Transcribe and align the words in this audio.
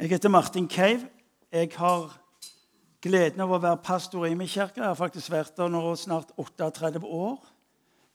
Jeg 0.00 0.08
heter 0.08 0.28
Martin 0.28 0.68
Keiv. 0.68 1.00
Jeg 1.52 1.68
har 1.76 2.14
gleden 3.04 3.42
av 3.44 3.50
å 3.52 3.58
være 3.60 3.82
pastor 3.84 4.22
i 4.24 4.32
min 4.32 4.48
kirke. 4.48 4.80
Jeg 4.80 4.86
har 4.88 4.96
faktisk 4.96 5.28
vært 5.28 5.58
der 5.58 5.68
nå 5.68 5.82
snart 6.00 6.30
38 6.40 7.02
år. 7.04 7.42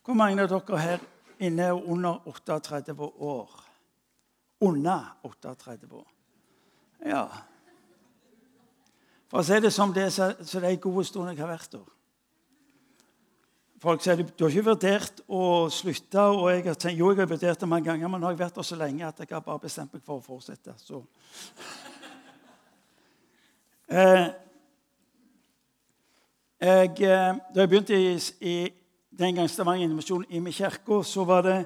Hvor 0.01 0.17
mange 0.17 0.41
av 0.41 0.49
dere 0.49 0.79
her 0.81 1.03
inne 1.37 1.67
er 1.69 1.77
under 1.77 2.25
38 2.25 2.95
år? 2.97 3.53
Under 4.65 5.11
38 5.29 5.91
år. 5.93 6.07
Ja. 7.05 7.21
For 9.29 9.43
å 9.43 9.45
si 9.45 9.61
det 9.61 9.73
som 9.77 9.93
det, 9.93 10.07
så 10.09 10.31
det 10.41 10.63
er 10.63 10.71
en 10.71 10.83
god 10.87 11.03
stund 11.05 11.35
jeg 11.35 11.43
har 11.43 11.53
vært 11.53 11.77
der. 11.77 11.94
Folk 13.81 14.01
sier 14.01 14.21
du 14.23 14.45
har 14.45 14.53
ikke 14.53 14.69
vurdert 14.69 15.19
å 15.27 15.67
slutte. 15.69 16.21
og 16.21 16.49
jeg 16.51 16.63
har 16.65 16.75
tenkt, 16.75 16.97
Jo, 16.97 17.11
jeg 17.11 17.19
har 17.19 17.27
vurdert 17.27 17.59
det 17.59 17.69
mange 17.69 17.85
ganger, 17.85 18.07
men 18.07 18.21
nå 18.21 18.27
har 18.27 18.33
jeg 18.33 18.39
vært 18.39 18.55
der 18.55 18.63
så 18.63 18.75
lenge 18.75 19.07
at 19.07 19.19
jeg 19.19 19.27
har 19.31 19.41
bare 19.41 19.59
bestemt 19.59 19.93
meg 19.93 20.03
for 20.03 20.17
å 20.17 20.25
fortsette. 20.25 20.73
Så. 20.77 21.03
Eh, 23.87 24.27
jeg, 26.57 26.89
eh, 27.05 27.35
da 27.53 27.61
jeg 27.61 27.69
begynte 27.69 27.93
i, 27.93 28.15
i 28.41 28.55
den 29.13 29.35
gang 29.35 29.49
Stavanger 29.49 29.85
Innovasjon 29.85 30.23
i 30.29 30.39
min 30.39 30.53
kirke, 30.53 31.03
så 31.03 31.23
var 31.23 31.41
det 31.45 31.57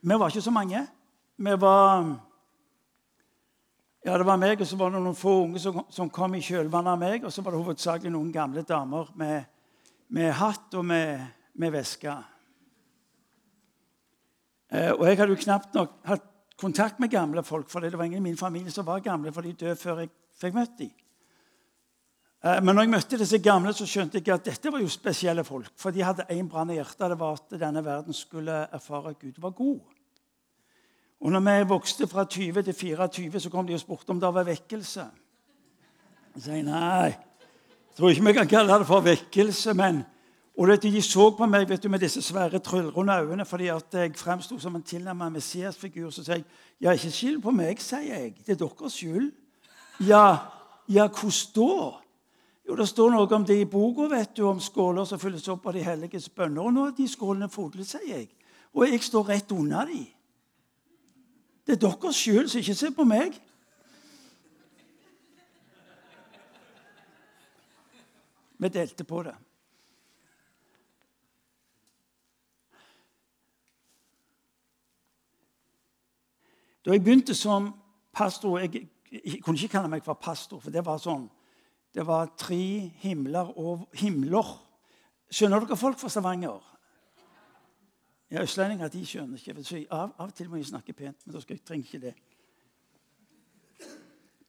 Vi 0.00 0.14
var 0.14 0.28
ikke 0.28 0.40
så 0.40 0.50
mange. 0.50 0.86
Vi 1.36 1.60
var 1.60 2.16
ja, 4.04 4.18
Det 4.18 4.26
var 4.26 4.36
meg, 4.36 4.60
og 4.60 4.66
så 4.66 4.76
var 4.76 4.90
det 4.90 5.02
noen 5.02 5.18
få 5.18 5.42
unge 5.42 5.58
som, 5.58 5.80
som 5.90 6.10
kom 6.10 6.34
i 6.34 6.40
kjølvannet 6.40 6.92
av 6.92 6.98
meg. 6.98 7.24
Og 7.24 7.32
så 7.32 7.42
var 7.42 7.52
det 7.52 7.60
hovedsakelig 7.60 8.12
noen 8.14 8.32
gamle 8.32 8.62
damer 8.62 9.10
med, 9.18 9.44
med 10.08 10.32
hatt 10.38 10.74
og 10.78 10.84
med, 10.86 11.22
med 11.54 11.74
veske. 11.74 12.12
Eh, 14.70 14.92
og 14.92 15.06
jeg 15.06 15.18
hadde 15.18 15.32
jo 15.34 15.42
knapt 15.42 15.74
nok 15.76 15.98
hatt 16.06 16.28
kontakt 16.56 17.00
med 17.02 17.12
gamle 17.12 17.42
folk, 17.44 17.68
for 17.70 17.80
det 17.84 17.96
var 17.98 18.08
ingen 18.08 18.22
i 18.24 18.28
min 18.30 18.38
familie 18.38 18.72
som 18.72 18.86
var 18.86 19.04
gamle, 19.04 19.32
for 19.32 19.44
de 19.44 19.52
døde 19.52 19.76
før 19.76 20.04
jeg 20.04 20.12
fikk 20.40 20.56
møtt 20.56 20.78
dem. 20.78 20.94
Eh, 22.46 22.62
men 22.62 22.74
når 22.74 22.86
jeg 22.86 22.94
møtte 22.94 23.20
disse 23.20 23.42
gamle, 23.42 23.74
så 23.76 23.86
skjønte 23.88 24.20
jeg 24.20 24.34
at 24.34 24.46
dette 24.46 24.72
var 24.72 24.82
jo 24.82 24.92
spesielle 24.92 25.44
folk. 25.44 25.72
For 25.80 25.94
de 25.94 26.04
hadde 26.06 26.28
én 26.32 26.48
brann 26.48 26.70
i 26.70 26.78
hjertet. 26.78 27.10
Det 27.12 27.20
var 27.20 27.38
at 27.38 27.60
denne 27.60 27.84
verden 27.84 28.16
skulle 28.16 28.64
erfare 28.72 29.14
at 29.14 29.20
Gud 29.20 29.40
var 29.42 29.54
god. 29.56 29.78
Og 31.20 31.32
når 31.32 31.40
vi 31.40 31.68
vokste 31.70 32.06
fra 32.06 32.26
20 32.28 32.62
til 32.62 32.74
24, 32.74 33.40
så 33.40 33.50
kom 33.50 33.66
de 33.66 33.74
og 33.74 33.80
spurte 33.80 34.12
om 34.12 34.20
det 34.20 34.34
var 34.34 34.44
vekkelse. 34.44 35.06
Jeg 36.36 36.44
sier 36.44 36.66
nei, 36.66 37.14
jeg 37.96 38.02
tror 38.02 38.10
ikke 38.12 38.24
vi 38.26 38.32
kan 38.36 38.48
kalle 38.48 38.78
det 38.78 38.86
for 38.86 39.00
vekkelse. 39.00 39.74
men... 39.74 40.04
Og 40.58 40.82
De 40.82 41.02
så 41.02 41.30
på 41.30 41.46
meg 41.46 41.68
vet 41.68 41.82
du, 41.82 41.88
med 41.88 41.98
disse 41.98 42.22
svære, 42.22 42.58
tryllrunde 42.58 43.12
øynene 43.12 43.44
fordi 43.44 43.66
at 43.66 43.84
jeg 43.92 44.16
framsto 44.16 44.58
som 44.58 44.76
en 44.76 44.82
tilnærmet 44.82 45.32
Messias-figur. 45.32 46.10
Så 46.10 46.24
sier 46.24 46.34
jeg 46.34 46.44
ja, 46.80 46.92
ikke 46.92 47.10
skyld 47.10 47.42
på 47.42 47.50
meg, 47.50 47.80
sier 47.80 48.00
jeg. 48.00 48.34
Det 48.46 48.52
er 48.52 48.66
deres 48.66 48.92
skyld. 48.92 49.32
Ja, 50.00 50.36
ja, 50.88 51.08
hvordan 51.08 51.54
da? 51.56 51.92
Jo, 52.68 52.76
Det 52.76 52.88
står 52.88 53.10
noe 53.10 53.34
om 53.34 53.44
det 53.44 53.60
i 53.60 53.64
boka, 53.64 54.08
vet 54.12 54.36
du, 54.36 54.42
om 54.48 54.60
skåler 54.60 55.04
som 55.04 55.18
fylles 55.18 55.48
opp 55.48 55.66
av 55.66 55.72
de 55.72 55.84
helliges 55.84 56.28
bønner. 56.28 56.62
Og 56.62 56.72
nå 56.72 56.86
er 56.86 56.96
de 56.96 57.08
skålene 57.08 57.48
fodlet, 57.48 57.86
sier 57.88 58.08
jeg. 58.08 58.28
Og 58.74 58.90
jeg 58.90 59.02
står 59.02 59.28
rett 59.28 59.52
unna 59.52 59.86
de. 59.88 60.04
Det 61.66 61.76
er 61.76 61.80
deres 61.88 62.16
skyld, 62.16 62.48
så 62.48 62.58
ikke 62.58 62.74
se 62.74 62.90
på 62.92 63.08
meg. 63.08 63.40
Vi 68.58 68.68
delte 68.68 69.04
på 69.04 69.22
det. 69.22 69.34
Da 76.86 76.94
jeg 76.94 77.02
begynte 77.02 77.34
som 77.34 77.74
pastor 78.14 78.58
Jeg, 78.58 78.88
jeg 79.24 79.42
kunne 79.42 79.58
ikke 79.58 79.72
kalle 79.74 79.88
meg 79.90 80.04
for 80.04 80.14
pastor, 80.14 80.60
for 80.60 80.70
det 80.70 80.84
var 80.86 81.02
sånn 81.02 81.26
det 81.96 82.04
var 82.04 82.28
tre 82.36 82.92
himler 83.00 83.54
og 83.56 83.86
himler. 83.96 84.44
Skjønner 85.32 85.64
dere 85.64 85.78
folk 85.80 85.96
fra 85.96 86.10
Stavanger? 86.12 86.58
Ja, 88.30 88.42
Østlendinger 88.42 88.90
de 88.92 89.00
skjønner 89.06 89.40
ikke. 89.40 89.64
Så 89.64 89.80
av, 89.88 90.12
av 90.18 90.26
og 90.28 90.34
til 90.36 90.50
må 90.52 90.60
jeg 90.60 90.68
snakke 90.68 90.92
pent, 90.92 91.22
men 91.24 91.32
da 91.32 91.40
skal 91.40 91.56
jeg 91.56 91.64
trenger 91.64 91.86
ikke 91.88 92.02
det. 92.02 92.12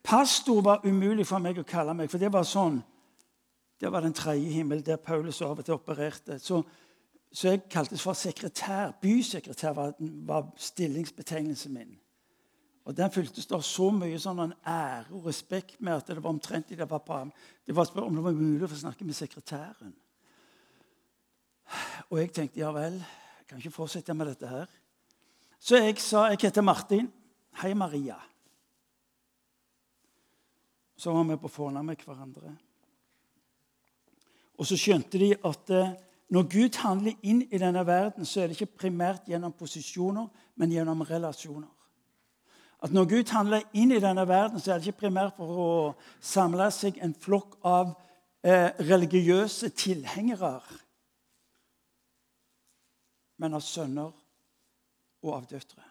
Pastor 0.04 0.60
var 0.62 0.84
umulig 0.84 1.24
for 1.28 1.40
meg 1.40 1.62
å 1.62 1.66
kalle 1.68 1.96
meg, 1.96 2.12
for 2.12 2.20
det 2.20 2.34
var 2.34 2.44
sånn 2.44 2.82
Det 3.80 3.92
var 3.92 4.02
den 4.02 4.14
tredje 4.14 4.50
himmel 4.50 4.86
der 4.86 4.98
Paulus 4.98 5.42
av 5.42 5.60
og 5.60 5.66
til 5.66 5.78
opererte. 5.78 6.40
Så, 6.40 6.64
så 7.32 7.54
jeg 7.54 7.68
kaltes 7.70 8.02
for 8.02 8.18
sekretær. 8.18 8.96
Bysekretær 9.02 9.76
var, 9.78 9.94
var 10.00 10.50
stillingsbetegnelsen 10.58 11.74
min. 11.74 11.96
Og 12.88 12.96
Den 12.98 13.12
fyltes 13.12 13.50
da 13.50 13.60
så 13.62 13.90
mye 13.92 14.18
sånn 14.20 14.40
en 14.40 14.54
ære 14.64 15.12
og 15.12 15.26
respekt 15.28 15.82
med 15.84 16.00
at 16.00 16.08
det 16.08 16.22
var 16.24 16.32
omtrent 16.32 16.70
det 16.70 16.88
var 16.88 17.04
på 17.04 17.20
Det 17.66 17.76
var 17.76 18.04
om 18.04 18.16
det 18.16 18.24
var 18.24 18.32
mulig 18.32 18.64
å 18.64 18.70
få 18.72 18.80
snakke 18.80 19.06
med 19.06 19.16
sekretæren. 19.16 19.94
Og 22.10 22.20
jeg 22.22 22.32
tenkte 22.32 22.62
ja 22.62 22.72
vel, 22.72 22.96
jeg 23.40 23.48
kan 23.50 23.60
ikke 23.60 23.76
fortsette 23.76 24.14
med 24.14 24.32
dette 24.32 24.48
her. 24.48 24.72
Så 25.60 25.76
jeg 25.76 26.00
sa 26.00 26.30
jeg 26.32 26.40
heter 26.42 26.64
Martin. 26.64 27.12
Hei, 27.60 27.74
Maria. 27.74 28.16
Så 30.98 31.12
var 31.12 31.28
vi 31.28 31.38
på 31.38 31.52
fornavn 31.52 31.92
med 31.92 32.06
hverandre. 32.06 32.56
Og 34.58 34.66
så 34.66 34.78
skjønte 34.80 35.20
de 35.22 35.34
at 35.46 35.74
eh, 35.74 35.96
når 36.34 36.48
Gud 36.52 36.78
handler 36.82 37.14
inn 37.24 37.44
i 37.46 37.60
denne 37.62 37.86
verden, 37.88 38.26
så 38.26 38.42
er 38.42 38.50
det 38.50 38.58
ikke 38.58 38.84
primært 38.84 39.30
gjennom 39.30 39.54
posisjoner, 39.56 40.28
men 40.56 40.74
gjennom 40.74 41.06
relasjoner. 41.08 41.70
At 42.84 42.94
når 42.94 43.08
Gud 43.10 43.32
handler 43.34 43.64
inn 43.74 43.92
i 43.92 44.02
denne 44.02 44.28
verden, 44.28 44.60
så 44.60 44.74
er 44.74 44.80
det 44.80 44.92
ikke 44.92 45.08
primært 45.08 45.38
for 45.38 45.62
å 45.62 45.70
samle 46.22 46.68
seg 46.74 47.00
en 47.02 47.16
flokk 47.16 47.56
av 47.66 47.96
eh, 48.46 48.74
religiøse 48.90 49.72
tilhengere, 49.78 50.60
men 53.38 53.54
av 53.54 53.64
sønner 53.66 54.12
og 55.24 55.34
av 55.34 55.48
døtre. 55.50 55.86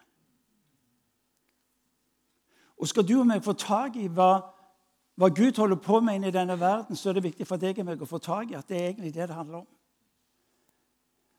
Og 2.77 2.87
Skal 2.87 3.07
du 3.07 3.17
og 3.19 3.27
meg 3.27 3.43
få 3.43 3.55
tak 3.57 3.95
i 3.97 4.07
hva, 4.07 4.45
hva 5.17 5.31
Gud 5.33 5.57
holder 5.57 5.79
på 5.81 5.99
med 5.99 6.19
inni 6.19 6.31
denne 6.31 6.59
verden, 6.59 6.95
så 6.95 7.09
er 7.09 7.17
det 7.17 7.25
viktig 7.25 7.47
for 7.49 7.61
deg 7.61 7.79
og 7.81 7.87
meg 7.87 8.01
å 8.01 8.09
få 8.09 8.19
tak 8.21 8.51
i 8.51 8.57
at 8.57 8.67
det 8.69 8.77
er 8.77 8.89
egentlig 8.91 9.13
det 9.15 9.25
det 9.27 9.37
handler 9.37 9.63
om. 9.63 9.69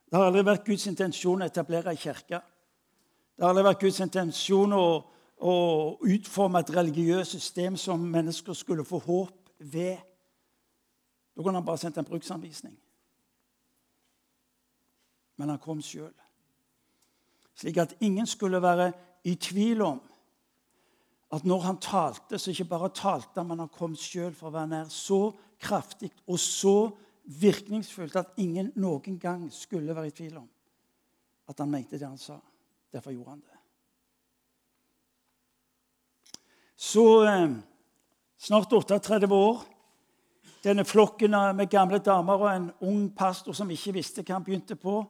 Det 0.08 0.18
har 0.18 0.30
aldri 0.30 0.42
vært 0.48 0.66
Guds 0.66 0.86
intensjon 0.90 1.44
å 1.44 1.46
etablere 1.46 1.92
ei 1.92 2.00
kirke. 2.00 2.40
Det 3.36 3.44
har 3.44 3.52
aldri 3.52 3.66
vært 3.68 3.84
Guds 3.84 4.00
intensjon 4.02 4.74
å 4.74 4.84
å 5.38 5.98
utforme 6.02 6.62
et 6.62 6.70
religiøst 6.74 7.36
system 7.36 7.76
som 7.78 8.02
mennesker 8.02 8.56
skulle 8.58 8.86
få 8.86 8.98
håp 9.04 9.50
ved. 9.58 9.98
Da 11.34 11.42
kunne 11.42 11.60
han 11.60 11.66
bare 11.66 11.78
sendt 11.78 11.98
en 11.98 12.08
bruksanvisning. 12.08 12.74
Men 15.38 15.54
han 15.54 15.60
kom 15.62 15.82
sjøl. 15.82 16.14
Slik 17.58 17.78
at 17.78 17.94
ingen 18.02 18.26
skulle 18.26 18.62
være 18.62 18.90
i 19.24 19.36
tvil 19.38 19.82
om 19.86 20.00
at 21.32 21.44
når 21.44 21.60
han 21.60 21.80
talte, 21.82 22.38
så 22.38 22.50
ikke 22.50 22.70
bare 22.70 22.88
talte 22.94 23.40
han, 23.40 23.48
men 23.50 23.60
han 23.60 23.72
kom 23.72 23.96
sjøl 23.96 24.32
for 24.36 24.48
å 24.48 24.54
være 24.54 24.70
nær. 24.70 24.92
Så 24.92 25.34
kraftig 25.60 26.10
og 26.26 26.38
så 26.40 26.90
virkningsfullt 27.28 28.16
at 28.16 28.38
ingen 28.40 28.70
noen 28.80 29.18
gang 29.20 29.48
skulle 29.52 29.96
være 29.96 30.08
i 30.08 30.16
tvil 30.16 30.38
om 30.40 30.48
at 31.48 31.60
han 31.60 31.70
mente 31.70 31.98
det 31.98 32.08
han 32.08 32.20
sa. 32.20 32.38
Derfor 32.92 33.12
gjorde 33.12 33.34
han 33.34 33.42
det. 33.44 33.56
Så 36.78 37.04
eh, 37.26 37.50
snart 38.38 38.72
38 38.72 39.28
år 39.34 39.66
Denne 40.58 40.82
flokken 40.84 41.30
med 41.54 41.70
gamle 41.70 42.00
damer 42.02 42.40
og 42.42 42.48
en 42.50 42.64
ung 42.82 43.04
pastor 43.14 43.54
som 43.54 43.68
ikke 43.70 43.92
visste 43.94 44.24
hva 44.24 44.34
han 44.34 44.44
begynte 44.44 44.74
på. 44.74 45.04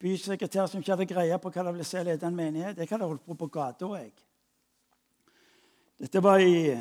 Bysekretær 0.00 0.66
som 0.66 0.80
ikke 0.80 0.94
hadde 0.94 1.06
greie 1.10 1.36
på 1.38 1.50
hva 1.52 1.64
det 1.66 1.74
ville 1.74 1.84
si 1.84 1.98
å 2.00 2.06
lede 2.06 2.24
en 2.24 2.36
menighet. 2.36 2.80
Jeg 2.80 2.88
hadde 2.88 3.10
holdt 3.10 3.26
på 3.26 3.36
på 3.36 3.50
gata, 3.52 3.90
jeg. 4.00 4.14
Dette 6.04 6.20
var 6.20 6.42
i 6.44 6.74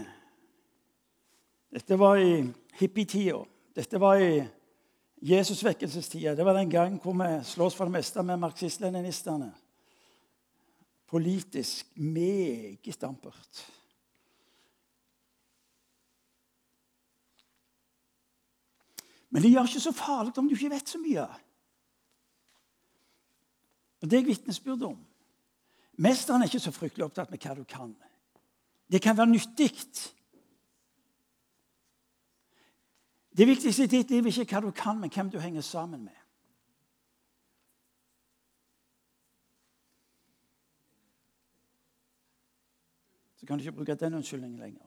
dette 1.72 1.96
var 1.96 2.18
i 2.20 2.44
hippietida. 2.78 3.40
Dette 3.74 4.00
var 4.00 4.20
i 4.20 4.44
Jesus-vekkelsestida. 5.24 6.36
Det 6.36 6.46
var 6.46 6.54
den 6.54 6.70
gang 6.70 6.98
hvor 7.02 7.16
vi 7.16 7.30
slåss 7.48 7.76
for 7.76 7.88
det 7.88 7.96
meste 7.96 8.24
med 8.24 8.42
marxist-leninistene. 8.44 9.48
Politisk 11.08 11.98
meget 11.98 13.04
ampert. 13.04 13.64
Men 19.30 19.42
det 19.42 19.56
gjør 19.56 19.72
ikke 19.72 19.88
så 19.88 19.98
farlig 19.98 20.38
om 20.38 20.52
du 20.52 20.56
ikke 20.60 20.76
vet 20.76 20.90
så 20.90 21.00
mye. 21.00 21.28
Og 24.02 24.10
Det 24.10 24.14
er 24.14 24.22
jeg 24.22 24.34
vitnesbyrd 24.36 24.90
om. 24.92 25.06
Mesteren 25.98 26.42
er 26.42 26.52
ikke 26.52 26.60
så 26.60 26.76
fryktelig 26.76 27.06
opptatt 27.06 27.32
med 27.32 27.40
hva 27.40 27.56
du 27.56 27.64
kan. 27.64 27.96
Det 28.94 29.02
kan 29.02 29.18
være 29.18 29.32
nyttig. 29.34 29.72
Det 33.38 33.48
viktigste 33.50 33.88
i 33.88 33.90
ditt 33.90 34.12
liv 34.14 34.28
er 34.30 34.36
ikke 34.44 34.54
hva 34.54 34.68
du 34.68 34.76
kan, 34.78 35.00
men 35.02 35.10
hvem 35.10 35.32
du 35.34 35.40
henger 35.42 35.66
sammen 35.66 36.06
med. 36.06 36.20
så 43.44 43.48
kan 43.48 43.58
du 43.58 43.62
ikke 43.62 43.72
bruke 43.72 43.96
den 43.96 44.14
unnskyldningen 44.14 44.60
lenger. 44.60 44.86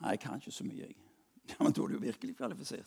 Nei, 0.00 0.10
jeg 0.10 0.20
kan 0.20 0.36
ikke 0.38 0.52
så 0.54 0.64
mye, 0.64 0.78
jeg. 0.78 0.94
Ja, 1.50 1.56
Men 1.58 1.72
da 1.72 1.82
er 1.82 1.86
du 1.86 1.98
virkelig 1.98 2.36
kvalifisert. 2.36 2.86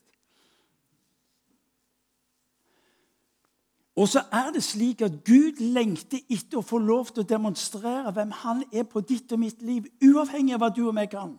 Og 3.96 4.08
så 4.10 4.24
er 4.32 4.52
det 4.54 4.64
slik 4.66 5.02
at 5.06 5.20
Gud 5.26 5.62
lengter 5.62 6.24
etter 6.30 6.58
å 6.58 6.66
få 6.66 6.80
lov 6.82 7.12
til 7.12 7.22
å 7.22 7.30
demonstrere 7.30 8.12
hvem 8.14 8.32
han 8.42 8.64
er 8.74 8.88
på 8.90 9.04
ditt 9.06 9.32
og 9.36 9.42
mitt 9.44 9.62
liv, 9.62 9.86
uavhengig 10.02 10.56
av 10.56 10.64
hva 10.64 10.72
du 10.74 10.82
og 10.88 10.96
meg 10.98 11.12
kan. 11.14 11.36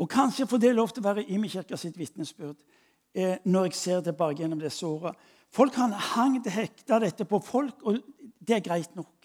Og 0.00 0.08
kanskje 0.10 0.48
får 0.48 0.58
det 0.58 0.74
lov 0.74 0.90
til 0.90 1.04
å 1.04 1.10
være 1.10 1.26
i 1.28 1.38
min 1.38 1.50
sitt 1.52 1.98
vitnesbyrd 1.98 2.56
eh, 3.14 3.36
når 3.44 3.68
jeg 3.68 3.78
ser 3.78 4.02
tilbake 4.02 4.42
gjennom 4.42 4.62
disse 4.62 4.86
åra. 4.86 5.12
Folk 5.52 5.74
kan 5.76 5.92
hang 5.92 6.40
hekta 6.46 6.98
dette 7.02 7.26
på 7.28 7.38
folk, 7.44 7.82
og 7.84 8.00
det 8.40 8.56
er 8.56 8.64
greit 8.64 8.96
nok. 8.96 9.19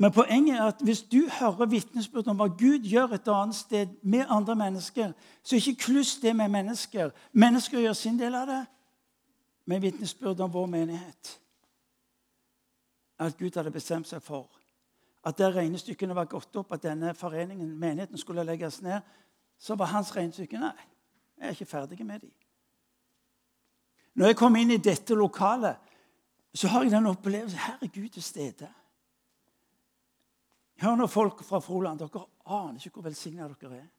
Men 0.00 0.12
poenget 0.12 0.56
er 0.56 0.62
at 0.62 0.80
hvis 0.80 1.02
du 1.02 1.28
hører 1.40 1.66
vitnesbyrd 1.66 2.28
om 2.28 2.36
hva 2.36 2.48
Gud 2.48 2.86
gjør 2.88 3.12
et 3.14 3.28
annet 3.28 3.56
sted 3.56 3.92
med 4.02 4.24
andre 4.28 4.54
mennesker, 4.56 5.12
så 5.42 5.56
ikke 5.56 5.74
kluss 5.74 6.16
det 6.22 6.36
med 6.36 6.48
mennesker. 6.48 7.10
Mennesker 7.32 7.80
gjør 7.80 7.92
sin 7.92 8.18
del 8.18 8.34
av 8.34 8.46
det, 8.48 8.62
men 9.66 9.82
vitnesbyrd 9.82 10.40
om 10.40 10.52
vår 10.52 10.66
menighet. 10.66 11.38
At 13.18 13.36
Gud 13.38 13.56
hadde 13.56 13.70
bestemt 13.70 14.08
seg 14.08 14.22
for 14.22 14.48
at 15.24 15.38
der 15.38 15.54
regnestykkene 15.54 16.14
var 16.14 16.26
gått 16.26 16.56
opp, 16.58 16.72
at 16.74 16.82
denne 16.82 17.14
foreningen, 17.14 17.78
menigheten 17.78 18.18
skulle 18.18 18.42
legges 18.44 18.80
ned, 18.82 19.00
så 19.58 19.76
var 19.78 19.92
hans 19.92 20.10
regnestykke 20.16 20.58
nei, 20.58 20.74
jeg 21.38 21.46
er 21.46 21.54
ikke 21.54 21.70
ferdig 21.70 22.06
med 22.06 22.24
dem. 22.24 22.32
Når 24.14 24.26
jeg 24.26 24.36
kom 24.36 24.56
inn 24.56 24.74
i 24.74 24.82
dette 24.82 25.14
lokalet, 25.14 25.78
så 26.54 26.68
har 26.68 26.82
jeg 26.82 26.92
den 26.92 27.06
opplevelsen 27.06 27.58
her 27.58 27.78
er 27.80 28.08
til 28.12 28.22
stede. 28.22 28.68
Hør 30.82 30.96
nå, 30.98 31.06
folk 31.06 31.42
fra 31.46 31.60
Froland. 31.62 32.00
Dere 32.00 32.24
aner 32.50 32.80
ikke 32.80 32.98
hvor 32.98 33.06
velsigna 33.06 33.46
dere 33.46 33.76
er. 33.78 33.90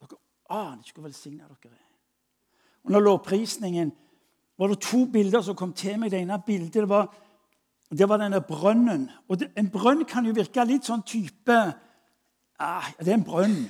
Dere 0.00 0.20
aner 0.56 0.80
ikke 0.80 1.00
hvor 1.00 1.10
velsigna 1.10 1.48
dere 1.50 1.74
er. 1.74 1.88
Under 2.88 3.04
lovprisningen 3.04 3.92
var 4.58 4.72
det 4.72 4.80
to 4.82 5.04
bilder 5.12 5.44
som 5.44 5.56
kom 5.58 5.74
til 5.76 5.98
meg. 6.00 6.10
Det 6.10 6.22
ene 6.22 6.40
bildet 6.46 6.80
det 6.80 6.88
var, 6.88 7.12
det 7.92 8.08
var 8.08 8.22
denne 8.22 8.40
brønnen. 8.46 9.10
Og 9.28 9.40
det, 9.40 9.52
En 9.56 9.70
brønn 9.70 10.04
kan 10.08 10.26
jo 10.26 10.32
virke 10.36 10.64
litt 10.64 10.88
sånn 10.88 11.04
type 11.04 11.58
ah, 12.58 12.88
Det 12.98 13.12
er 13.12 13.18
en 13.18 13.26
brønn. 13.28 13.60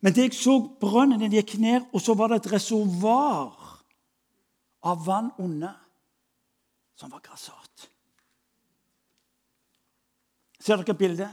Men 0.00 0.14
det 0.14 0.28
jeg 0.28 0.38
så 0.38 0.56
brønnen 0.80 1.20
den 1.20 1.34
gikk 1.34 1.58
ned, 1.58 1.88
og 1.92 2.00
så 2.00 2.14
var 2.14 2.30
det 2.30 2.40
et 2.40 2.52
reservoar 2.52 3.82
av 4.86 5.04
vann 5.04 5.32
under 5.42 5.74
som 6.98 7.10
var 7.10 7.22
grassat. 7.22 7.88
Ser 10.68 10.82
dere 10.82 10.94
bildet? 10.94 11.30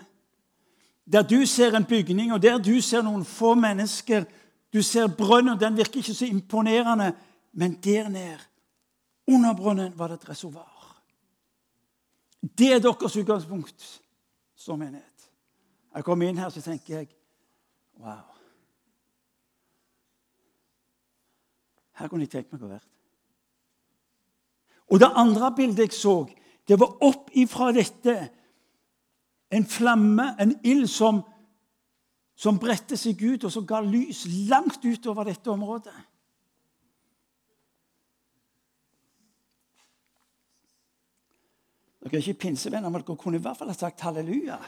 Der 1.11 1.21
du 1.21 1.45
ser 1.45 1.75
en 1.75 1.85
bygning, 1.85 2.33
og 2.33 2.41
der 2.41 2.57
du 2.57 2.81
ser 2.81 3.03
noen 3.03 3.25
få 3.25 3.53
mennesker 3.59 4.25
Du 4.73 4.81
ser 4.83 5.07
brønnen, 5.07 5.59
den 5.59 5.77
virker 5.77 6.01
ikke 6.01 6.13
så 6.13 6.25
imponerende, 6.25 7.13
men 7.53 7.77
der 7.83 8.09
nede, 8.09 8.39
under 9.27 9.53
brønnen, 9.55 9.93
var 9.97 10.07
det 10.07 10.13
et 10.13 10.29
reservoar. 10.29 11.01
Det 12.41 12.73
er 12.73 12.79
deres 12.79 13.15
utgangspunkt 13.15 14.01
som 14.55 14.79
menighet. 14.79 15.29
Jeg 15.95 16.03
kommer 16.03 16.27
inn 16.27 16.37
her, 16.37 16.49
så 16.49 16.61
tenker 16.61 16.97
jeg 16.97 17.07
Wow. 17.97 18.35
Her 21.93 22.07
kunne 22.07 22.27
jeg 22.27 22.33
tenkt 22.33 22.51
meg 22.51 22.63
å 22.63 22.73
være. 22.73 22.83
Og 24.91 24.99
det 24.99 25.11
andre 25.15 25.53
bildet 25.55 25.87
jeg 25.87 25.95
så, 25.95 26.17
det 26.67 26.79
var 26.79 26.97
opp 26.99 27.31
ifra 27.31 27.71
dette 27.71 28.17
en 29.51 29.65
flamme, 29.65 30.35
en 30.41 30.55
ild, 30.63 30.87
som, 30.89 31.21
som 32.35 32.59
bredte 32.59 32.97
seg 32.97 33.21
ut, 33.21 33.45
og 33.45 33.53
som 33.53 33.65
ga 33.67 33.81
lys 33.85 34.25
langt 34.49 34.83
utover 34.85 35.29
dette 35.29 35.51
området. 35.51 35.95
Dere 42.05 42.19
er 42.19 42.21
ikke 42.21 42.45
pinsevenner, 42.45 42.91
men 42.93 43.01
dere 43.01 43.17
kunne 43.17 43.39
i 43.39 43.41
hvert 43.41 43.57
fall 43.57 43.71
ha 43.71 43.77
sagt 43.77 44.03
halleluja. 44.05 44.59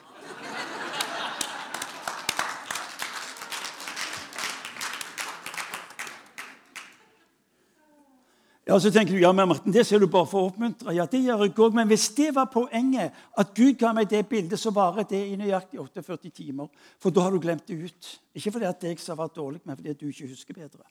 Ja, 8.68 8.80
Så 8.80 8.92
tenker 8.92 9.14
du 9.14 9.22
ja, 9.22 9.32
men 9.32 9.48
Martin, 9.48 9.72
det 9.72 9.86
ser 9.88 10.00
du 10.00 10.10
bare 10.12 10.28
for 10.28 10.44
å 10.44 10.48
oppmuntre. 10.50 10.92
Ja, 10.92 11.06
det 11.08 11.22
gjør 11.24 11.46
jeg 11.46 11.54
òg. 11.56 11.76
Men 11.76 11.88
hvis 11.88 12.10
det 12.18 12.34
var 12.36 12.50
poenget, 12.52 13.16
at 13.40 13.54
Gud 13.56 13.78
ga 13.80 13.94
meg 13.96 14.10
det 14.12 14.26
bildet, 14.28 14.60
så 14.60 14.74
varer 14.76 15.08
det 15.08 15.22
i 15.24 15.38
nøyaktig 15.40 15.80
48 15.80 16.32
timer. 16.36 16.68
For 17.00 17.16
da 17.16 17.24
har 17.24 17.32
du 17.32 17.40
glemt 17.40 17.64
det 17.68 17.78
ut. 17.80 18.10
Ikke 18.36 18.52
fordi 18.52 18.68
at 18.68 18.84
jeg 18.84 19.00
har 19.08 19.20
vært 19.22 19.38
dårlig, 19.40 19.62
men 19.64 19.78
fordi 19.80 19.94
at 19.94 20.02
du 20.02 20.10
ikke 20.10 20.28
husker 20.34 20.58
bedre. 20.58 20.84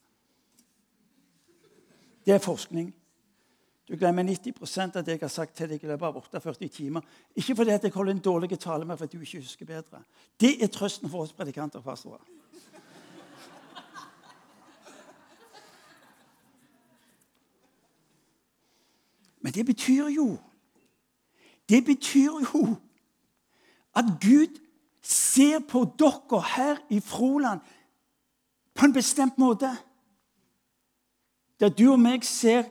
Det 2.27 2.35
er 2.35 2.41
forskning. 2.41 2.89
Du 3.87 3.95
glemmer 3.95 4.25
90% 4.25 4.97
av 4.97 5.05
det 5.05 5.19
jeg 5.19 5.23
har 5.23 5.31
sagt 5.31 5.55
til 5.55 5.69
deg 5.71 5.85
i 5.85 5.91
løpet 5.93 6.09
av 6.09 6.17
48 6.17 6.69
timer. 6.73 7.05
Ikke 7.37 7.55
fordi 7.55 7.77
at 7.77 7.85
jeg 7.85 7.93
holder 7.95 8.17
en 8.17 8.25
dårlig 8.25 8.59
tale, 8.59 8.89
men 8.89 8.99
fordi 8.99 9.21
du 9.21 9.29
ikke 9.29 9.45
husker 9.45 9.69
bedre. 9.69 10.01
Det 10.41 10.57
er 10.65 10.73
trøsten 10.73 11.13
for 11.13 11.29
oss 11.29 11.37
predikanter 11.37 11.85
og 11.85 11.85
pastorer. 11.85 12.25
Det 19.57 19.67
betyr 19.67 20.09
jo 20.09 20.39
Det 21.69 21.85
betyr 21.85 22.33
jo 22.53 22.77
at 23.97 24.05
Gud 24.21 24.61
ser 25.03 25.59
på 25.69 25.85
dere 25.99 26.43
her 26.57 26.77
i 26.91 27.01
Froland 27.01 27.61
på 28.75 28.85
en 28.85 28.93
bestemt 28.93 29.39
måte. 29.39 29.71
Der 31.61 31.69
du 31.69 31.93
og 31.93 32.01
meg 32.01 32.25
ser 32.25 32.69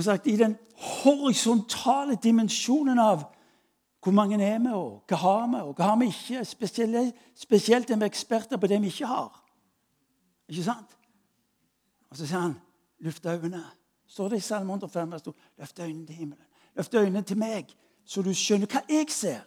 sagt, 0.00 0.26
i 0.26 0.36
den 0.36 0.56
horisontale 0.76 2.18
dimensjonen 2.22 2.98
av 2.98 3.24
hvor 4.02 4.12
mange 4.12 4.44
er 4.44 4.58
vi, 4.58 4.72
og 4.72 5.04
hva 5.08 5.16
har 5.16 5.46
vi, 5.46 5.60
og 5.60 5.74
hva 5.76 5.90
har 5.92 5.98
vi 6.00 6.08
ikke. 6.08 6.44
Spesielt, 6.44 7.16
spesielt 7.36 7.90
er 7.90 7.96
vi 8.00 8.08
eksperter 8.08 8.56
på 8.56 8.66
det 8.66 8.80
vi 8.82 8.86
ikke 8.86 9.06
har. 9.06 9.44
Ikke 10.48 10.64
sant? 10.64 10.96
Og 12.10 12.16
så 12.16 12.26
sier 12.26 12.48
han, 12.48 12.56
luft 13.00 13.26
øynene 13.26 13.79
står 14.10 14.28
det 14.28 14.40
i 14.40 14.44
Salme 14.44 14.72
105 14.74 15.12
vers 15.12 15.22
2. 15.22 15.34
Løft 15.58 15.78
øynene 15.78 16.06
til 16.06 16.16
himmelen. 16.16 16.46
Løft 16.76 16.94
øynene 16.94 17.22
til 17.22 17.38
meg, 17.38 17.70
så 18.04 18.22
du 18.22 18.32
skjønner 18.34 18.70
hva 18.70 18.82
jeg 18.88 19.10
ser. 19.14 19.44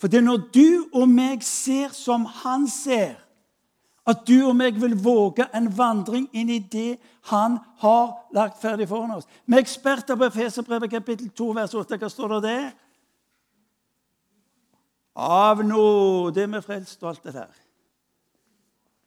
For 0.00 0.10
det 0.10 0.18
er 0.18 0.26
når 0.26 0.48
du 0.54 0.88
og 0.94 1.06
meg 1.08 1.44
ser 1.46 1.94
som 1.94 2.26
han 2.42 2.66
ser, 2.70 3.14
at 4.06 4.22
du 4.26 4.46
og 4.46 4.54
meg 4.54 4.78
vil 4.78 4.94
våge 5.02 5.48
en 5.54 5.66
vandring 5.78 6.28
inn 6.32 6.50
i 6.50 6.60
det 6.62 6.96
han 7.30 7.58
har 7.82 8.12
lagt 8.34 8.60
ferdig 8.62 8.86
foran 8.88 9.16
oss. 9.16 9.26
Er 9.50 9.58
eksperter 9.58 10.18
på 10.18 10.28
Efeserbrevet 10.28 10.90
kapittel 10.90 11.30
2, 11.30 11.48
vers 11.58 11.74
8. 11.74 11.98
Hva 11.98 12.10
står 12.10 12.36
det 12.36 12.42
der? 12.44 12.68
Av 15.16 15.62
nåde 15.64 16.42
er 16.42 16.52
vi 16.52 16.62
frelst 16.62 17.02
og 17.02 17.10
alt 17.10 17.24
det 17.26 17.34
der. 17.34 17.50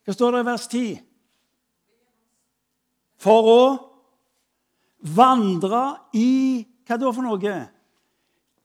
Hva 0.03 0.15
står 0.15 0.35
det 0.35 0.41
i 0.43 0.49
vers 0.49 0.67
10? 0.67 0.99
For 3.19 3.47
å 3.53 3.61
vandre 4.99 5.83
i 6.13 6.65
Hva 6.89 6.97
da 6.97 7.11
for 7.13 7.21
noe? 7.21 7.51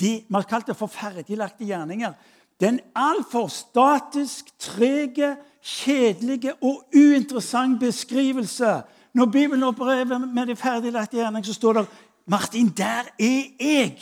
De, 0.00 0.10
vi 0.24 0.32
har 0.32 0.46
kalt 0.48 0.70
det 0.70 0.76
for 0.78 0.88
ferdiglagte 0.88 1.66
gjerninger. 1.68 2.14
Den 2.60 2.78
altfor 2.96 3.50
statisk, 3.52 4.48
trege, 4.56 5.34
kjedelige 5.60 6.54
og 6.64 6.86
uinteressant 6.96 7.76
beskrivelse. 7.80 8.78
Når 9.14 9.26
Bibelen 9.26 9.66
opererer 9.68 10.24
med 10.24 10.46
de 10.48 10.56
ferdiglagte 10.56 11.18
gjerninger, 11.18 11.46
så 11.46 11.54
står 11.54 11.78
det 11.78 11.84
Martin, 12.26 12.72
der 12.76 13.12
er 13.18 13.42
jeg. 13.60 13.98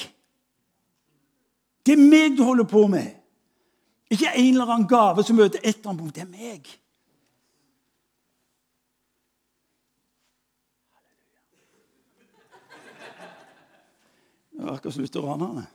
Det 1.83 1.97
er 1.97 2.05
meg 2.07 2.39
du 2.39 2.45
holder 2.47 2.65
på 2.71 2.87
med. 2.87 3.11
Ikke 4.13 4.31
en 4.37 4.55
eller 4.55 4.71
annen 4.71 4.89
gave 4.89 5.25
som 5.27 5.37
møter 5.37 5.59
et 5.63 5.81
eller 5.81 5.91
annet 5.91 6.03
punkt. 6.03 6.15
Det 6.15 6.23
er 6.23 6.31
meg. 6.31 6.69
Akkurat 14.69 14.95
som 14.95 15.03
lutheranerne. 15.03 15.67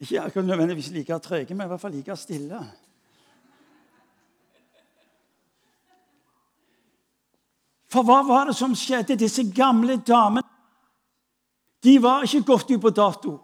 Ikke 0.00 0.22
akkurat 0.22 0.46
nødvendigvis 0.46 0.90
like 0.90 1.18
trege, 1.18 1.54
men 1.54 1.66
i 1.66 1.68
hvert 1.68 1.80
fall 1.80 1.92
like 1.92 2.16
stille. 2.16 2.60
For 7.90 8.06
hva 8.06 8.20
var 8.22 8.46
det 8.48 8.56
som 8.56 8.74
skjedde? 8.78 9.18
Disse 9.18 9.44
gamle 9.54 9.98
damene 10.06 10.46
de 11.82 11.96
var 12.02 12.26
ikke 12.26 12.44
gått 12.44 12.70
ut 12.70 12.80
på 12.80 12.90
dato. 12.92 13.38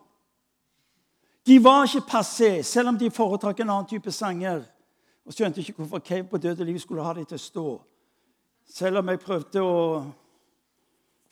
De 1.46 1.56
var 1.62 1.86
ikke 1.86 2.08
passé, 2.10 2.62
selv 2.62 2.90
om 2.90 2.98
de 2.98 3.10
foretrakk 3.10 3.62
en 3.62 3.70
annen 3.70 3.88
type 3.88 4.12
sanger. 4.12 4.60
Og 5.26 5.34
skjønte 5.34 5.62
ikke 5.62 5.78
hvorfor 5.78 6.02
Cave 6.04 6.26
på 6.28 6.38
døde 6.38 6.64
liv 6.64 6.78
skulle 6.78 7.04
ha 7.06 7.14
dem 7.16 7.24
til 7.26 7.38
å 7.38 7.42
stå. 7.42 7.66
Selv 8.66 9.00
om 9.00 9.08
jeg 9.08 9.22
prøvde 9.22 9.62
å 9.62 9.78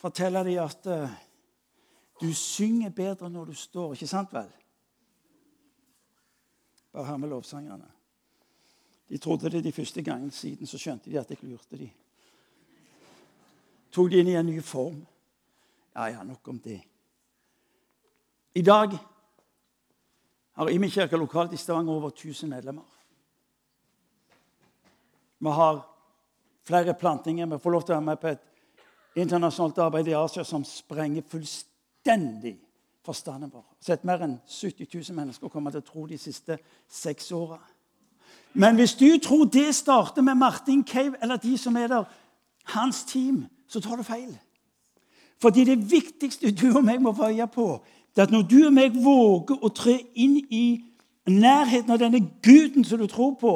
fortelle 0.01 0.43
dem 0.47 0.63
at 0.63 0.89
uh, 0.89 1.13
Du 2.21 2.33
synger 2.33 2.89
bedre 2.89 3.29
når 3.29 3.45
du 3.45 3.53
står, 3.53 3.93
ikke 3.93 4.07
sant 4.07 4.33
vel? 4.33 4.51
Bare 6.93 7.05
hør 7.05 7.17
med 7.17 7.29
lovsangerne. 7.29 7.91
De 9.09 9.17
trodde 9.17 9.49
det 9.49 9.63
de 9.63 9.71
første 9.71 10.01
gangen 10.01 10.31
siden, 10.31 10.67
så 10.67 10.77
skjønte 10.77 11.11
de 11.11 11.19
at 11.19 11.29
jeg 11.29 11.43
lurte 11.43 11.77
de. 11.77 11.89
Tok 13.91 14.09
de 14.11 14.19
inn 14.19 14.31
i 14.31 14.37
en 14.39 14.47
ny 14.47 14.61
form. 14.63 15.03
Ja, 15.95 16.07
ja, 16.11 16.23
nok 16.23 16.47
om 16.47 16.59
det. 16.59 16.81
I 18.55 18.61
dag 18.61 18.95
har 20.55 20.71
Imi 20.71 20.89
kirke 20.89 21.19
lokalt 21.19 21.53
i 21.53 21.59
Stavanger 21.59 21.93
over 21.93 22.09
1000 22.09 22.49
medlemmer. 22.49 22.87
Vi 25.39 25.49
har 25.51 25.85
flere 26.63 26.93
plantinger. 26.93 27.45
Vi 27.45 27.59
får 27.59 27.71
lov 27.71 27.83
til 27.83 27.93
å 27.93 27.99
være 27.99 28.07
med 28.07 28.19
på 28.19 28.27
et 28.27 29.19
internasjonalt 29.19 29.77
arbeid 29.77 30.07
i 30.07 30.15
Asia 30.17 30.43
som 30.43 30.63
sprenger 30.63 31.27
fullstendig 31.27 31.74
forstanden 33.05 33.51
vår. 33.53 33.65
Sett 33.81 34.03
mer 34.03 34.23
enn 34.25 34.39
70 34.49 34.87
000 34.93 35.15
mennesker 35.15 35.49
kommer 35.49 35.71
til 35.71 35.83
å 35.83 35.85
tro 35.85 36.05
de 36.09 36.17
siste 36.17 36.57
seks 36.89 37.31
åra. 37.35 37.59
Men 38.53 38.79
hvis 38.79 38.95
du 38.95 39.09
tror 39.21 39.45
det 39.51 39.75
starter 39.75 40.23
med 40.23 40.39
Martin 40.39 40.83
Cave 40.87 41.17
eller 41.21 41.37
de 41.37 41.57
som 41.57 41.75
er 41.75 41.87
der, 41.91 42.05
hans 42.73 43.03
team, 43.03 43.45
så 43.67 43.79
tar 43.79 43.99
du 43.99 44.03
feil. 44.03 44.31
Fordi 45.41 45.65
det 45.67 45.91
viktigste 45.91 46.51
du 46.55 46.69
og 46.71 46.83
meg 46.85 47.01
må 47.03 47.11
veie 47.13 47.45
på, 47.51 47.83
det 48.15 48.23
er 48.23 48.29
at 48.29 48.33
når 48.33 48.45
du 48.47 48.59
og 48.65 48.73
meg 48.73 48.95
våger 48.95 49.59
å 49.59 49.69
tre 49.75 49.97
inn 50.15 50.37
i 50.49 50.65
nærheten 51.27 51.91
av 51.91 51.99
denne 51.99 52.21
guden 52.45 52.85
som 52.87 53.01
du 53.01 53.07
tror 53.11 53.35
på 53.39 53.55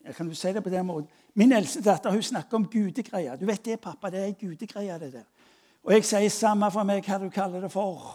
jeg 0.00 0.14
Kan 0.16 0.28
du 0.28 0.34
si 0.34 0.48
det 0.48 0.62
på 0.64 0.70
den 0.72 0.86
måten? 0.86 1.10
Min 1.34 1.52
eldste 1.52 1.82
datter 1.84 2.10
hun 2.10 2.22
snakker 2.22 2.56
om 2.56 2.64
gudegreier. 2.66 3.36
Du 3.36 3.44
vet 3.46 3.64
det, 3.64 3.80
pappa, 3.80 4.10
det 4.10 4.20
er 4.24 4.32
gudegreier. 4.32 4.98
det 4.98 5.12
der. 5.12 5.26
Og 5.82 5.92
jeg 5.92 6.04
sier 6.04 6.32
samme 6.32 6.68
for 6.72 6.84
meg 6.84 7.04
hva 7.06 7.18
du 7.22 7.30
kaller 7.32 7.64
det 7.64 7.72
for. 7.72 8.10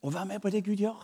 Å 0.00 0.12
være 0.12 0.28
med 0.32 0.42
på 0.42 0.52
det 0.52 0.64
Gud 0.64 0.80
gjør. 0.80 1.00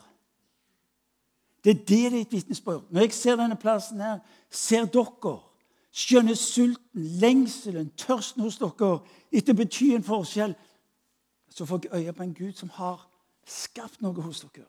Det 1.64 1.72
er 1.72 1.84
det 1.88 2.12
ditt 2.12 2.32
vitnesbyrd. 2.32 2.86
Når 2.90 3.08
jeg 3.08 3.16
ser 3.16 3.36
denne 3.40 3.56
plassen 3.58 4.00
her, 4.00 4.20
ser 4.50 4.86
dere 4.92 5.38
skjønner 5.96 6.36
sulten, 6.36 7.04
lengselen, 7.20 7.88
tørsten 7.96 8.44
hos 8.44 8.58
dere 8.60 8.98
etter 9.32 9.56
å 9.56 9.58
bety 9.58 9.94
en 9.96 10.04
forskjell, 10.06 10.54
så 11.48 11.66
får 11.66 11.86
jeg 11.86 12.04
øye 12.04 12.14
på 12.14 12.22
en 12.26 12.34
Gud 12.36 12.58
som 12.58 12.70
har 12.76 13.06
skapt 13.48 14.02
noe 14.04 14.22
hos 14.22 14.44
dere. 14.44 14.68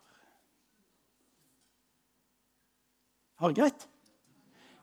Har 3.37 3.53
jeg 3.53 3.67
rett? 3.67 3.87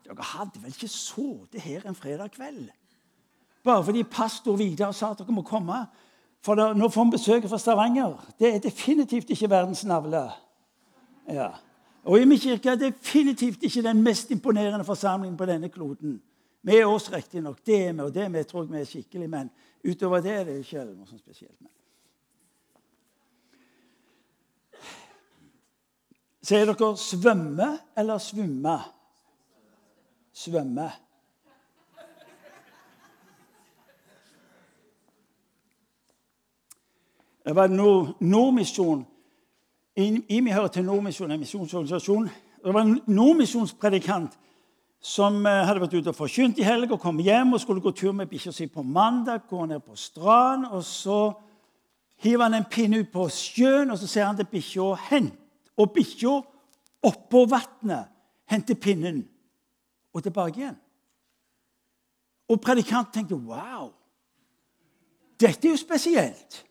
Dere 0.04 0.30
hadde 0.34 0.60
vel 0.62 0.74
ikke 0.74 0.92
sittet 0.92 1.64
her 1.64 1.88
en 1.88 1.96
fredag 1.96 2.36
kveld 2.36 2.68
bare 3.64 3.84
fordi 3.84 4.02
pastor 4.02 4.56
Vidar 4.56 4.92
sa 4.92 5.10
at 5.10 5.22
dere 5.22 5.32
må 5.32 5.42
komme? 5.42 5.86
For 6.44 6.58
da, 6.58 6.72
nå 6.76 6.88
får 6.92 7.04
vi 7.04 7.16
besøk 7.16 7.46
fra 7.48 7.58
Stavanger. 7.58 8.18
Det 8.38 8.50
er 8.50 8.58
definitivt 8.60 9.30
ikke 9.32 9.48
verdens 9.50 9.84
navle. 9.88 10.26
Ja. 11.28 11.48
Og 12.04 12.20
i 12.20 12.26
min 12.28 12.38
kirke 12.38 12.74
er 12.74 12.80
definitivt 12.80 13.62
ikke 13.64 13.82
den 13.82 14.02
mest 14.04 14.30
imponerende 14.30 14.84
forsamlingen 14.84 15.38
på 15.40 15.46
denne 15.48 15.68
kloden. 15.72 16.18
Vi 16.62 16.76
er 16.76 16.88
oss 16.88 17.12
riktignok. 17.12 17.62
Det 17.66 17.78
er 17.86 17.92
vi, 17.92 18.00
og 18.00 18.14
det 18.14 18.22
er 18.24 18.28
vi 18.28 18.42
tror 18.44 18.62
jeg 18.64 18.72
vi 18.72 18.80
er 18.80 18.84
skikkelig, 18.88 19.30
men 19.30 19.50
utover 19.84 20.20
det 20.20 20.32
er 20.32 20.44
det 20.44 20.58
ikke 20.60 20.84
noe 20.84 21.08
sånt 21.08 21.20
spesielt. 21.20 21.56
Men. 21.60 21.70
Sier 26.44 26.68
dere 26.68 26.90
svømme 27.00 27.70
eller 27.96 28.20
svumme? 28.20 28.76
Svømme. 30.32 30.90
Det 37.44 37.56
var 37.56 37.68
Nordmisjon. 38.20 39.06
IMI 39.96 40.50
hører 40.50 40.68
til 40.68 40.84
Nordmisjon, 40.84 41.30
en 41.30 41.40
misjonsorganisasjon. 41.40 42.28
Det 42.64 42.74
var 42.74 42.80
en 42.80 43.00
nordmisjonspredikant 43.06 44.38
som 45.04 45.44
eh, 45.46 45.60
hadde 45.68 45.82
vært 45.82 45.94
ute 45.98 46.12
og 46.14 46.16
forkynt 46.16 46.58
i 46.58 46.64
helg 46.64 46.94
og 46.94 47.02
kom 47.02 47.18
hjem 47.20 47.52
og 47.52 47.60
skulle 47.60 47.82
gå 47.84 47.92
tur 47.92 48.14
med 48.16 48.30
bikkja 48.30 48.52
si 48.56 48.66
på 48.66 48.82
mandag. 48.82 49.44
gå 49.48 49.66
ned 49.66 49.80
på 49.80 49.96
stranden, 49.96 50.70
og 50.72 50.84
Så 50.84 51.32
hiver 52.16 52.42
han 52.42 52.54
en 52.54 52.64
pinne 52.70 52.98
ut 52.98 53.12
på 53.12 53.28
sjøen 53.28 53.90
og 53.90 53.98
så 53.98 54.06
ser 54.06 54.24
han 54.24 54.36
til 54.36 54.48
bikkja 54.50 54.94
hent. 55.10 55.34
Og 55.76 55.92
bikkja 55.92 56.40
oppå 57.02 57.44
vannet 57.44 58.08
henter 58.46 58.74
pinnen 58.74 59.28
og 60.14 60.22
tilbake 60.22 60.60
igjen. 60.60 60.76
Og 62.48 62.60
predikanten 62.60 63.12
tenkte 63.12 63.34
wow, 63.34 63.90
dette 65.40 65.68
er 65.68 65.72
jo 65.72 65.76
spesielt. 65.76 66.64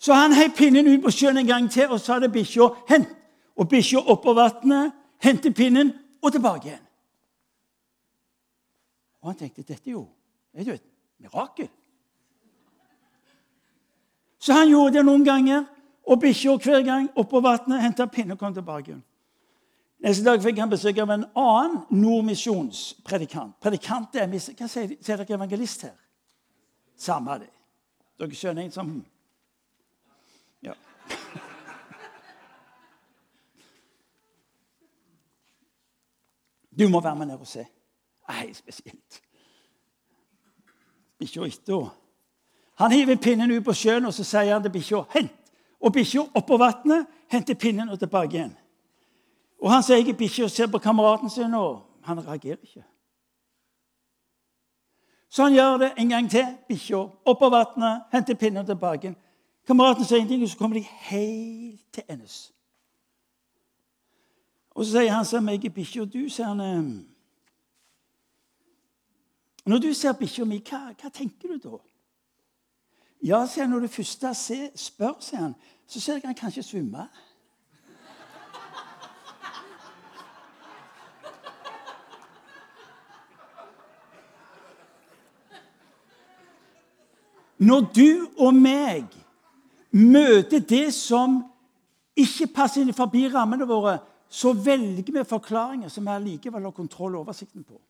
Så 0.00 0.16
han 0.16 0.32
heiv 0.32 0.54
pinnen 0.56 0.88
ut 0.88 1.02
på 1.04 1.12
sjøen 1.12 1.42
en 1.42 1.48
gang 1.48 1.66
til 1.70 1.92
og 1.92 2.00
sa 2.00 2.18
til 2.18 2.32
bikkja 2.32 2.70
hent. 2.88 3.10
Og 3.60 3.68
bikkja 3.68 4.00
oppå 4.08 4.32
vannet 4.32 4.94
henter 5.20 5.52
pinnen 5.52 5.92
og 6.22 6.32
tilbake 6.32 6.70
igjen. 6.70 6.86
Og 9.20 9.28
han 9.28 9.36
tenkte 9.36 9.66
dette 9.66 9.90
er 9.90 9.92
jo 9.92 10.06
er 10.54 10.64
jo 10.64 10.72
et 10.72 10.86
mirakel. 11.20 11.68
Så 14.40 14.56
han 14.56 14.70
gjorde 14.72 14.96
det 14.96 15.04
noen 15.04 15.24
ganger, 15.24 15.66
og 16.08 16.20
bikkja 16.20 16.56
hver 16.56 16.82
gang 16.82 17.10
oppå 17.20 17.42
vannet 17.44 17.82
henta 17.84 18.06
pinne 18.08 18.34
og 18.34 18.40
kom 18.40 18.54
tilbake. 18.54 18.90
igjen. 18.90 19.04
Neste 20.00 20.24
dag 20.24 20.40
fikk 20.42 20.58
han 20.58 20.70
besøk 20.72 20.98
av 21.02 21.10
en 21.12 21.26
annen 21.36 21.82
nordmisjonspredikant. 21.92 23.58
Predikant 23.60 24.16
er, 24.16 24.28
Hva 24.28 24.68
sier, 24.68 24.96
sier 24.96 25.20
dere 25.20 25.36
evangelist 25.36 25.82
her? 25.84 25.96
Samme 26.96 27.36
det. 27.42 27.50
Dere 28.18 28.34
skjønner 28.34 28.64
en 28.64 28.72
som 28.72 28.94
Ja. 30.64 30.72
Du 36.78 36.88
må 36.88 37.00
være 37.00 37.16
med 37.16 37.26
ned 37.26 37.38
og 37.38 37.46
se. 37.46 37.58
Det 37.58 38.28
er 38.28 38.32
helt 38.32 38.56
spesielt. 38.56 39.22
Bikkja 41.18 41.44
etter 41.46 41.96
Han 42.78 42.92
hiver 42.92 43.16
pinnen 43.16 43.50
ut 43.50 43.64
på 43.64 43.72
sjøen 43.72 44.06
og 44.06 44.14
så 44.14 44.24
sier 44.24 44.52
han 44.52 44.62
til 44.62 44.72
bikkja 44.72 45.02
'hent'. 45.02 45.36
Og 45.80 45.92
bikkja 45.92 46.20
oppå 46.34 46.56
vannet 46.56 47.06
henter 47.28 47.54
pinnen 47.54 47.88
og 47.88 47.98
tilbake 47.98 48.36
igjen. 48.36 48.56
Og 49.60 49.70
Han 49.70 49.82
sier 49.82 50.14
bikkje 50.14 50.48
ser 50.48 50.66
på 50.66 50.78
kameraten 50.78 51.30
sin, 51.30 51.54
og 51.54 51.82
han 52.02 52.26
reagerer 52.26 52.56
ikke. 52.62 52.84
Så 55.30 55.42
han 55.42 55.52
gjør 55.52 55.76
det 55.76 55.92
en 55.98 56.08
gang 56.08 56.30
til. 56.30 56.46
Bikkja 56.68 56.96
oppå 57.24 57.48
vannet, 57.48 58.02
henter 58.12 58.34
pinnen 58.34 58.66
tilbake. 58.66 58.98
igjen. 59.02 59.16
Kameraten 59.66 60.04
sier 60.04 60.18
ingenting, 60.18 60.42
og 60.42 60.48
så 60.48 60.58
kommer 60.58 60.76
de 60.76 60.82
helt 60.82 61.92
til 61.92 62.02
endes. 62.08 62.52
Og 64.74 64.84
så 64.84 64.90
sier 64.90 65.12
han 65.12 65.26
til 65.26 65.42
meg 65.42 65.64
i 65.64 65.72
bikkja 65.72 66.04
Du, 66.06 66.28
sier 66.28 66.52
han 66.52 67.06
Når 69.66 69.78
du 69.78 69.92
ser 69.94 70.12
bikkja 70.18 70.44
mi, 70.44 70.60
hva, 70.64 70.92
hva, 70.94 71.10
tenker 71.10 71.48
du 71.48 71.58
da? 71.58 71.80
Ja, 73.22 73.44
sier 73.46 73.66
han, 73.66 73.74
når 73.74 73.84
du 73.84 73.92
først 73.92 74.24
spør, 74.74 75.18
sier 75.20 75.40
han, 75.40 75.54
så 75.86 76.00
ser 76.00 76.18
jeg 76.18 76.24
han 76.24 76.38
kanskje 76.38 76.62
svømme. 76.62 77.08
Når 87.60 87.80
du 87.92 88.28
og 88.40 88.54
meg 88.56 89.04
møter 89.92 90.62
det 90.64 90.94
som 90.96 91.42
ikke 92.16 92.46
passer 92.54 92.80
inn 92.80 92.96
forbi 92.96 93.26
rammene 93.28 93.66
våre, 93.68 93.98
så 94.30 94.52
velger 94.52 95.12
vi 95.12 95.24
forklaringer 95.24 95.88
som 95.88 96.06
vi 96.06 96.10
allikevel 96.14 96.62
har 96.62 96.70
kontroll 96.70 97.14
og 97.14 97.20
oversikten 97.20 97.64
på. 97.64 97.80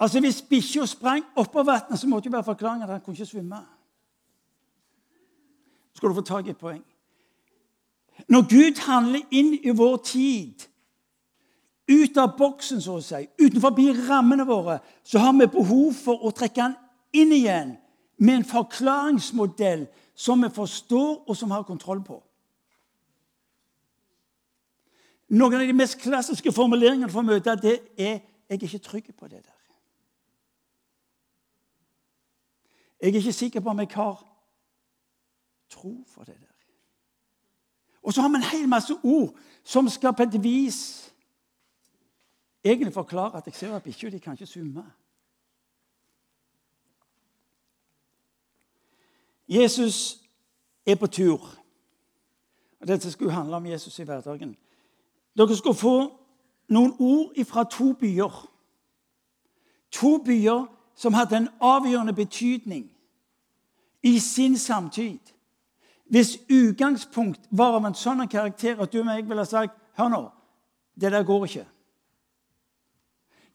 Altså 0.00 0.20
Hvis 0.20 0.42
bikkja 0.42 0.86
sprang 0.86 1.24
oppå 1.36 1.62
vannet, 1.62 1.98
så 1.98 2.08
måtte 2.08 2.24
det 2.24 2.32
være 2.32 2.44
forklaringen 2.44 2.82
at 2.82 2.90
han 2.90 3.00
kunne 3.00 3.14
ikke 3.14 3.26
svømme. 3.26 3.60
Så 5.92 5.96
skal 5.96 6.08
du 6.08 6.14
få 6.14 6.20
tak 6.20 6.46
i 6.46 6.50
et 6.50 6.56
poeng. 6.56 6.82
Når 8.28 8.42
Gud 8.48 8.80
handler 8.86 9.20
inn 9.30 9.54
i 9.62 9.70
vår 9.70 9.96
tid, 9.96 10.54
ut 11.90 12.16
av 12.16 12.36
boksen, 12.38 12.80
så 12.80 12.96
å 12.96 13.04
si, 13.04 13.26
utenfor 13.42 13.76
rammene 14.08 14.46
våre, 14.46 14.78
så 15.04 15.18
har 15.18 15.32
vi 15.32 15.46
behov 15.46 15.92
for 15.92 16.24
å 16.24 16.30
trekke 16.30 16.62
han 16.62 16.76
inn 17.12 17.32
igjen 17.32 17.76
med 18.16 18.34
en 18.34 18.44
forklaringsmodell 18.44 19.86
som 20.14 20.42
vi 20.42 20.48
forstår, 20.48 21.24
og 21.28 21.36
som 21.36 21.48
vi 21.48 21.54
har 21.54 21.66
kontroll 21.68 22.02
på. 22.04 22.22
Noen 25.32 25.54
av 25.54 25.66
de 25.66 25.72
mest 25.72 25.96
klassiske 26.02 26.52
formuleringene 26.52 27.08
for 27.08 27.22
å 27.22 27.26
møte 27.26 27.56
det 27.56 27.80
er 27.96 28.20
'jeg 28.48 28.60
er 28.60 28.66
ikke 28.66 28.78
trygg 28.78 29.16
på 29.16 29.28
det 29.28 29.42
der'. 29.46 29.62
Jeg 33.00 33.08
er 33.08 33.14
ikke 33.14 33.32
sikker 33.32 33.60
på 33.60 33.70
om 33.70 33.78
jeg 33.78 33.88
har 33.92 34.26
tro 35.70 36.04
for 36.06 36.24
det 36.24 36.40
der. 36.40 36.46
Og 38.02 38.12
så 38.12 38.20
har 38.20 38.28
vi 38.28 38.34
en 38.34 38.42
hel 38.42 38.68
masse 38.68 38.94
ord 39.02 39.38
som 39.64 39.88
skal 39.88 40.14
på 40.14 40.22
et 40.22 40.42
vis 40.42 41.12
egentlig 42.64 42.94
forklare 42.94 43.36
at 43.36 43.46
jeg 43.46 43.54
ser 43.54 43.76
at 43.76 43.82
bikkja 43.82 44.18
kan 44.18 44.32
ikke 44.32 44.46
svømme. 44.46 44.92
Jesus 49.48 50.18
er 50.86 50.94
på 50.96 51.06
tur. 51.06 51.58
Og 52.80 52.88
Dette 52.88 53.10
skulle 53.10 53.32
handle 53.32 53.56
om 53.56 53.66
Jesus 53.66 53.98
i 53.98 54.02
hverdagen. 54.02 54.56
Dere 55.38 55.56
skal 55.56 55.74
få 55.74 55.96
noen 56.68 56.94
ord 56.98 57.44
fra 57.48 57.64
to 57.64 57.92
byer. 57.92 58.48
To 59.92 60.16
byer 60.24 60.66
som 60.96 61.14
hadde 61.14 61.36
en 61.36 61.48
avgjørende 61.60 62.12
betydning 62.12 62.90
i 64.02 64.18
sin 64.18 64.58
samtid. 64.58 65.18
Hvis 66.04 66.38
utgangspunkt 66.50 67.40
var 67.50 67.76
av 67.78 67.86
en 67.86 67.96
sånn 67.96 68.26
karakter 68.28 68.80
at 68.80 68.92
du 68.92 69.00
og 69.00 69.08
jeg 69.08 69.28
ville 69.28 69.46
sagt 69.48 69.78
Hør 69.92 70.08
nå, 70.08 70.22
det 70.96 71.10
der 71.12 71.24
går 71.24 71.44
ikke. 71.44 71.66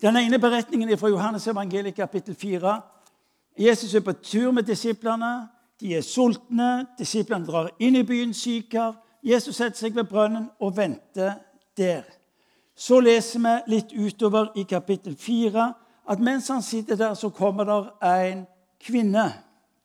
Den 0.02 0.18
ene 0.18 0.38
beretningen 0.40 0.90
er 0.90 1.00
fra 1.02 1.10
Johannes 1.10 1.48
evangeliet 1.48 1.96
kapittel 1.96 2.36
4. 2.36 2.82
Jesus 3.58 3.96
er 3.96 4.04
på 4.06 4.14
tur 4.14 4.52
med 4.52 4.64
disiplene. 4.70 5.48
De 5.82 5.96
er 5.98 6.06
sultne. 6.06 6.86
Disiplene 7.00 7.46
drar 7.46 7.72
inn 7.80 7.98
i 7.98 8.04
byen 8.06 8.34
Sykar. 8.34 8.94
Jesus 9.26 9.58
setter 9.58 9.80
seg 9.80 9.96
ved 9.98 10.06
brønnen 10.06 10.46
og 10.62 10.78
venter 10.78 11.34
der. 11.78 12.04
Så 12.76 13.00
leser 13.00 13.42
vi 13.42 13.76
litt 13.76 13.94
utover 13.94 14.52
i 14.56 14.64
kapittel 14.70 15.16
4 15.18 15.74
at 16.08 16.20
mens 16.20 16.48
han 16.48 16.62
sitter 16.62 16.96
der, 16.96 17.14
så 17.14 17.30
kommer 17.30 17.64
der 17.64 17.90
en 18.24 18.46
kvinne. 18.80 19.34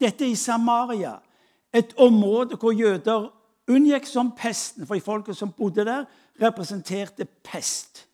Dette 0.00 0.24
er 0.24 0.28
i 0.28 0.34
Samaria, 0.38 1.16
et 1.74 1.94
område 1.96 2.56
hvor 2.56 2.72
jøder 2.72 3.30
unngikk 3.68 4.06
som 4.06 4.32
pesten. 4.36 4.86
For 4.86 5.00
folket 5.00 5.36
som 5.36 5.52
bodde 5.52 5.84
der, 5.84 6.04
representerte 6.42 7.24
pest. 7.24 8.06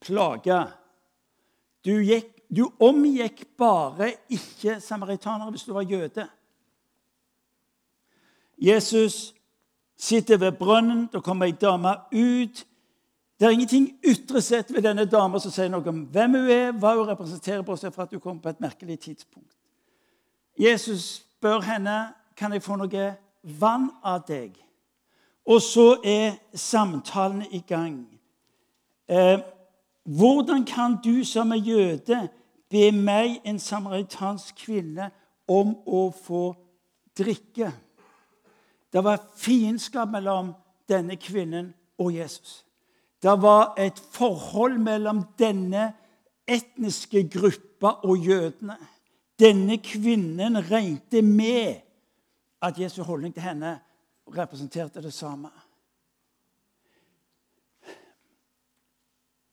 Plage. 0.00 0.64
Du, 1.84 1.94
gikk, 2.02 2.32
du 2.56 2.66
omgikk 2.80 3.44
bare 3.58 4.12
ikke 4.30 4.80
samaritanere 4.80 5.50
hvis 5.50 5.66
du 5.68 5.72
var 5.72 5.86
jøde. 5.86 6.26
Jesus 8.58 9.34
sitter 10.02 10.36
ved 10.36 10.52
brønnen. 10.58 11.06
Da 11.12 11.20
kommer 11.20 11.46
ei 11.46 11.54
dame 11.60 11.94
ut. 12.12 12.66
Det 13.40 13.46
er 13.46 13.50
ingenting 13.50 13.88
ytre 14.06 14.40
sett 14.42 14.74
ved 14.74 14.82
denne 14.82 15.04
dama 15.10 15.38
som 15.42 15.50
sier 15.50 15.70
noe 15.70 15.86
om 15.90 16.04
hvem 16.14 16.36
hun 16.38 16.50
er, 16.50 16.72
hva 16.78 16.94
hun 16.94 17.08
representerer, 17.08 17.62
på 17.66 17.76
seg 17.78 17.94
for 17.94 18.04
at 18.04 18.14
hun 18.14 18.22
kommer 18.22 18.42
på 18.42 18.52
et 18.52 18.60
merkelig 18.62 18.98
tidspunkt. 19.08 19.56
Jesus 20.58 21.24
spør 21.38 21.62
henne 21.66 22.12
kan 22.38 22.52
jeg 22.52 22.62
få 22.62 22.76
noe 22.78 23.06
vann 23.58 23.88
av 24.04 24.22
deg. 24.28 24.54
Og 25.46 25.62
så 25.62 25.96
er 26.06 26.36
samtalen 26.54 27.42
i 27.50 27.64
gang. 27.66 28.04
Eh, 29.10 29.40
hvordan 30.06 30.64
kan 30.64 30.98
du 31.04 31.24
som 31.24 31.50
er 31.52 31.62
jøde 31.66 32.20
be 32.70 32.90
meg, 32.92 33.40
en 33.44 33.58
samaritansk 33.58 34.54
kvinne, 34.64 35.10
om 35.48 35.74
å 35.86 36.08
få 36.14 36.52
drikke? 37.18 37.72
Det 38.92 39.04
var 39.04 39.22
fiendskap 39.36 40.08
mellom 40.08 40.52
denne 40.88 41.16
kvinnen 41.16 41.72
og 41.98 42.14
Jesus. 42.14 42.64
Det 43.22 43.42
var 43.42 43.74
et 43.78 43.98
forhold 44.12 44.78
mellom 44.78 45.22
denne 45.38 45.92
etniske 46.48 47.28
gruppa 47.30 47.94
og 48.02 48.18
jødene. 48.18 48.76
Denne 49.38 49.78
kvinnen 49.78 50.58
regnet 50.70 51.24
med 51.24 51.80
at 52.62 52.78
Jesu 52.78 53.02
holdning 53.02 53.34
til 53.34 53.42
henne 53.42 53.78
representerte 54.36 55.02
det 55.02 55.12
samme. 55.12 55.50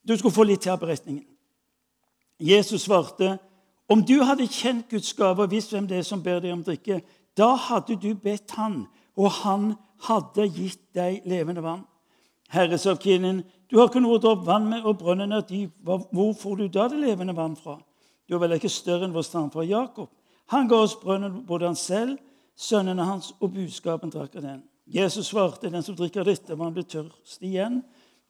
Du 0.07 0.17
skulle 0.17 0.33
få 0.33 0.43
litt 0.43 0.61
til 0.61 0.73
av 0.73 0.79
beretningen. 0.81 1.25
Jesus 2.39 2.81
svarte, 2.81 3.37
'Om 3.89 4.03
du 4.05 4.23
hadde 4.23 4.47
kjent 4.47 4.89
Guds 4.89 5.13
gave 5.13 5.41
og 5.43 5.51
visst 5.51 5.71
hvem 5.71 5.87
det 5.87 5.97
er 5.97 6.01
som 6.01 6.23
ber 6.23 6.39
deg 6.39 6.51
om 6.51 6.63
drikke,' 6.63 7.01
'da 7.37 7.55
hadde 7.55 7.95
du 7.95 8.15
bedt 8.15 8.51
Han, 8.51 8.87
og 9.19 9.31
Han 9.43 9.73
hadde 10.07 10.47
gitt 10.47 10.93
deg 10.95 11.25
levende 11.27 11.63
vann.' 11.63 11.87
Herre, 12.49 12.77
sa 12.77 12.95
kvinnen, 12.95 13.43
'Du 13.69 13.77
har 13.77 13.89
ikke 13.89 14.01
noe 14.01 14.17
å 14.17 14.21
dra 14.21 14.33
vann 14.33 14.69
med, 14.69 14.85
og 14.85 14.97
brønnen 14.97 15.31
er 15.31 15.41
dyp. 15.45 15.75
Hvor 15.83 16.33
får 16.33 16.55
du 16.57 16.67
da 16.67 16.87
det 16.87 16.97
levende 16.97 17.35
vann 17.35 17.55
fra?' 17.55 17.81
'Du 18.27 18.35
er 18.35 18.39
vel 18.39 18.57
ikke 18.57 18.69
større 18.69 19.05
enn 19.05 19.13
vår 19.13 19.27
stamfar 19.27 19.67
Jakob.' 19.67 20.09
Han 20.49 20.67
ga 20.67 20.75
oss 20.75 20.95
brønnen, 20.95 21.45
både 21.45 21.65
han 21.65 21.75
selv, 21.75 22.17
sønnene 22.57 23.05
hans 23.05 23.33
og 23.39 23.53
budskapen 23.53 24.09
drakk 24.09 24.35
av 24.35 24.41
den. 24.41 24.63
Jesus 24.87 25.27
svarte, 25.27 25.69
'Den 25.69 25.83
som 25.83 25.95
drikker 25.95 26.23
dette, 26.23 26.57
vannet, 26.57 26.73
blir 26.73 26.83
tørst 26.83 27.41
igjen.' 27.41 27.83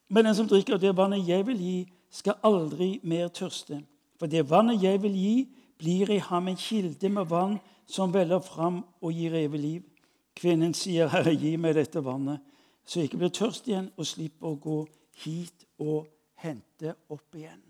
'Men 0.10 0.26
den 0.26 0.36
som 0.36 0.48
drikker 0.48 0.78
det 0.78 0.98
vannet 0.98 1.28
jeg 1.28 1.48
vil 1.48 1.58
gi, 1.58 1.92
skal 2.12 2.34
aldri 2.44 3.00
mer 3.04 3.28
tørste.' 3.28 3.84
'For 4.20 4.28
det 4.28 4.50
vannet 4.50 4.84
jeg 4.84 5.02
vil 5.02 5.14
gi, 5.14 5.48
blir 5.78 6.10
i 6.10 6.18
ham 6.18 6.48
en 6.48 6.56
kilde 6.56 7.10
med 7.10 7.26
vann 7.26 7.60
som 7.88 8.14
veller 8.14 8.40
fram 8.40 8.84
og 9.02 9.14
gir 9.14 9.34
evig 9.34 9.60
liv.' 9.60 9.99
Kvinnen 10.40 10.74
sier, 10.74 11.10
'Herre, 11.10 11.36
gi 11.36 11.58
meg 11.58 11.76
dette 11.76 12.00
vannet, 12.04 12.40
så 12.86 13.00
jeg 13.00 13.10
ikke 13.10 13.18
blir 13.18 13.36
tørst 13.36 13.68
igjen 13.68 13.90
og 13.98 14.08
slipper 14.08 14.48
å 14.48 14.56
gå 14.56 14.78
hit 15.24 15.66
og 15.80 16.08
hente 16.40 16.96
opp 17.10 17.36
igjen.' 17.36 17.66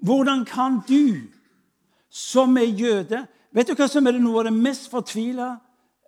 Hvordan 0.00 0.44
kan 0.44 0.80
du, 0.88 1.28
som 2.08 2.56
er 2.56 2.72
jøde 2.72 3.26
Vet 3.56 3.70
du 3.70 3.72
hva 3.78 3.86
som 3.88 4.04
er 4.04 4.18
noe 4.20 4.42
av 4.42 4.50
det 4.50 4.52
mest 4.52 4.90
fortvila 4.92 5.54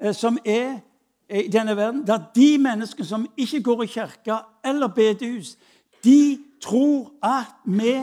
eh, 0.02 0.12
som 0.12 0.36
er 0.44 0.82
i 1.32 1.46
denne 1.48 1.72
verden? 1.78 2.02
Det 2.04 2.12
er 2.12 2.26
de 2.36 2.48
menneskene 2.60 3.08
som 3.08 3.24
ikke 3.40 3.62
går 3.64 3.84
i 3.86 3.88
kirka 3.94 4.36
eller 4.64 4.92
bedehus. 4.92 5.54
De 6.04 6.36
tror 6.60 7.08
at 7.24 7.54
vi 7.64 7.94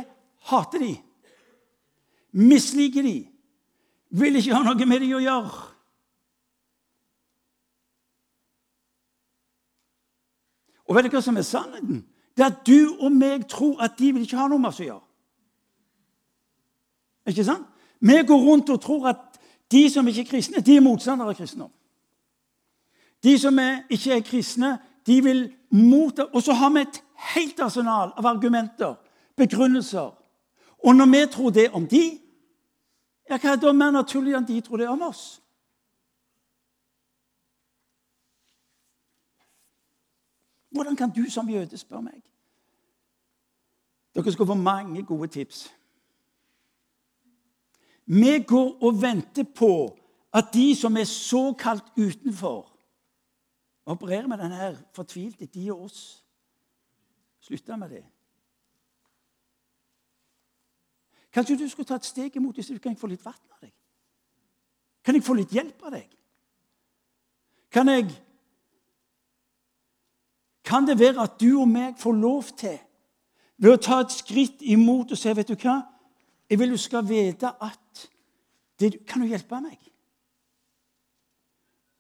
hater 0.50 0.82
dem, 0.82 0.98
misliker 2.34 3.06
dem, 3.06 3.28
vil 4.10 4.42
ikke 4.42 4.58
ha 4.58 4.64
noe 4.66 4.90
med 4.90 5.06
dem 5.06 5.14
å 5.14 5.22
gjøre. 5.22 5.75
Og 10.86 10.96
vet 10.96 11.08
du 11.08 11.16
hva 11.16 11.22
som 11.24 11.38
er 11.38 11.46
sannheten? 11.48 12.04
Det 12.36 12.44
er 12.44 12.52
at 12.52 12.66
du 12.68 12.98
og 13.00 13.12
meg 13.12 13.48
tror 13.50 13.82
at 13.84 13.96
de 14.00 14.12
vil 14.14 14.26
ikke 14.26 14.38
ha 14.38 14.48
noe 14.52 14.60
med 14.60 14.70
oss 14.70 14.82
å 14.84 14.90
gjøre. 14.90 15.06
Ikke 17.32 17.46
sant? 17.48 17.68
Vi 18.06 18.18
går 18.28 18.44
rundt 18.44 18.70
og 18.70 18.82
tror 18.82 19.08
at 19.10 19.40
de 19.72 19.88
som 19.90 20.08
ikke 20.08 20.22
er 20.22 20.30
kristne, 20.30 20.62
de 20.62 20.76
er 20.76 20.84
motstandere 20.84 21.32
av 21.32 21.38
kristendom. 21.38 21.72
De 23.24 23.38
som 23.42 23.58
er, 23.60 23.80
ikke 23.90 24.14
er 24.14 24.26
kristne, 24.26 24.76
de 25.06 25.22
vil 25.24 25.42
motta 25.70 26.28
Og 26.34 26.44
så 26.44 26.54
har 26.54 26.70
vi 26.74 26.82
et 26.82 27.02
helt 27.34 27.60
arsenal 27.60 28.14
av 28.18 28.26
argumenter, 28.26 28.96
begrunnelser. 29.38 30.14
Og 30.86 30.96
når 30.96 31.06
vi 31.06 31.26
tror 31.32 31.50
det 31.50 31.70
om 31.74 31.88
de, 31.88 32.20
ja, 33.30 33.38
hva 33.38 33.56
er 33.56 33.60
da 33.62 33.74
mer 33.74 33.92
naturlig 33.92 34.36
enn 34.38 34.46
de 34.46 34.62
tror 34.62 34.78
det 34.78 34.90
om 34.90 35.02
oss? 35.02 35.42
Hvordan 40.76 40.96
kan 40.96 41.10
du 41.10 41.24
som 41.30 41.50
jøde 41.50 41.78
spørre 41.78 42.02
meg? 42.04 42.22
Dere 44.16 44.32
skal 44.32 44.48
få 44.48 44.54
mange 44.54 45.04
gode 45.04 45.28
tips. 45.28 45.70
Vi 48.06 48.44
går 48.48 48.84
og 48.84 49.02
venter 49.02 49.44
på 49.56 49.98
at 50.34 50.52
de 50.54 50.76
som 50.76 50.98
er 50.98 51.04
såkalt 51.04 51.84
utenfor 51.98 52.76
Opererer 53.86 54.28
med 54.28 54.38
denne 54.38 54.86
fortvilte 54.94 55.46
de 55.46 55.72
og 55.72 55.82
oss. 55.82 56.26
Slutte 57.40 57.78
med 57.78 57.90
det. 57.90 58.06
Kanskje 61.34 61.58
du 61.58 61.68
skulle 61.70 61.86
ta 61.86 62.00
et 62.00 62.06
steg 62.06 62.36
imot 62.36 62.56
hvis 62.58 62.72
så 62.74 62.80
kan 62.82 62.98
få 62.98 63.08
litt 63.12 63.26
vann 63.26 63.54
av 63.54 63.62
deg? 63.62 63.74
Kan 65.06 65.16
jeg 65.16 65.24
få 65.24 65.36
litt 65.38 65.54
hjelp 65.54 65.84
av 65.86 65.94
deg? 65.94 66.10
Kan 67.70 67.92
jeg 67.94 68.10
Kan 70.66 70.88
det 70.88 71.00
være 71.00 71.22
at 71.22 71.40
du 71.42 71.60
og 71.62 71.68
meg 71.70 72.00
får 72.02 72.14
lov 72.18 72.44
til, 72.58 72.80
ved 73.58 73.72
å 73.78 73.82
ta 73.82 74.02
et 74.04 74.12
skritt 74.12 74.64
imot 74.66 75.14
og 75.14 75.20
si 75.20 75.32
vet 75.32 75.48
du 75.48 75.56
hva, 75.56 75.78
jeg 76.50 76.60
vil 76.60 76.74
du 76.74 76.78
skal 76.78 77.06
vite 77.08 77.54
at 77.62 78.08
det, 78.80 79.06
Kan 79.08 79.22
du 79.22 79.28
hjelpe 79.28 79.62
meg? 79.64 79.80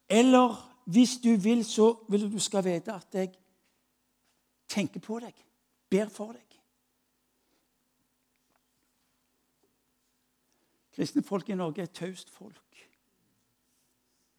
Eller 0.09 0.57
hvis 0.85 1.17
du 1.23 1.35
vil, 1.39 1.63
så 1.65 1.93
vil 2.09 2.27
du 2.31 2.39
skal 2.39 2.65
vite 2.65 2.93
at 2.93 3.15
jeg 3.15 3.31
tenker 4.67 4.99
på 4.99 5.19
deg, 5.23 5.33
ber 5.89 6.11
for 6.11 6.35
deg. 6.35 6.59
Kristne 10.95 11.23
folk 11.23 11.49
i 11.49 11.55
Norge 11.55 11.81
er 11.81 11.89
et 11.89 11.95
taust 11.95 12.29
folk. 12.29 12.87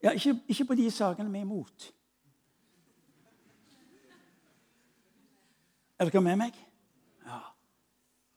Ja, 0.03 0.11
ikke, 0.11 0.39
ikke 0.49 0.65
på 0.65 0.75
de 0.75 0.91
sakene 0.91 1.33
vi 1.33 1.39
er 1.39 1.49
imot. 1.49 1.93
Er 5.99 6.05
dere 6.05 6.21
med 6.21 6.37
meg? 6.37 6.57
Ja. 7.25 7.39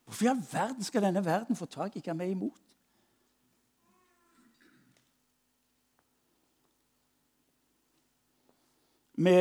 Hvorfor 0.05 0.25
i 0.25 0.27
all 0.27 0.43
verden 0.51 0.83
skal 0.83 1.03
denne 1.03 1.25
verden 1.25 1.55
få 1.55 1.65
tak 1.65 1.95
i 1.95 2.01
hva 2.05 2.13
vi 2.15 2.23
er 2.23 2.31
imot? 2.31 2.61
Vi, 9.19 9.35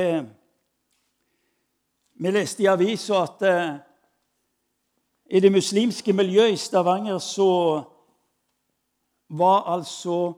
vi 2.18 2.34
leste 2.34 2.64
i 2.64 2.66
avisa 2.66 3.22
at 3.22 3.46
uh, 3.46 3.78
i 5.30 5.40
det 5.40 5.52
muslimske 5.54 6.12
miljøet 6.12 6.56
i 6.56 6.58
Stavanger 6.58 7.22
så 7.22 7.52
var 9.30 9.68
altså 9.70 10.32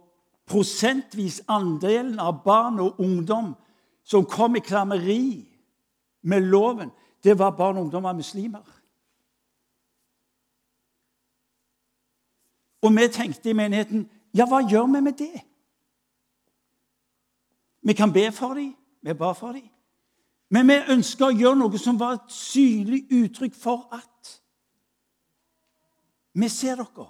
prosentvis 0.45 1.41
andelen 1.49 2.19
av 2.21 2.43
barn 2.45 2.83
og 2.85 3.01
ungdom 3.01 3.55
som 4.05 4.29
kom 4.29 4.57
i 4.57 4.67
klammeri 4.67 5.47
med 6.23 6.45
loven, 6.53 6.91
det 7.25 7.39
var 7.39 7.51
barn 7.57 7.77
og 7.77 7.83
ungdom 7.83 8.07
av 8.07 8.17
muslimer. 8.17 8.65
Og 12.83 12.97
vi 12.97 13.09
tenkte 13.13 13.51
i 13.51 13.57
menigheten 13.57 14.07
ja, 14.35 14.47
hva 14.47 14.63
gjør 14.63 14.87
vi 14.87 15.01
med 15.03 15.19
det? 15.19 15.43
Vi 17.83 17.93
kan 17.93 18.13
be 18.13 18.33
for 18.33 18.55
dem. 18.55 18.77
Vi 19.03 19.15
ba 19.15 19.33
for 19.33 19.53
dem. 19.53 19.69
Men 20.51 20.69
vi 20.69 20.77
ønska 20.93 21.29
å 21.29 21.35
gjøre 21.35 21.59
noe 21.61 21.79
som 21.79 21.99
var 21.99 22.17
et 22.17 22.33
synlig 22.35 23.05
uttrykk 23.15 23.55
for 23.55 23.87
at 23.95 24.35
vi 26.35 26.49
ser 26.49 26.81
dere. 26.81 27.07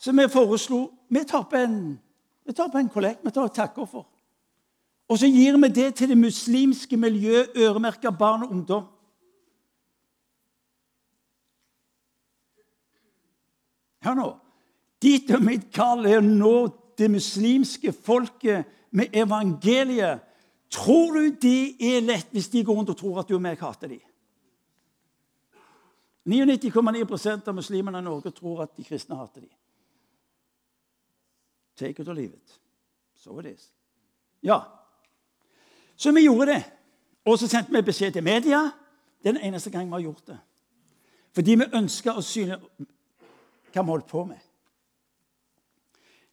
Så 0.00 0.12
vi 0.16 0.28
foreslo 0.32 0.86
vi 1.08 1.24
tar 1.24 1.44
på 1.50 1.56
en, 1.56 1.98
vi 2.46 2.52
tar 2.52 2.68
på 2.72 2.78
en 2.78 2.88
kollekt, 2.88 3.24
vi 3.24 3.30
tar 3.30 3.48
et 3.48 3.56
takkoffer. 3.56 4.04
Og 5.10 5.18
så 5.18 5.26
gir 5.26 5.56
vi 5.58 5.68
det 5.74 5.94
til 5.98 6.08
det 6.08 6.18
muslimske 6.18 6.96
miljøet, 6.96 7.56
øremerka 7.56 8.10
barn 8.10 8.44
og 8.46 8.50
ungdom. 8.50 8.84
Hør 14.04 14.14
nå. 14.14 14.28
Ditt 15.02 15.32
og 15.34 15.42
mitt 15.42 15.66
kall 15.74 16.06
er 16.06 16.20
å 16.20 16.24
nå 16.24 16.54
det 16.98 17.08
muslimske 17.10 17.92
folket 17.92 18.68
med 18.94 19.16
evangeliet. 19.16 20.22
Tror 20.70 21.16
du 21.16 21.34
det 21.42 21.74
er 21.82 22.04
lett 22.04 22.30
hvis 22.30 22.48
de 22.52 22.62
går 22.64 22.78
rundt 22.78 22.92
og 22.94 22.98
tror 23.00 23.20
at 23.20 23.28
du 23.28 23.34
og 23.34 23.42
meg 23.42 23.58
hater 23.58 23.90
dem? 23.90 24.04
99,9% 26.30 27.48
av 27.48 27.56
muslimene 27.56 27.98
i 27.98 28.06
Norge 28.06 28.30
tror 28.36 28.62
at 28.62 28.76
de 28.76 28.84
kristne 28.86 29.18
hater 29.18 29.42
dem. 29.42 29.54
Take 31.74 32.02
it 32.02 32.08
or 32.08 32.14
leave 32.14 32.36
it. 32.36 32.60
So 33.16 33.40
it 33.40 33.46
is. 33.50 33.72
Ja. 34.42 34.60
Så 36.00 36.12
vi 36.12 36.20
gjorde 36.24 36.46
det. 36.46 36.62
Og 37.24 37.38
så 37.38 37.48
sendte 37.48 37.72
vi 37.72 37.82
beskjed 37.82 38.12
til 38.12 38.24
media. 38.24 38.70
Det 39.22 39.28
er 39.28 39.32
den 39.32 39.42
eneste 39.42 39.70
gangen 39.70 39.88
vi 39.88 39.92
har 39.92 40.00
gjort 40.00 40.26
det. 40.26 40.38
Fordi 41.34 41.54
vi 41.60 41.66
ønska 41.76 42.14
å 42.16 42.22
syne 42.24 42.56
hva 42.56 43.82
vi 43.82 43.90
holdt 43.90 44.08
på 44.08 44.24
med. 44.24 44.38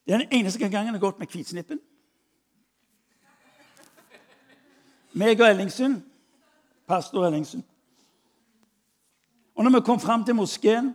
Det 0.07 0.15
er 0.15 0.23
den 0.23 0.39
eneste 0.39 0.59
gangen 0.63 0.93
jeg 0.93 0.95
har 0.95 1.03
gått 1.03 1.19
med 1.19 1.27
hvitsnippen. 1.27 1.81
Meg 5.19 5.41
og 5.41 5.49
Ellingsen. 5.49 5.99
Pastor 6.87 7.27
Ellingsen. 7.27 7.65
Og 9.55 9.63
når 9.63 9.79
vi 9.79 9.85
kom 9.85 9.99
fram 9.99 10.23
til 10.23 10.35
moskeen, 10.35 10.93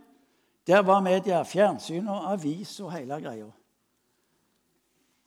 der 0.67 0.81
var 0.81 1.01
media, 1.05 1.43
fjernsyn 1.43 2.07
og 2.07 2.31
avis 2.31 2.79
og 2.79 2.93
hele 2.93 3.21
greia. 3.21 3.51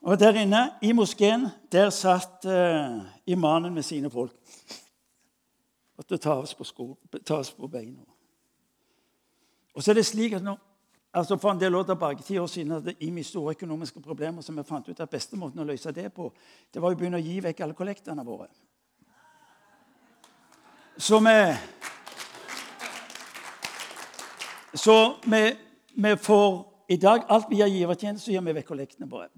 Og 0.06 0.20
der 0.20 0.36
inne 0.38 0.70
i 0.82 0.92
moskeen 0.94 1.48
der 1.72 1.90
satt 1.90 2.44
uh, 2.46 3.02
imanen 3.26 3.74
med 3.74 3.82
sine 3.82 4.10
folk. 4.10 4.36
Måtte 5.96 6.16
tas 6.16 6.54
på, 6.54 6.64
sko, 6.64 6.92
tas 7.26 7.50
på 7.50 7.66
beina. 7.66 8.04
Og 9.74 9.82
så 9.82 9.90
er 9.90 9.98
det 9.98 10.06
slik 10.06 10.36
at 10.38 10.44
når, 10.46 10.60
altså 11.12 11.36
For 11.36 11.50
en 11.50 11.60
del 11.60 11.74
år 11.74 11.82
tilbake, 11.82 12.22
ti 12.22 12.38
år 12.38 12.46
siden 12.46 12.70
hadde 12.70 12.94
Imi 13.00 13.22
store 13.22 13.56
økonomiske 13.56 14.00
problemer, 14.00 14.42
som 14.42 14.56
vi 14.56 14.62
fant 14.62 14.88
ut 14.88 15.00
at 15.00 15.10
beste 15.10 15.36
måten 15.36 15.60
å 15.60 15.66
løse 15.66 15.92
det 15.92 16.12
på, 16.14 16.30
det 16.74 16.82
var 16.82 16.94
å 16.94 17.00
begynne 17.00 17.18
å 17.18 17.26
gi 17.26 17.40
vekk 17.42 17.64
alle 17.66 17.74
kollektene 17.74 18.24
våre. 18.24 18.48
Så 20.98 21.18
vi 21.18 21.34
Så 24.74 25.16
vi, 25.24 25.56
vi, 25.96 26.16
får 26.16 26.64
i 26.88 26.96
dag 26.96 27.22
alt 27.28 27.46
vi 27.50 27.60
har 27.60 27.68
givertjeneste, 27.68 28.24
så 28.24 28.30
gir 28.30 28.40
vi 28.40 28.52
vekk 28.52 28.66
kollektene 28.68 29.10
våre. 29.10 29.30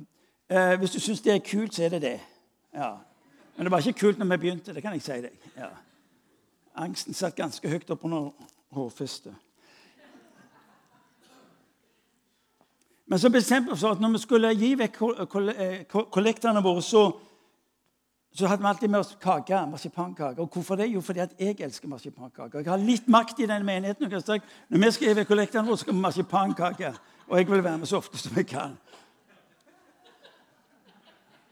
Eh, 0.51 0.79
hvis 0.79 0.91
du 0.91 1.01
syns 1.01 1.21
det 1.21 1.35
er 1.35 1.39
kult, 1.45 1.75
så 1.75 1.85
er 1.85 1.89
det 1.89 2.03
det. 2.03 2.21
Ja. 2.75 2.95
Men 3.57 3.65
det 3.67 3.71
var 3.71 3.79
ikke 3.79 4.01
kult 4.01 4.19
når 4.19 4.27
vi 4.27 4.37
begynte. 4.37 4.75
det 4.75 4.83
kan 4.83 4.93
jeg 4.93 5.03
si 5.03 5.13
deg. 5.13 5.31
Ja. 5.57 5.69
Angsten 6.75 7.15
satt 7.15 7.37
ganske 7.37 7.69
høyt 7.69 7.91
oppe 7.91 8.05
under 8.05 8.31
hårfestet. 8.71 9.35
Men 13.07 13.19
så 13.19 13.31
bestemte 13.31 13.71
vi 13.71 13.73
oss 13.73 13.85
at 13.85 14.01
når 14.01 14.13
vi 14.13 14.19
skulle 14.19 14.53
gi 14.55 14.75
vekk 14.79 15.01
eh, 15.03 15.85
kollektene 16.11 16.63
våre, 16.63 16.83
så 16.83 17.11
så 18.39 18.47
hadde 18.47 18.63
vi 18.63 18.69
alltid 18.69 18.89
med 18.89 19.01
oss 19.01 19.17
kake, 19.21 19.67
marsipankake. 19.67 20.41
Og 20.41 20.49
hvorfor 20.53 20.77
det? 20.77 20.87
Jo, 20.87 21.01
fordi 21.01 21.19
at 21.19 21.31
jeg 21.39 21.57
elsker 21.61 21.89
marsipankake. 21.89 22.59
Jeg 22.59 22.71
har 22.71 22.77
litt 22.77 23.09
makt 23.09 23.41
i 23.41 23.47
den 23.47 23.65
menigheten. 23.67 24.11
Når 24.69 24.85
vi 24.85 24.91
skal 24.93 25.09
gi 25.09 25.15
vekk 25.17 25.29
kollektene 25.29 25.67
våre, 25.67 25.77
så 25.77 25.87
skal 25.87 25.95
vi 25.95 26.01
marsipankake. 26.01 26.93
Og 27.29 27.39
jeg 27.39 27.51
vil 27.51 27.65
være 27.65 27.79
med 27.79 27.87
så 27.87 27.97
ofte 27.97 28.19
som 28.19 28.37
jeg 28.37 28.47
kan. 28.47 28.77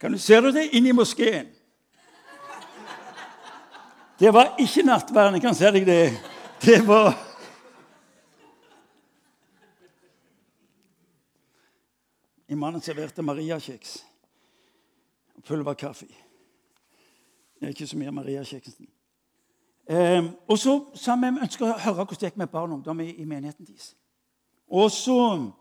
Kan 0.01 0.13
du 0.13 0.19
Ser 0.19 0.41
du 0.41 0.51
det 0.53 0.69
Inn 0.73 0.87
i 0.87 0.93
moskeen? 0.93 1.47
Det 4.19 4.33
var 4.33 4.57
ikke 4.59 4.83
nattverden. 4.83 5.35
jeg 5.35 5.43
kan 5.43 5.55
se 5.55 5.71
deg 5.71 5.87
det. 5.87 6.21
Det 6.65 6.87
var 6.87 7.27
Imamen 12.49 12.81
serverte 12.81 13.23
mariakjeks 13.23 14.05
og 15.35 15.43
pulverkaffe. 15.43 16.07
Det 16.07 17.67
er 17.67 17.69
ikke 17.69 17.87
så 17.87 17.99
mye 17.99 18.13
Maria 18.13 18.45
Kjeksensen. 18.45 18.87
Eh, 19.91 20.25
og 20.49 20.59
så 20.59 20.77
sa 20.95 21.17
vi 21.17 21.31
vi 21.31 21.43
ønsker 21.43 21.67
å 21.67 21.79
høre 21.79 21.95
hvordan 21.95 22.21
det 22.21 22.31
gikk 22.31 22.39
med 22.39 22.53
barn 22.53 22.71
og 22.71 22.79
ungdom 22.79 23.01
i, 23.01 23.11
i 23.17 23.25
menigheten 23.25 23.67
deres. 23.67 23.95
Og 24.69 24.91
så 24.91 25.53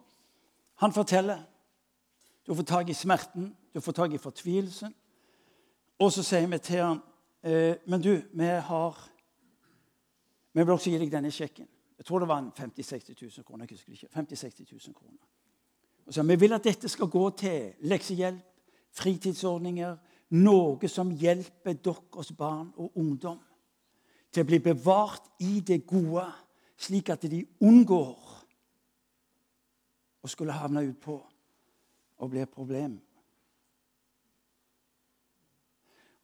Han 0.76 0.94
forteller. 0.94 1.40
Du 2.48 2.56
får 2.56 2.64
tak 2.64 2.90
i 2.90 2.94
smerten, 2.94 3.56
du 3.76 3.82
får 3.82 3.92
tak 3.92 4.14
i 4.14 4.18
fortvilelsen. 4.18 4.94
Og 6.00 6.12
så 6.12 6.24
sier 6.24 6.48
vi 6.48 6.58
til 6.58 6.82
han, 6.84 7.02
eh, 7.44 7.76
Men 7.86 8.02
du, 8.02 8.22
vi 8.34 8.46
har 8.46 9.12
Vi 10.54 10.62
vil 10.64 10.72
også 10.72 10.90
gi 10.90 10.98
deg 10.98 11.12
denne 11.12 11.32
sjekken. 11.32 11.68
Jeg 11.98 12.06
tror 12.06 12.20
det 12.20 12.28
var 12.28 12.52
50 12.56 12.86
60 12.86 13.22
000 13.22 13.44
kroner. 13.44 13.66
jeg 13.70 13.78
husker 13.78 13.92
ikke, 13.92 14.08
50 14.14 14.40
60 14.40 14.72
000 14.72 14.94
kroner. 14.94 15.20
Og 16.06 16.14
så, 16.14 16.24
Vi 16.24 16.36
vil 16.36 16.54
at 16.54 16.64
dette 16.64 16.90
skal 16.90 17.08
gå 17.08 17.30
til 17.30 17.74
leksehjelp, 17.80 18.42
fritidsordninger, 18.92 19.98
noe 20.30 20.88
som 20.88 21.12
hjelper 21.12 21.74
deres 21.74 22.32
barn 22.32 22.72
og 22.78 22.92
ungdom 22.96 23.40
til 24.32 24.44
å 24.44 24.46
bli 24.46 24.60
bevart 24.60 25.28
i 25.40 25.60
det 25.60 25.86
gode, 25.88 26.26
slik 26.78 27.10
at 27.10 27.22
de 27.22 27.46
unngår 27.60 28.46
å 30.24 30.28
skulle 30.28 30.52
havne 30.52 30.88
utpå 30.88 31.26
og 32.18 32.30
bli 32.30 32.40
et 32.40 32.50
problem. 32.50 33.05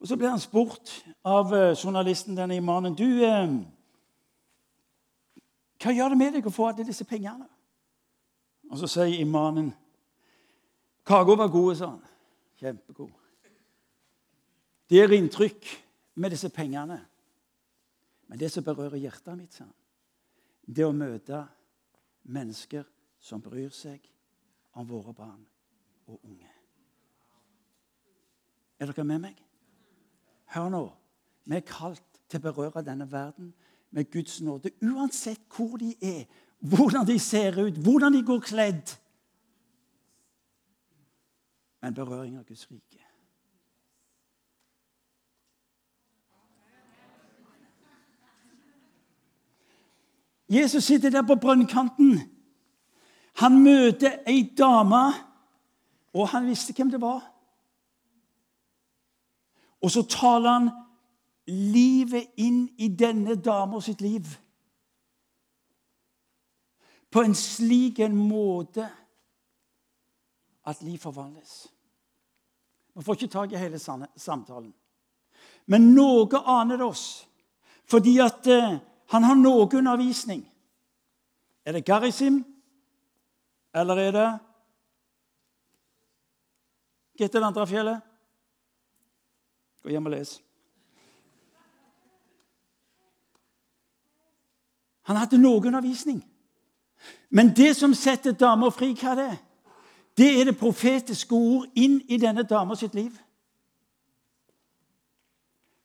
Og 0.02 0.08
Så 0.08 0.16
ble 0.18 0.32
han 0.32 0.40
spurt 0.42 0.90
av 1.22 1.52
eh, 1.54 1.76
journalisten 1.78 2.34
denne 2.34 2.56
imanen 2.58 2.96
du, 2.98 3.22
eh, 3.22 3.52
Hva 5.78 5.92
gjør 5.94 6.10
det 6.10 6.18
med 6.18 6.34
deg 6.34 6.46
å 6.46 6.52
få 6.54 6.66
alle 6.72 6.86
disse 6.86 7.06
pengene? 7.06 7.46
Og 8.70 8.80
Så 8.80 8.90
sier 8.90 9.20
imanen 9.22 9.70
Kaka 11.06 11.36
var 11.38 11.50
gode, 11.50 11.76
sa 11.78 11.92
han. 11.92 12.02
Kjempegod. 12.58 13.10
Det 14.86 14.98
gjør 14.98 15.14
inntrykk 15.16 15.70
med 16.14 16.30
disse 16.30 16.50
pengene. 16.54 16.98
Men 18.30 18.38
det 18.38 18.50
som 18.54 18.64
berører 18.64 19.02
hjertet 19.02 19.38
mitt, 19.38 19.54
sa 19.54 19.64
han, 19.64 19.74
det 20.62 20.86
å 20.86 20.94
møte 20.94 21.44
mennesker 22.22 22.86
som 23.18 23.42
bryr 23.42 23.70
seg 23.74 24.06
om 24.78 24.86
våre 24.86 25.14
barn 25.14 25.42
og 26.06 26.20
unge. 26.22 26.50
Er 28.78 28.90
dere 28.90 29.06
med 29.06 29.26
meg? 29.26 29.42
Hør 30.54 30.68
nå. 30.68 30.92
Vi 31.44 31.56
er 31.56 31.66
kalt 31.66 32.02
til 32.28 32.40
å 32.40 32.44
berøre 32.44 32.84
denne 32.84 33.06
verden 33.10 33.52
med 33.90 34.10
Guds 34.12 34.40
nåde. 34.40 34.72
Uansett 34.84 35.40
hvor 35.56 35.76
de 35.80 35.94
er, 36.00 36.24
hvordan 36.60 37.06
de 37.08 37.18
ser 37.18 37.56
ut, 37.58 37.78
hvordan 37.78 38.12
de 38.12 38.24
går 38.26 38.40
kledd. 38.40 38.92
Men 41.82 41.94
berøring 41.94 42.36
av 42.38 42.44
Guds 42.44 42.68
rike. 42.70 43.00
Jesus 50.52 50.84
sitter 50.84 51.10
der 51.10 51.22
på 51.24 51.34
brønnkanten. 51.40 52.20
Han 53.40 53.62
møter 53.64 54.18
ei 54.28 54.52
dame, 54.58 55.04
og 56.12 56.28
han 56.28 56.46
visste 56.46 56.76
hvem 56.76 56.90
det 56.92 57.00
var. 57.00 57.31
Og 59.82 59.90
så 59.90 60.04
taler 60.06 60.50
han 60.50 60.70
livet 61.50 62.38
inn 62.40 62.64
i 62.78 62.88
denne 62.88 63.34
dama 63.34 63.80
sitt 63.82 64.00
liv. 64.00 64.28
På 67.10 67.24
en 67.26 67.34
slik 67.36 67.98
en 67.98 68.16
måte 68.16 68.86
at 70.64 70.82
liv 70.86 70.98
forvandles. 71.02 71.66
Vi 72.94 73.02
får 73.02 73.18
ikke 73.18 73.32
tak 73.32 73.52
i 73.52 73.60
hele 73.60 73.80
samtalen. 73.80 74.70
Men 75.66 75.92
noe 75.96 76.40
aner 76.46 76.78
det 76.78 76.86
oss. 76.86 77.06
Fordi 77.90 78.16
at 78.22 78.46
eh, 78.46 78.78
han 79.12 79.26
har 79.26 79.36
noe 79.36 79.66
undervisning. 79.66 80.44
Er 81.66 81.76
det 81.76 81.84
Garisim, 81.86 82.40
eller 83.74 83.96
er 83.96 84.16
det 84.16 84.30
Hva 87.12 87.26
heter 87.26 87.42
det 87.42 87.46
andre 87.46 87.66
fjellet? 87.68 88.11
Gå 89.82 89.90
hjem 89.90 90.06
og 90.06 90.14
les. 90.14 90.40
Han 95.02 95.16
hadde 95.16 95.38
noe 95.38 95.66
undervisning. 95.66 96.22
Men 97.30 97.50
det 97.56 97.74
som 97.76 97.94
setter 97.94 98.32
damer 98.32 98.70
fri, 98.70 98.92
hva 98.94 99.14
er 99.14 99.18
det? 99.18 99.38
Det 100.16 100.28
er 100.40 100.44
det 100.44 100.58
profetiske 100.60 101.34
ord 101.34 101.66
inn 101.74 102.00
i 102.08 102.18
denne 102.20 102.44
dama 102.46 102.76
sitt 102.78 102.94
liv. 102.94 103.10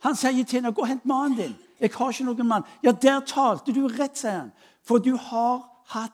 Han 0.05 0.15
sier 0.15 0.43
til 0.43 0.61
henne, 0.61 0.73
'Gå 0.73 0.81
og 0.81 0.87
hent 0.87 1.05
mannen 1.05 1.37
din.' 1.37 1.55
'Jeg 1.79 1.91
har 1.93 2.09
ikke 2.09 2.23
noen 2.23 2.47
mann.' 2.47 2.63
'Ja, 2.83 2.91
der 2.91 3.19
talte 3.19 3.73
du 3.73 3.87
rett', 3.87 4.17
sier 4.17 4.31
han. 4.31 4.51
'For 4.83 4.97
du 4.97 5.15
har 5.15 5.83
hatt 5.85 6.13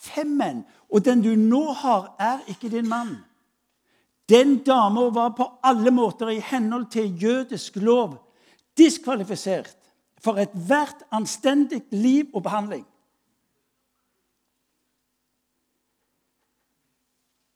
fem 0.00 0.26
menn, 0.26 0.64
og 0.90 1.04
den 1.04 1.22
du 1.22 1.34
nå 1.34 1.72
har, 1.72 2.16
er 2.18 2.38
ikke 2.48 2.68
din 2.68 2.88
mann.' 2.88 3.31
Den 4.32 4.62
dama 4.64 5.10
var 5.10 5.34
på 5.36 5.44
alle 5.62 5.90
måter 5.90 6.28
i 6.32 6.40
henhold 6.40 6.86
til 6.90 7.22
jødisk 7.22 7.76
lov 7.76 8.16
diskvalifisert 8.78 9.76
for 10.24 10.40
ethvert 10.40 11.02
anstendig 11.12 11.82
liv 11.90 12.30
og 12.34 12.42
behandling. 12.42 12.86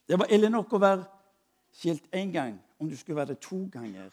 Det 0.08 0.18
var 0.18 0.28
ille 0.30 0.50
nok 0.52 0.72
å 0.76 0.82
være 0.82 1.04
skilt 1.72 2.04
én 2.14 2.32
gang 2.34 2.58
om 2.78 2.90
du 2.90 2.96
skulle 2.96 3.16
være 3.16 3.34
det 3.34 3.40
to 3.42 3.64
ganger. 3.72 4.10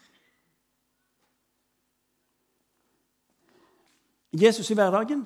Jesus 4.34 4.72
i 4.72 4.78
hverdagen 4.78 5.26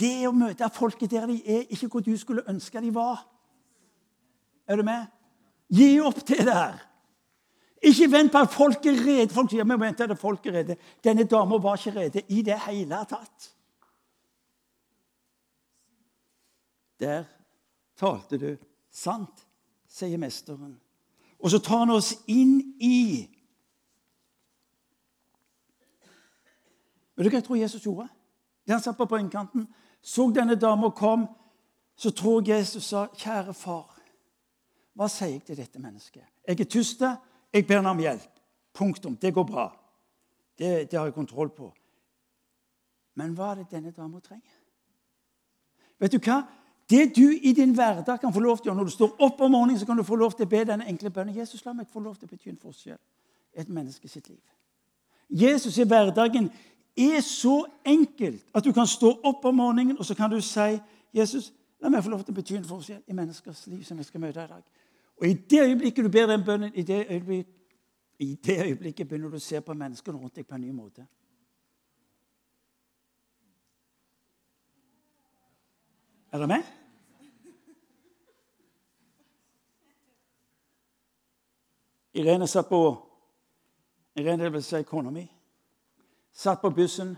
det 0.00 0.26
å 0.28 0.32
møte 0.34 0.66
folket 0.74 1.10
der 1.10 1.28
de 1.30 1.36
er, 1.44 1.68
ikke 1.70 1.88
hvor 1.88 2.04
du 2.04 2.16
skulle 2.18 2.44
ønske 2.50 2.80
de 2.80 2.94
var. 2.94 3.22
Er 4.66 4.76
du 4.76 4.82
med? 4.82 5.06
Gi 5.68 6.00
opp 6.00 6.20
det 6.28 6.44
der. 6.46 6.78
Ikke 7.82 8.08
vent 8.10 8.32
på 8.32 8.38
at 8.38 8.52
folk 8.54 8.86
er 8.86 8.98
rede. 9.06 9.34
Folk 9.34 9.50
sier 9.50 9.66
men 9.66 9.80
vent, 9.80 10.00
at 10.00 10.18
folk 10.18 10.46
er 10.46 10.60
rede. 10.60 10.76
Denne 11.04 11.26
dama 11.28 11.58
var 11.62 11.76
ikke 11.78 11.98
rede 11.98 12.22
i 12.28 12.42
det 12.42 12.58
hele 12.66 13.02
tatt. 13.08 13.52
Der 17.00 17.24
talte 17.96 18.38
du 18.40 18.50
sant, 18.90 19.46
sier 19.88 20.18
mesteren. 20.18 20.76
Og 21.38 21.50
så 21.52 21.60
tar 21.60 21.84
han 21.84 21.96
oss 21.96 22.14
inn 22.26 22.60
i 22.80 23.32
Vet 27.16 27.24
du 27.24 27.30
hva 27.30 27.38
jeg 27.38 27.44
tror 27.46 27.56
Jesus 27.56 27.80
gjorde? 27.80 28.10
Da 28.68 28.74
han 28.74 28.82
satt 28.84 28.98
på 28.98 29.06
brønnkanten, 29.08 29.62
så 30.04 30.26
denne 30.36 30.52
dama 30.60 30.90
kom, 30.92 31.22
så 31.96 32.10
tror 32.12 32.44
Jesus 32.44 32.84
sa, 32.84 33.06
'Kjære 33.06 33.54
far, 33.54 33.95
hva 34.96 35.08
sier 35.12 35.34
jeg 35.34 35.44
til 35.44 35.56
dette 35.56 35.78
mennesket?' 35.78 36.24
'Jeg 36.46 36.60
er 36.60 36.64
tyst, 36.64 37.02
jeg 37.52 37.66
ber 37.66 37.82
ham 37.82 37.96
om 37.96 38.02
hjelp.' 38.02 38.32
Punktum. 38.76 39.16
Det 39.16 39.34
går 39.34 39.44
bra. 39.44 39.72
Det, 40.58 40.90
det 40.90 40.98
har 40.98 41.06
jeg 41.06 41.14
kontroll 41.14 41.48
på. 41.48 41.72
Men 43.14 43.32
hva 43.32 43.50
er 43.50 43.54
det 43.54 43.70
denne 43.70 43.90
dama 43.90 44.20
trenger? 44.20 44.52
Vet 45.98 46.12
du 46.12 46.18
hva? 46.20 46.42
Det 46.90 47.16
du 47.16 47.32
i 47.32 47.52
din 47.52 47.72
hverdag 47.74 48.20
kan 48.20 48.32
få 48.32 48.40
lov 48.40 48.60
til 48.60 48.68
å 48.68 48.70
gjøre 48.70 48.78
når 48.78 48.90
du 48.90 48.94
står 48.94 49.22
opp 49.26 49.40
om 49.40 49.50
morgenen, 49.50 49.78
så 49.80 49.86
kan 49.86 49.96
du 49.96 50.04
få 50.06 50.16
lov 50.20 50.36
til 50.36 50.46
å 50.46 50.50
be 50.50 50.60
denne 50.68 50.86
enkle 50.86 51.10
bønnen. 51.10 51.34
Jesus, 51.34 51.64
la 51.64 51.72
meg 51.72 51.88
få 51.90 52.00
lov 52.00 52.14
til 52.16 52.28
å 52.28 52.30
bety 52.30 52.52
en 52.52 52.60
forskjell 52.60 52.98
i 53.56 53.60
et 53.64 53.72
menneske 53.72 54.08
sitt 54.08 54.28
liv. 54.28 54.42
Jesus 55.28 55.78
i 55.78 55.88
hverdagen 55.88 56.50
er 56.96 57.20
så 57.24 57.64
enkelt 57.84 58.44
at 58.54 58.64
du 58.64 58.72
kan 58.76 58.86
stå 58.86 59.16
opp 59.24 59.44
om 59.44 59.56
morgenen 59.58 59.98
og 59.98 60.06
så 60.06 60.14
kan 60.14 60.30
du 60.30 60.38
si 60.40 60.76
Jesus, 61.16 61.50
la 61.80 61.90
meg 61.90 62.04
få 62.04 62.12
lov 62.12 62.22
til 62.24 62.36
å 62.36 62.38
bety 62.38 62.60
en 62.60 62.68
forskjell 62.68 63.02
i 63.08 63.16
menneskers 63.16 63.66
liv 63.72 63.82
som 63.84 63.98
jeg 63.98 64.06
skal 64.06 64.22
møte 64.22 64.44
i 64.44 64.52
dag. 64.52 64.62
Og 65.16 65.26
I 65.26 65.32
det 65.34 65.62
øyeblikket 65.62 66.04
du 66.04 66.10
ber 66.10 66.26
den 66.26 66.44
bønnen, 66.44 66.74
i 66.74 66.82
det 66.82 67.06
øyeblikket, 67.10 67.52
i 68.18 68.34
det 68.34 68.64
øyeblikket 68.64 69.08
begynner 69.08 69.30
du 69.30 69.36
å 69.36 69.44
se 69.44 69.60
på 69.60 69.74
menneskene 69.74 70.18
rundt 70.18 70.36
deg 70.36 70.46
på 70.48 70.56
en 70.56 70.60
ny 70.64 70.72
måte. 70.72 71.06
Er 76.32 76.38
dere 76.38 76.48
med? 76.48 76.72
Irene 82.16 82.48
satt 82.48 82.68
på 82.68 82.80
Irene 84.16 84.48
vil 84.52 84.64
si 84.64 84.82
kona 84.88 85.10
mi 85.12 85.26
satt 86.36 86.60
på 86.60 86.70
bussen. 86.70 87.16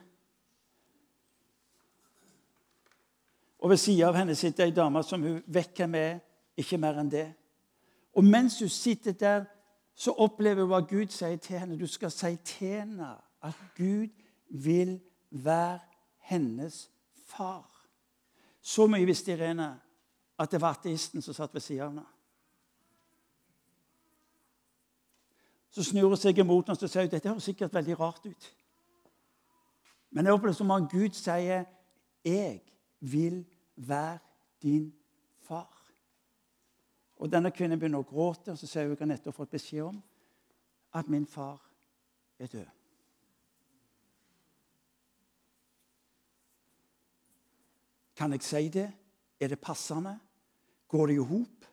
Og 3.59 3.71
ved 3.71 3.77
siden 3.77 4.07
av 4.07 4.15
henne 4.15 4.35
sitter 4.39 4.69
ei 4.69 4.75
dame 4.75 5.03
som 5.03 5.23
hun 5.23 5.41
vet 5.47 5.75
hvem 5.75 5.95
er, 5.99 6.21
ikke 6.59 6.79
mer 6.79 7.01
enn 7.01 7.11
det. 7.11 7.27
Og 8.19 8.25
mens 8.25 8.59
hun 8.59 8.69
sitter 8.69 9.13
der, 9.13 9.45
så 9.95 10.11
opplever 10.11 10.65
hun 10.65 10.73
hva 10.73 10.81
Gud 10.83 11.13
sier 11.15 11.37
til 11.39 11.59
henne. 11.59 11.79
Du 11.79 11.87
skal 11.87 12.11
si 12.11 12.33
til 12.43 12.81
henne 12.81 13.13
at 13.47 13.61
Gud 13.77 14.09
vil 14.51 14.97
være 15.31 15.79
hennes 16.27 16.91
far. 17.27 17.87
Så 18.61 18.89
mye 18.91 19.07
visste 19.07 19.33
Irene 19.37 19.69
at 20.39 20.51
det 20.51 20.61
var 20.61 20.75
ateisten 20.75 21.23
som 21.23 21.35
satt 21.35 21.55
ved 21.55 21.63
siden 21.63 21.85
av 21.85 21.93
henne. 21.93 22.07
Så 25.71 25.87
snur 25.87 26.11
hun 26.11 26.19
seg 26.19 26.43
imot 26.43 26.67
henne 26.67 26.91
og 26.91 26.91
sier 26.91 27.07
dette 27.07 27.31
høres 27.31 27.47
sikkert 27.47 27.75
veldig 27.75 28.01
rart 28.01 28.27
ut. 28.27 28.53
Men 30.11 30.27
jeg 30.27 30.35
opplever 30.35 30.57
det 30.57 30.59
som 30.59 30.75
om 30.75 30.89
Gud 30.91 31.15
sier, 31.15 31.65
'Jeg 32.25 32.63
vil 33.01 33.45
være 33.77 34.19
din 34.63 34.91
far'. 34.91 34.98
Og 37.19 37.31
Denne 37.31 37.51
kvinnen 37.51 37.79
begynner 37.79 38.03
å 38.03 38.07
gråte, 38.07 38.55
og 38.55 38.59
så 38.61 38.69
sier 38.69 38.87
hun 38.87 38.95
at 38.95 39.03
hun 39.03 39.11
nettopp 39.11 39.37
fått 39.41 39.55
beskjed 39.57 39.89
om 39.89 39.97
at 40.99 41.09
min 41.11 41.27
far 41.27 41.59
er 42.39 42.51
død. 42.53 42.69
Kan 48.19 48.35
jeg 48.35 48.43
si 48.43 48.69
det? 48.75 48.89
Er 49.39 49.51
det 49.53 49.61
passende? 49.63 50.17
Går 50.91 51.07
det 51.07 51.19
i 51.19 51.27
hop? 51.27 51.67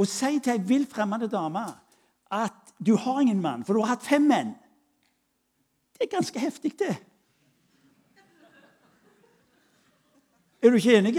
Og 0.00 0.08
si 0.08 0.38
til 0.40 0.52
ei 0.52 0.64
vill 0.64 0.88
fremmede 0.88 1.28
dame 1.32 1.62
at 2.32 2.74
du 2.80 2.94
har 2.96 3.20
ingen 3.20 3.40
mann, 3.42 3.64
for 3.64 3.76
du 3.76 3.82
har 3.82 3.94
hatt 3.94 4.06
fem 4.06 4.24
menn. 4.28 4.54
Det 5.96 6.06
er 6.06 6.16
ganske 6.16 6.40
heftig, 6.40 6.78
det. 6.80 6.94
Er 10.60 10.72
du 10.72 10.76
ikke 10.76 10.96
enig? 10.96 11.16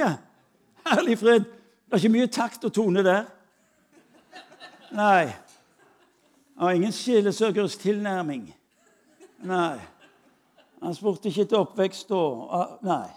Herlig 0.86 1.18
fred. 1.22 1.61
Det 1.92 1.98
er 1.98 2.04
ikke 2.06 2.10
mye 2.14 2.28
takt 2.32 2.64
og 2.64 2.72
tone 2.72 3.02
der. 3.04 3.26
Nei. 4.96 5.26
Det 5.26 6.64
var 6.64 6.72
ingen 6.72 6.94
sjelesøkers 6.96 7.76
tilnærming. 7.82 8.46
Nei. 9.44 9.76
Han 10.80 10.96
spurte 10.96 11.28
ikke 11.28 11.44
etter 11.44 11.60
oppvekst 11.60 12.16
og 12.16 12.80
Nei. 12.88 13.12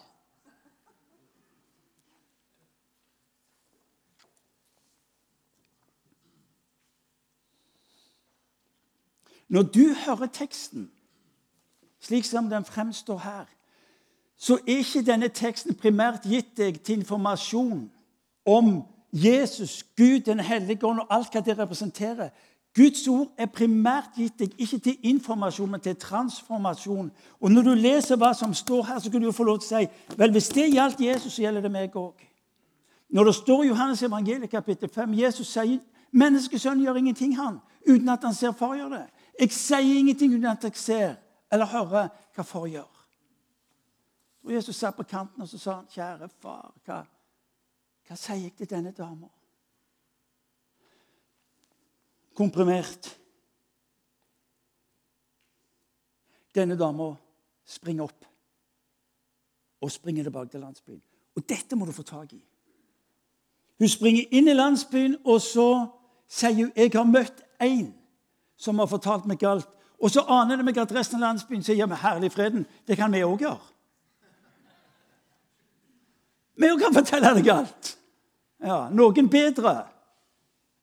Når 9.55 9.71
du 9.71 9.87
hører 10.03 10.27
teksten 10.27 10.91
slik 12.03 12.27
som 12.27 12.51
den 12.51 12.65
fremstår 12.67 13.23
her, 13.23 13.45
så 14.37 14.59
er 14.67 14.83
ikke 14.83 15.07
denne 15.07 15.31
teksten 15.31 15.79
primært 15.79 16.27
gitt 16.27 16.57
deg 16.59 16.83
til 16.83 17.05
informasjon 17.05 17.93
om 18.45 18.83
Jesus, 19.13 19.85
Gud, 19.97 20.21
Den 20.21 20.41
hellige 20.41 20.87
ånd 20.87 21.01
og 21.01 21.07
alt 21.11 21.33
hva 21.33 21.41
det 21.41 21.59
representerer. 21.59 22.31
Guds 22.75 23.09
ord 23.09 23.31
er 23.39 23.47
primært 23.47 24.17
gitt 24.17 24.39
deg 24.39 24.55
ikke 24.59 24.79
til 24.79 24.97
informasjon, 25.03 25.71
men 25.71 25.81
til 25.81 25.97
transformasjon. 25.97 27.13
Og 27.41 27.51
Når 27.51 27.63
du 27.63 27.75
leser 27.75 28.17
hva 28.17 28.33
som 28.35 28.55
står 28.55 28.83
her, 28.83 28.99
så 28.99 29.11
kan 29.11 29.23
du 29.23 29.33
få 29.33 29.45
lov 29.45 29.61
til 29.61 29.77
å 29.77 29.81
si 29.81 30.17
vel, 30.19 30.31
hvis 30.31 30.49
det 30.49 30.73
gjaldt 30.73 31.01
Jesus, 31.01 31.33
så 31.33 31.43
gjelder 31.43 31.63
det 31.63 31.71
meg 31.71 31.95
òg. 31.97 32.25
Når 33.15 33.25
det 33.25 33.35
står 33.35 33.63
i 33.63 33.69
Johannes 33.69 34.03
evangeliet 34.03 34.51
kapittel 34.51 34.89
5 34.89 35.15
Jesus 35.15 35.47
sier 35.47 35.79
menneskesønnen 36.11 36.83
gjør 36.85 36.99
ingenting 36.99 37.37
han, 37.39 37.61
uten 37.87 38.09
at 38.09 38.25
han 38.25 38.35
ser 38.35 38.53
far 38.53 38.75
gjøre 38.75 38.99
det. 38.99 39.07
Jeg 39.41 39.53
sier 39.53 39.99
ingenting 39.99 40.35
uten 40.35 40.51
at 40.51 40.65
jeg 40.65 40.77
ser 40.77 41.15
eller 41.53 41.71
hører 41.71 42.09
hva 42.35 42.43
far 42.43 42.67
gjør. 42.67 42.91
Og 44.45 44.53
Jesus 44.53 44.77
satt 44.77 44.97
på 44.97 45.07
kanten 45.07 45.43
og 45.43 45.49
så 45.49 45.59
sa 45.59 45.75
han, 45.75 45.87
'Kjære 45.87 46.29
far, 46.43 46.75
hva, 46.85 47.05
hva 48.07 48.17
sier 48.17 48.43
jeg 48.43 48.55
til 48.57 48.71
denne 48.71 48.93
dama?' 48.93 49.31
Komprimert. 52.35 53.21
Denne 56.55 56.79
dama 56.79 57.15
springer 57.65 58.05
opp 58.05 58.25
og 59.81 59.91
springer 59.91 60.23
tilbake 60.23 60.51
til 60.51 60.61
landsbyen. 60.61 61.03
Og 61.37 61.49
dette 61.49 61.77
må 61.77 61.87
du 61.87 61.93
få 61.93 62.03
tak 62.03 62.33
i. 62.33 62.43
Hun 63.79 63.89
springer 63.89 64.25
inn 64.31 64.49
i 64.49 64.55
landsbyen, 64.55 65.17
og 65.25 65.41
så 65.41 65.87
sier 66.29 66.55
hun 66.55 66.73
'Jeg 66.77 66.91
har 66.95 67.05
møtt 67.05 67.43
en 67.61 67.95
som 68.57 68.79
har 68.79 68.87
fortalt 68.87 69.27
meg 69.27 69.39
galt.' 69.39 69.69
Og 69.99 70.11
så 70.11 70.21
aner 70.29 70.57
det 70.57 70.65
meg 70.65 70.79
at 70.79 70.93
resten 70.93 71.23
av 71.23 71.29
landsbyen 71.29 71.63
sier 71.63 71.77
ja, 71.77 71.87
men 71.87 71.97
herlig 71.97 72.33
freden, 72.33 72.67
det 72.87 72.97
kan 72.97 73.13
vi 73.13 73.23
òg 73.25 73.39
gjøre. 73.39 73.74
Vi 76.55 76.71
kan 76.81 76.95
fortelle 76.95 77.35
deg 77.39 77.51
alt. 77.53 77.91
Ja, 78.65 78.87
Noen 78.95 79.29
bedre 79.31 79.75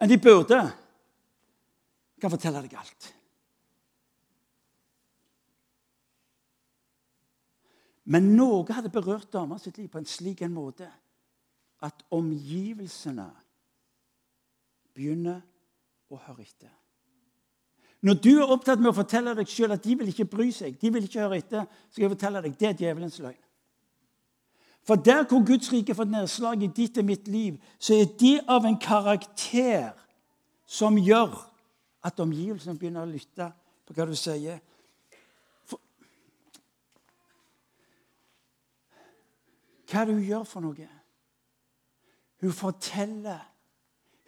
enn 0.01 0.09
de 0.09 0.17
burde. 0.19 0.61
kan 2.21 2.29
fortelle 2.29 2.61
deg 2.61 2.75
alt. 2.77 3.13
Men 8.03 8.33
noe 8.35 8.65
hadde 8.69 8.91
berørt 8.93 9.31
dama 9.33 9.57
sitt 9.61 9.77
liv 9.77 9.87
på 9.89 10.01
en 10.01 10.09
slik 10.09 10.41
en 10.45 10.53
måte 10.53 10.89
at 11.81 12.03
omgivelsene 12.13 13.25
begynner 14.93 15.41
å 16.11 16.19
høre 16.27 16.43
etter. 16.43 16.69
Når 18.01 18.17
du 18.21 18.31
er 18.33 18.51
opptatt 18.53 18.81
med 18.81 18.91
å 18.91 18.97
fortelle 18.97 19.33
deg 19.37 19.49
sjøl 19.49 19.73
at 19.75 19.83
de 19.85 19.95
vil 19.97 20.09
ikke 20.09 20.29
bry 20.29 20.49
seg, 20.53 20.77
de 20.81 20.89
vil 20.93 21.05
ikke 21.05 21.21
høre 21.21 21.37
etter, 21.41 21.65
så 21.65 21.95
skal 21.95 22.07
jeg 22.07 22.13
fortelle 22.15 22.41
deg 22.45 22.57
det 22.57 22.69
er 22.69 22.77
djevelens 22.79 23.19
løgn. 23.21 23.41
For 24.83 24.95
der 24.95 25.23
hvor 25.23 25.45
Guds 25.45 25.73
rike 25.73 25.95
får 25.95 26.09
nedslag 26.09 26.63
i 26.63 26.67
ditt 26.67 26.97
og 26.97 27.05
mitt 27.05 27.27
liv, 27.27 27.57
så 27.79 27.93
er 28.01 28.05
det 28.19 28.39
av 28.49 28.65
en 28.65 28.79
karakter 28.81 29.91
som 30.65 30.97
gjør 30.97 31.35
at 32.03 32.19
omgivelsene 32.19 32.79
begynner 32.79 33.05
å 33.05 33.11
lytte 33.11 33.51
på 33.85 33.93
hva 33.93 34.07
du 34.09 34.15
sier. 34.17 34.57
For, 35.69 35.77
hva 39.91 40.05
du 40.09 40.15
gjør 40.17 40.47
for 40.49 40.65
noe? 40.65 40.89
Hun 42.41 42.53
forteller, 42.57 43.43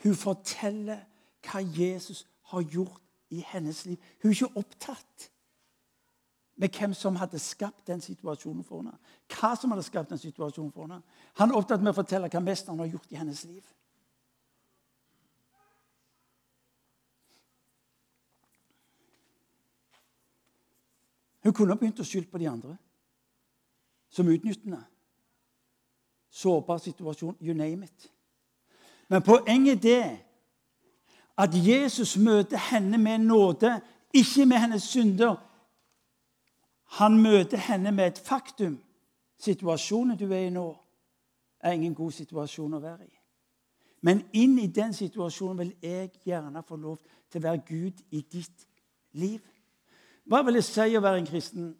hun 0.06 0.16
forteller 0.16 1.02
hva 1.48 1.64
Jesus 1.66 2.28
har 2.54 2.62
gjort 2.62 3.02
i 3.34 3.42
hennes 3.50 3.86
liv. 3.88 3.98
Hun 4.22 4.30
er 4.30 4.36
ikke 4.38 4.62
opptatt 4.62 5.30
med 6.56 6.70
hvem 6.70 6.94
som 6.94 7.16
hadde 7.16 7.40
skapt 7.40 7.88
den 7.88 8.02
situasjonen 8.02 8.64
for 8.64 8.82
henne. 8.82 8.98
Hva 9.30 9.56
som 9.58 9.72
hadde 9.72 9.84
skapt 9.84 10.10
den 10.10 10.22
situasjonen 10.22 10.72
for 10.72 10.86
henne. 10.88 11.02
Han 11.40 11.52
er 11.52 11.58
opptatt 11.58 11.82
med 11.82 11.94
å 11.94 11.98
fortelle 11.98 12.30
hva 12.30 12.42
mesteren 12.44 12.80
har 12.80 12.92
gjort 12.92 13.12
i 13.12 13.20
hennes 13.20 13.44
liv. 13.46 13.64
Hun 21.44 21.54
kunne 21.54 21.76
begynt 21.76 22.00
å 22.00 22.08
skylde 22.08 22.32
på 22.32 22.40
de 22.40 22.48
andre 22.48 22.78
som 24.14 24.30
utnyttende. 24.30 24.80
Sårbar 26.34 26.78
situasjon, 26.78 27.36
you 27.42 27.54
name 27.54 27.86
it. 27.86 28.12
Men 29.10 29.22
poenget 29.22 29.86
er 29.86 30.16
at 31.38 31.54
Jesus 31.54 32.16
møter 32.18 32.58
henne 32.58 32.98
med 32.98 33.26
nåde, 33.26 33.82
ikke 34.14 34.46
med 34.46 34.58
hennes 34.58 34.84
synder. 34.84 35.36
Han 37.00 37.18
møter 37.22 37.58
henne 37.58 37.92
med 37.92 38.08
et 38.08 38.20
faktum. 38.20 38.78
Situasjonen 39.40 40.18
du 40.18 40.28
er 40.32 40.48
i 40.48 40.54
nå, 40.54 40.68
er 41.60 41.76
ingen 41.76 41.96
god 41.96 42.12
situasjon 42.12 42.78
å 42.78 42.82
være 42.84 43.08
i. 43.08 43.14
Men 44.04 44.22
inn 44.36 44.58
i 44.60 44.68
den 44.68 44.94
situasjonen 44.94 45.62
vil 45.62 45.72
jeg 45.82 46.12
gjerne 46.28 46.64
få 46.68 46.76
lov 46.76 47.00
til 47.32 47.40
å 47.40 47.46
være 47.48 47.64
Gud 47.68 48.04
i 48.12 48.22
ditt 48.22 48.68
liv. 49.20 49.40
Hva 50.28 50.44
vil 50.44 50.60
det 50.60 50.66
si 50.68 50.96
å 50.96 51.02
være 51.04 51.22
en 51.22 51.28
kristen? 51.28 51.72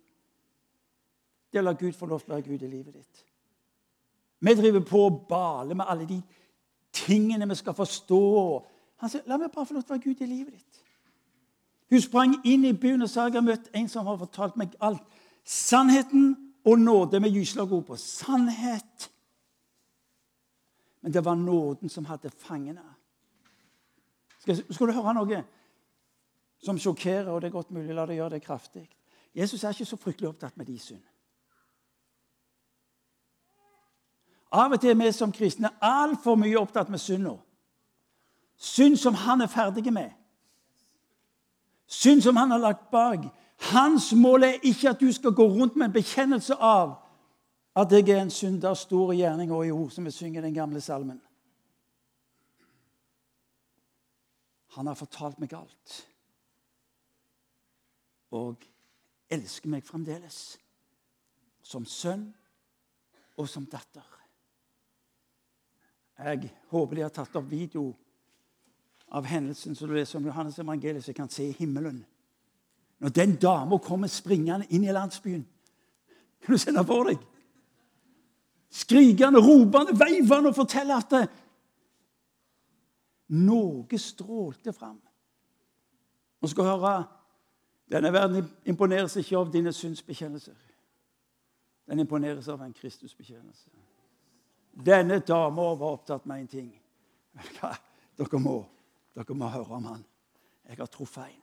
Det 1.52 1.62
å 1.62 1.66
la 1.68 1.76
Gud 1.78 1.94
få 1.96 2.08
lov 2.10 2.24
til 2.24 2.34
å 2.34 2.38
være 2.38 2.48
Gud 2.48 2.64
i 2.64 2.72
livet 2.72 2.96
ditt. 2.96 3.26
Vi 4.44 4.56
driver 4.56 4.84
på 4.88 5.04
og 5.06 5.20
baler 5.30 5.78
med 5.78 5.86
alle 5.88 6.08
de 6.08 6.22
tingene 6.94 7.48
vi 7.50 7.60
skal 7.60 7.76
forstå. 7.78 8.24
Han 9.04 9.10
sier, 9.10 9.24
'La 9.28 9.38
meg 9.38 9.52
bare 9.52 9.66
få 9.66 9.74
lov 9.74 9.84
til 9.84 9.94
å 9.94 9.98
være 9.98 10.08
Gud 10.08 10.22
i 10.22 10.26
livet 10.26 10.54
ditt'. 10.54 10.73
Hun 11.94 12.02
sprang 12.02 12.32
inn 12.44 12.64
i 12.66 12.74
byen 12.74 13.06
og 13.06 13.10
sa 13.12 13.28
jeg 13.28 13.36
har 13.38 13.44
møtt 13.46 13.68
en 13.78 13.88
som 13.90 14.08
har 14.10 14.16
fortalt 14.18 14.56
meg 14.58 14.72
alt. 14.82 15.04
Sannheten 15.46 16.32
og 16.66 16.80
nåde 16.82 17.20
med 17.22 17.36
gyslag 17.36 17.70
ord 17.70 17.84
på. 17.86 17.98
Sannhet. 18.02 19.12
Men 21.02 21.14
det 21.14 21.22
var 21.26 21.36
nåden 21.36 21.90
som 21.94 22.08
hadde 22.10 22.32
fangene. 22.34 22.82
Skal, 24.40 24.64
skal 24.74 24.90
du 24.90 24.94
høre 24.96 25.14
noe 25.20 25.44
som 26.66 26.80
sjokkerer, 26.82 27.30
og 27.30 27.42
det 27.42 27.52
er 27.52 27.58
godt 27.60 27.70
mulig 27.76 27.94
la 27.94 28.08
det 28.10 28.18
gjøre 28.18 28.40
det 28.40 28.42
kraftig? 28.48 28.88
Jesus 29.36 29.62
er 29.64 29.78
ikke 29.78 29.86
så 29.92 30.02
fryktelig 30.02 30.32
opptatt 30.32 30.58
med 30.58 30.66
de 30.66 30.80
synd. 30.80 31.06
Av 34.50 34.74
og 34.74 34.82
til 34.82 34.96
er 34.96 34.98
vi 34.98 35.14
som 35.14 35.32
kristne 35.34 35.76
altfor 35.78 36.42
mye 36.42 36.58
opptatt 36.58 36.90
med 36.90 37.06
synda. 37.06 37.38
Synd 38.58 38.98
som 38.98 39.14
han 39.14 39.46
er 39.46 39.54
ferdig 39.54 39.94
med. 39.94 40.10
Synd 41.88 42.22
som 42.22 42.36
han 42.36 42.52
har 42.52 42.60
lagt 42.60 42.92
bak. 42.92 43.26
Hans 43.72 44.14
mål 44.14 44.44
er 44.44 44.64
ikke 44.64 44.90
at 44.90 45.00
du 45.00 45.12
skal 45.12 45.32
gå 45.32 45.48
rundt 45.48 45.76
med 45.76 45.86
en 45.86 45.96
bekjennelse 45.96 46.56
av 46.56 47.00
at 47.76 47.92
jeg 47.92 48.10
er 48.10 48.22
en 48.22 48.30
synder, 48.30 48.74
stor 48.78 49.14
i 49.14 49.22
gjerning 49.24 49.52
og 49.52 49.66
i 49.66 49.72
ord, 49.74 49.90
som 49.92 50.06
vi 50.06 50.12
synger 50.14 50.42
den 50.42 50.54
gamle 50.54 50.82
salmen. 50.82 51.22
Han 54.76 54.88
har 54.88 54.98
fortalt 54.98 55.40
meg 55.42 55.54
alt. 55.58 55.96
Og 58.34 58.62
elsker 59.34 59.70
meg 59.70 59.86
fremdeles. 59.86 60.58
Som 61.64 61.86
sønn 61.86 62.28
og 63.38 63.50
som 63.50 63.66
datter. 63.70 64.06
Jeg 66.24 66.52
håper 66.70 66.96
de 66.96 67.06
har 67.06 67.14
tatt 67.14 67.36
opp 67.40 67.50
video 67.50 67.88
av 69.14 69.26
hendelsen 69.30 69.76
som 69.76 69.88
du 69.88 69.94
leser 69.94 70.18
om 70.18 70.26
Johannes 70.26 70.58
evangeliet, 70.60 71.08
jeg 71.08 71.16
kan 71.16 71.30
se 71.30 71.52
himmelen. 71.52 72.02
Når 73.00 73.10
den 73.14 73.36
dama 73.36 73.78
kommer 73.78 74.08
springende 74.08 74.66
inn 74.70 74.86
i 74.86 74.94
landsbyen 74.94 75.46
Kan 76.44 76.54
du 76.54 76.60
se 76.60 76.72
det 76.72 76.86
for 76.88 77.08
deg? 77.08 77.20
Skrikende, 78.74 79.40
ropende, 79.40 79.94
veivende 79.96 80.50
og 80.50 80.56
fortelle 80.58 80.96
at 80.98 81.12
det, 81.14 81.28
noe 83.38 84.00
strålte 84.02 84.74
fram. 84.74 84.98
Nå 86.42 86.50
skal 86.52 86.68
høre 86.68 86.96
denne 87.94 88.12
verden 88.14 88.50
imponeres 88.66 89.16
ikke 89.22 89.38
av 89.38 89.54
dine 89.54 89.72
synsbekjennelser. 89.74 90.58
Den 91.88 92.02
imponeres 92.02 92.50
av 92.50 92.62
en 92.66 92.74
Kristusbekjennelse. 92.74 93.70
Denne 94.74 95.20
dama 95.20 95.74
var 95.76 96.00
opptatt 96.00 96.26
med 96.26 96.44
én 96.44 96.50
ting. 96.50 96.70
Dere 98.18 98.40
må 98.42 98.64
dere 99.14 99.38
må 99.38 99.50
høre 99.54 99.78
om 99.78 99.90
han. 99.92 100.06
Jeg 100.70 100.80
har 100.80 100.90
truffet 100.92 101.30
en. 101.30 101.42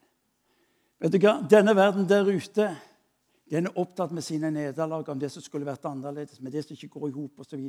Vet 1.00 1.14
du 1.14 1.18
hva? 1.22 1.38
Denne 1.48 1.74
verden 1.76 2.08
der 2.08 2.28
ute 2.28 2.70
den 3.50 3.66
er 3.66 3.78
opptatt 3.82 4.12
med 4.14 4.22
sine 4.22 4.50
nederlag, 4.54 5.08
om 5.08 5.18
det 5.18 5.30
som 5.32 5.42
skulle 5.42 5.66
vært 5.66 5.84
annerledes, 5.88 6.40
med 6.40 6.52
det 6.54 6.62
som 6.64 6.76
ikke 6.76 6.88
går 6.88 7.08
i 7.08 7.14
hop 7.16 7.40
osv. 7.42 7.64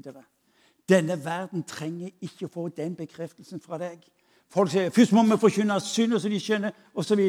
Denne 0.90 1.18
verden 1.24 1.64
trenger 1.66 2.12
ikke 2.22 2.46
å 2.46 2.54
få 2.54 2.68
den 2.78 2.94
bekreftelsen 2.98 3.62
fra 3.64 3.80
deg. 3.82 4.04
Folk 4.52 4.70
sier 4.70 4.92
først 4.94 5.16
må 5.16 5.24
vi 5.26 5.40
forkynne 5.42 5.80
synd, 5.82 6.18
så 6.20 6.30
de 6.30 6.40
skjønner, 6.44 6.76
osv. 6.94 7.22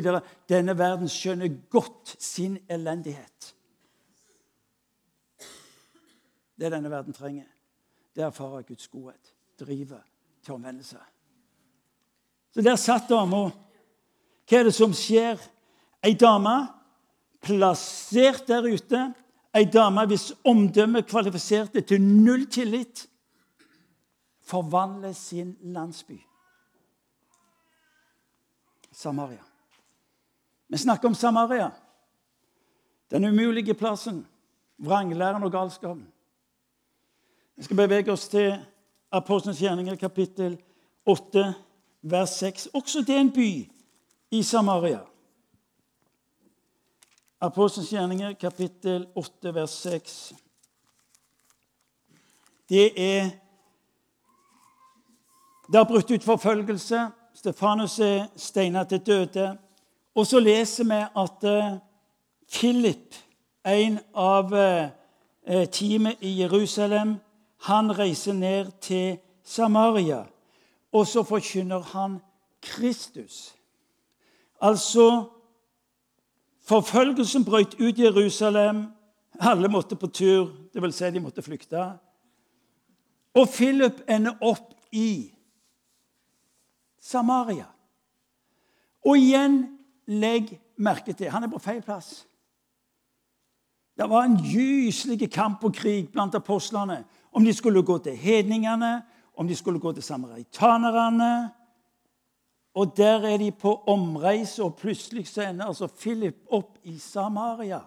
Denne 0.50 0.76
verden 0.78 1.08
skjønner 1.08 1.54
godt 1.72 2.16
sin 2.18 2.58
elendighet. 2.68 3.52
Det 6.58 6.70
denne 6.74 6.90
verden 6.92 7.16
trenger, 7.16 7.48
det 8.12 8.26
er 8.26 8.42
å 8.42 8.60
Guds 8.66 8.88
godhet. 8.88 9.32
driver 9.58 10.02
til 10.42 10.54
omvendelse. 10.54 10.98
Så 12.52 12.62
der 12.62 12.76
satt 12.76 13.08
dama. 13.08 13.48
Hva 14.48 14.60
er 14.60 14.68
det 14.68 14.74
som 14.76 14.92
skjer? 14.96 15.40
Ei 16.04 16.14
dame 16.18 16.56
plassert 17.42 18.46
der 18.50 18.66
ute, 18.68 19.06
ei 19.54 19.64
dame 19.66 20.04
hvis 20.10 20.32
omdømme 20.46 21.02
kvalifiserte 21.06 21.82
til 21.86 22.02
null 22.02 22.46
tillit, 22.50 23.06
forvandler 24.42 25.14
sin 25.16 25.56
landsby. 25.62 26.18
Samaria. 28.92 29.42
Vi 30.68 30.78
snakker 30.78 31.08
om 31.08 31.14
Samaria. 31.14 31.70
Den 33.10 33.24
umulige 33.24 33.74
plassen. 33.74 34.26
Vranglæren 34.78 35.42
og 35.42 35.52
galskapen. 35.52 36.06
Vi 37.56 37.62
skal 37.62 37.76
bevege 37.76 38.12
oss 38.12 38.28
til 38.28 38.56
Apostelens 39.12 39.60
gjerninger, 39.60 39.96
kapittel 39.96 40.56
8 41.06 41.54
vers 42.02 42.30
6. 42.30 42.68
Også 42.74 43.00
det 43.00 43.16
er 43.16 43.20
en 43.20 43.32
by 43.32 43.70
i 44.30 44.42
Samaria. 44.42 45.00
Apostelens 47.40 47.90
gjerninger, 47.90 48.32
kapittel 48.32 49.06
8, 49.14 49.54
vers 49.54 49.70
6. 49.70 50.34
Det 52.68 52.92
er 52.96 53.30
Det 55.66 55.78
har 55.78 55.84
brutt 55.84 56.10
ut 56.10 56.24
forfølgelse. 56.24 57.08
Stefanus 57.34 57.98
er 57.98 58.26
steina 58.36 58.84
til 58.84 58.98
døde. 58.98 59.58
Og 60.14 60.26
så 60.26 60.40
leser 60.40 60.84
vi 60.84 60.98
at 61.16 61.44
eh, 61.44 61.78
Philip, 62.52 63.14
en 63.66 63.98
av 64.14 64.52
eh, 64.54 65.68
teamet 65.70 66.16
i 66.20 66.40
Jerusalem, 66.40 67.16
han 67.62 67.98
reiser 67.98 68.32
ned 68.32 68.70
til 68.80 69.18
Samaria 69.44 70.24
og 70.92 71.06
så 71.06 71.22
forkynner 71.22 71.80
han 71.92 72.18
Kristus. 72.62 73.54
Altså 74.60 75.28
Forfølgelsen 76.62 77.44
brøt 77.44 77.74
ut 77.80 77.98
i 77.98 78.04
Jerusalem. 78.04 78.86
Alle 79.40 79.68
måtte 79.68 79.96
på 79.96 80.06
tur, 80.06 80.52
dvs. 80.74 80.94
Si 80.94 81.10
de 81.10 81.20
måtte 81.20 81.42
flykte. 81.42 81.86
Og 83.34 83.48
Philip 83.48 84.02
ender 84.08 84.36
opp 84.40 84.74
i 84.92 85.32
Samaria. 87.00 87.66
Og 89.04 89.18
igjen, 89.18 89.64
legg 90.06 90.52
merke 90.76 91.12
til 91.12 91.30
han 91.30 91.42
er 91.42 91.50
på 91.50 91.58
feil 91.58 91.82
plass. 91.82 92.26
Det 93.98 94.06
var 94.10 94.24
en 94.24 94.38
gyselig 94.38 95.30
kamp 95.32 95.64
og 95.64 95.74
krig 95.74 96.12
blant 96.12 96.34
apostlene 96.34 97.02
om 97.32 97.44
de 97.44 97.52
skulle 97.52 97.82
gå 97.82 97.98
til 97.98 98.16
hedningene, 98.16 99.02
om 99.34 99.48
de 99.48 99.56
skulle 99.56 99.80
gå 99.80 99.92
til 99.92 100.02
samaritanerne. 100.02 101.50
Og 102.74 102.96
der 102.96 103.26
er 103.28 103.36
de 103.36 103.50
på 103.52 103.82
omreise, 103.86 104.62
og 104.64 104.76
plutselig 104.76 105.28
så 105.28 105.42
ender 105.42 105.64
altså 105.66 105.86
Philip 105.86 106.46
opp 106.50 106.78
i 106.82 106.98
Samaria. 106.98 107.80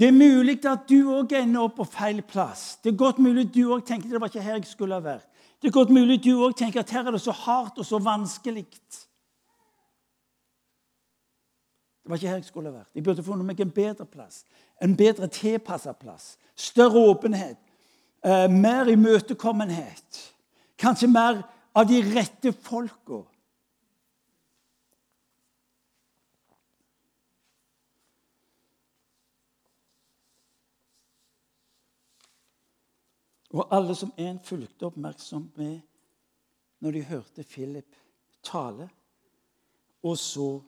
Det 0.00 0.08
er 0.08 0.12
mulig 0.12 0.64
at 0.64 0.86
du 0.88 1.10
òg 1.12 1.32
ender 1.36 1.60
opp 1.60 1.74
på 1.76 1.84
feil 1.84 2.22
plass. 2.24 2.78
Det 2.80 2.92
er 2.92 2.96
godt 2.96 3.18
mulig 3.20 3.50
du 3.54 3.66
òg 3.68 3.84
tenker 3.84 4.08
det 4.08 4.20
var 4.20 4.32
ikke 4.32 4.44
her 4.44 4.56
jeg 4.56 4.68
skulle 4.68 4.96
ha 4.96 5.04
vært. 5.04 5.26
Det 5.60 5.68
er 5.68 5.76
godt 5.76 5.92
mulig 5.92 6.22
du 6.24 6.30
òg 6.40 6.56
tenker 6.56 6.80
at 6.80 6.90
her 6.90 7.04
er 7.04 7.12
det 7.12 7.20
så 7.20 7.34
hardt 7.36 7.78
og 7.78 7.84
så 7.86 7.98
vanskelig. 8.00 8.64
Det 12.00 12.08
var 12.08 12.16
ikke 12.16 12.28
her 12.28 12.40
jeg 12.40 12.48
skulle 12.48 12.72
ha 12.72 12.78
vært. 12.78 12.88
Jeg 12.94 13.04
burde 13.04 13.22
funnet 13.22 13.46
meg 13.46 13.60
en 13.60 13.74
bedre 13.76 14.06
plass. 14.08 14.44
En 14.80 14.96
bedre 14.96 15.28
tilpassa 15.28 15.92
plass. 15.92 16.38
Større 16.56 17.04
åpenhet. 17.12 17.60
Eh, 18.24 18.50
mer 18.50 18.88
imøtekommenhet. 18.92 20.34
Kanskje 20.78 21.08
mer 21.08 21.42
av 21.74 21.86
de 21.88 22.00
rette 22.04 22.52
folka. 22.52 23.22
Og 33.50 33.66
alle 33.74 33.94
som 33.94 34.12
en 34.16 34.38
fulgte 34.44 34.86
oppmerksomt 34.86 35.56
med 35.58 35.80
når 36.80 36.90
de 36.90 37.02
hørte 37.04 37.44
Philip 37.44 37.96
tale, 38.42 38.88
og 40.02 40.18
så 40.18 40.60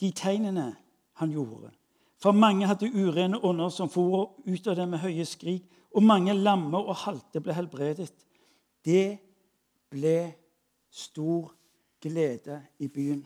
de 0.00 0.10
tegnene 0.10 0.76
han 1.12 1.30
gjorde. 1.30 1.70
For 2.18 2.32
mange 2.32 2.66
hadde 2.66 2.90
urene 2.94 3.44
ånder 3.44 3.68
som 3.68 3.90
for 3.92 4.32
ut 4.46 4.66
av 4.66 4.76
dem 4.76 4.94
med 4.94 5.04
høye 5.04 5.24
skrik, 5.28 5.66
og 5.96 6.04
mange 6.04 6.34
lamme 6.36 6.76
og 6.76 6.98
halte 7.06 7.40
ble 7.40 7.54
helbredet. 7.56 8.12
Det 8.84 9.16
ble 9.90 10.18
stor 10.92 11.54
glede 12.02 12.60
i 12.84 12.88
byen. 12.92 13.22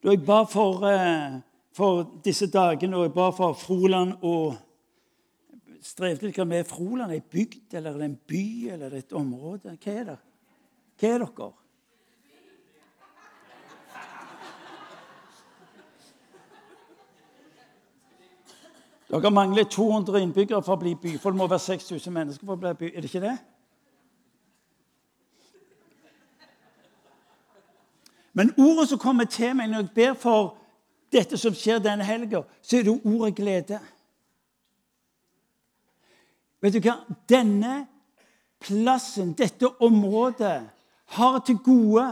Da 0.00 0.14
jeg 0.14 0.24
ba 0.24 0.42
for, 0.48 0.86
eh, 0.88 1.40
for 1.76 2.02
disse 2.24 2.48
dagene, 2.50 2.96
og 2.96 3.02
jeg 3.02 3.14
ba 3.14 3.30
for 3.30 3.52
Froland 3.52 4.14
og 4.22 4.56
strevde 5.82 6.26
litt 6.26 6.40
med 6.46 6.64
Froland. 6.64 7.12
Er 7.12 7.20
bygd, 7.20 7.74
eller 7.74 7.94
er 7.94 8.04
en 8.04 8.18
by, 8.26 8.70
eller 8.72 8.86
er 8.86 8.96
et 8.96 9.12
område? 9.12 9.76
Hva 9.76 9.92
er 9.92 10.04
det? 10.04 10.18
Hva 10.98 11.08
er 11.08 11.18
dere? 11.18 11.52
Dere 19.10 19.30
mangler 19.30 19.64
200 19.64 20.20
innbyggere 20.22 20.62
for 20.62 20.76
å 20.76 20.80
bli 20.80 20.94
by. 20.94 21.16
For 21.18 21.34
det 21.34 21.40
må 21.40 21.48
være 21.50 21.64
6000 21.64 22.14
mennesker 22.14 22.46
for 22.46 22.54
å 22.54 22.60
bli 22.62 22.74
by. 22.78 22.90
Er 22.94 23.02
det 23.02 23.10
ikke 23.10 23.24
det? 23.24 23.38
Men 28.32 28.54
ordet 28.58 28.88
som 28.88 28.98
kommer 28.98 29.26
til 29.26 29.56
meg 29.58 29.70
når 29.70 29.82
jeg 29.82 29.94
ber 29.94 30.14
for 30.14 30.54
dette 31.10 31.38
som 31.38 31.54
skjer 31.54 31.82
denne 31.82 32.06
helga, 32.06 32.44
så 32.62 32.78
er 32.78 32.86
det 32.86 33.00
ordet 33.02 33.34
glede. 33.34 33.80
Vet 36.62 36.76
du 36.76 36.84
hva? 36.84 37.00
Denne 37.28 37.86
plassen, 38.62 39.32
dette 39.34 39.66
området, 39.82 40.60
har 41.10 41.38
til 41.42 41.58
gode 41.64 42.06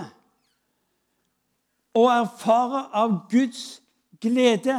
å 1.94 2.08
erfare 2.10 2.88
av 2.90 3.20
Guds 3.30 3.78
glede. 4.18 4.78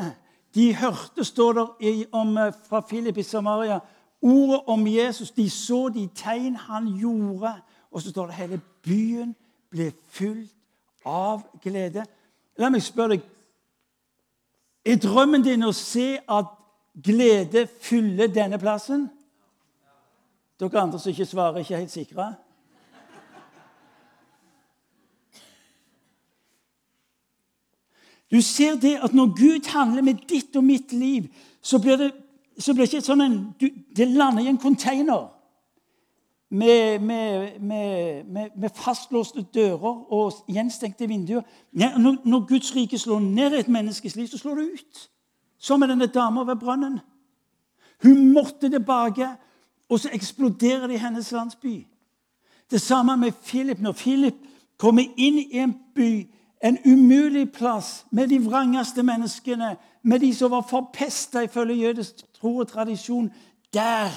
De 0.55 0.75
hørte, 0.75 1.23
står 1.23 1.53
det 1.53 2.07
om, 2.11 2.37
eh, 2.37 2.53
fra 2.69 2.81
Philip 2.81 3.17
i 3.17 3.23
Samaria, 3.23 3.79
ordet 4.21 4.61
om 4.67 4.87
Jesus. 4.87 5.31
De 5.31 5.49
så 5.49 5.89
de 5.89 6.09
tegn 6.15 6.55
han 6.55 6.97
gjorde. 6.97 7.61
Og 7.91 8.01
så 8.01 8.09
står 8.09 8.25
det 8.25 8.35
hele 8.35 8.61
byen 8.83 9.35
ble 9.69 9.91
fylt 10.09 10.51
av 11.05 11.43
glede. 11.61 12.05
La 12.57 12.69
meg 12.69 12.83
spørre 12.83 13.17
deg 13.17 13.21
Er 14.85 14.95
drømmen 14.95 15.43
din 15.43 15.63
å 15.67 15.73
se 15.75 16.17
at 16.29 16.45
glede 17.03 17.67
fyller 17.81 18.27
denne 18.31 18.57
plassen? 18.57 19.09
Dere 20.59 20.81
andre 20.81 20.99
som 20.99 21.11
ikke 21.11 21.25
svarer, 21.25 21.59
er 21.59 21.65
ikke 21.65 21.77
helt 21.77 21.91
sikre? 21.91 22.29
Du 28.31 28.41
ser 28.41 28.75
det 28.75 28.99
at 29.03 29.13
når 29.13 29.25
Gud 29.37 29.69
handler 29.69 30.01
med 30.01 30.13
ditt 30.29 30.55
og 30.55 30.63
mitt 30.63 30.93
liv, 30.93 31.27
så 31.61 31.79
blir 31.79 31.97
det, 31.97 32.11
så 32.59 32.73
blir 32.73 32.85
det 32.85 32.93
ikke 32.93 33.05
sånn 33.05 33.21
en, 33.25 33.37
du, 33.59 33.69
Det 33.95 34.07
lander 34.07 34.43
i 34.43 34.51
en 34.51 34.61
container 34.61 35.27
med, 36.49 36.99
med, 36.99 37.59
med, 37.59 38.49
med 38.55 38.69
fastlåste 38.75 39.41
dører 39.53 40.13
og 40.13 40.43
gjenstengte 40.49 41.07
vinduer. 41.07 41.41
Når, 41.73 42.21
når, 42.23 42.45
Guds 42.49 42.75
rike 42.75 42.97
slår 42.97 43.19
ned 43.19 43.57
et 43.57 43.67
menneskes 43.67 44.15
liv, 44.15 44.27
så 44.27 44.37
slår 44.37 44.55
det 44.55 44.69
ut. 44.73 45.09
Som 45.57 45.79
med 45.79 45.89
denne 45.89 46.07
dama 46.07 46.43
ved 46.43 46.55
brønnen. 46.61 46.99
Hun 48.03 48.33
måtte 48.33 48.69
tilbake 48.69 49.27
og 49.89 49.99
så 49.99 50.09
eksploderer 50.13 50.87
det 50.87 50.93
i 50.93 51.01
hennes 51.01 51.31
landsby. 51.31 51.87
Det 52.71 52.81
samme 52.81 53.17
med 53.17 53.31
Philip. 53.45 53.79
Når 53.79 53.91
Philip 53.91 54.35
kommer 54.77 55.03
inn 55.17 55.37
i 55.37 55.57
en 55.57 55.73
by, 55.95 56.29
en 56.63 56.77
umulig 56.85 57.51
plass, 57.51 58.05
med 58.11 58.27
de 58.27 58.39
vrangeste 58.45 59.03
menneskene, 59.03 59.77
med 60.03 60.19
de 60.19 60.33
som 60.35 60.51
var 60.51 60.67
forpesta 60.69 61.41
ifølge 61.41 61.75
jødisk 61.75 62.33
tro 62.33 62.57
og 62.57 62.67
tradisjon 62.67 63.31
Der 63.73 64.09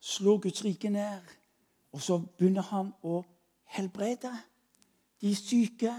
slår 0.00 0.38
Guds 0.38 0.64
rike 0.64 0.90
ned. 0.90 1.20
Og 1.92 2.00
så 2.00 2.18
begynner 2.18 2.62
han 2.62 2.92
å 3.02 3.22
helbrede 3.64 4.32
de 5.22 5.34
syke. 5.34 5.92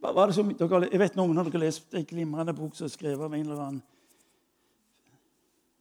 Hva 0.00 0.12
var 0.12 0.26
det 0.26 0.34
som, 0.34 0.50
jeg 0.50 1.00
vet 1.00 1.16
Noen 1.16 1.38
av 1.38 1.46
dere 1.46 1.58
har 1.58 1.66
lest 1.66 1.94
en 1.94 2.06
glimrende 2.08 2.54
bok 2.56 2.76
som 2.76 2.88
er 2.88 2.94
skrevet 2.96 3.24
av 3.24 3.34
en 3.34 3.44
eller 3.44 3.60
annen 3.66 3.82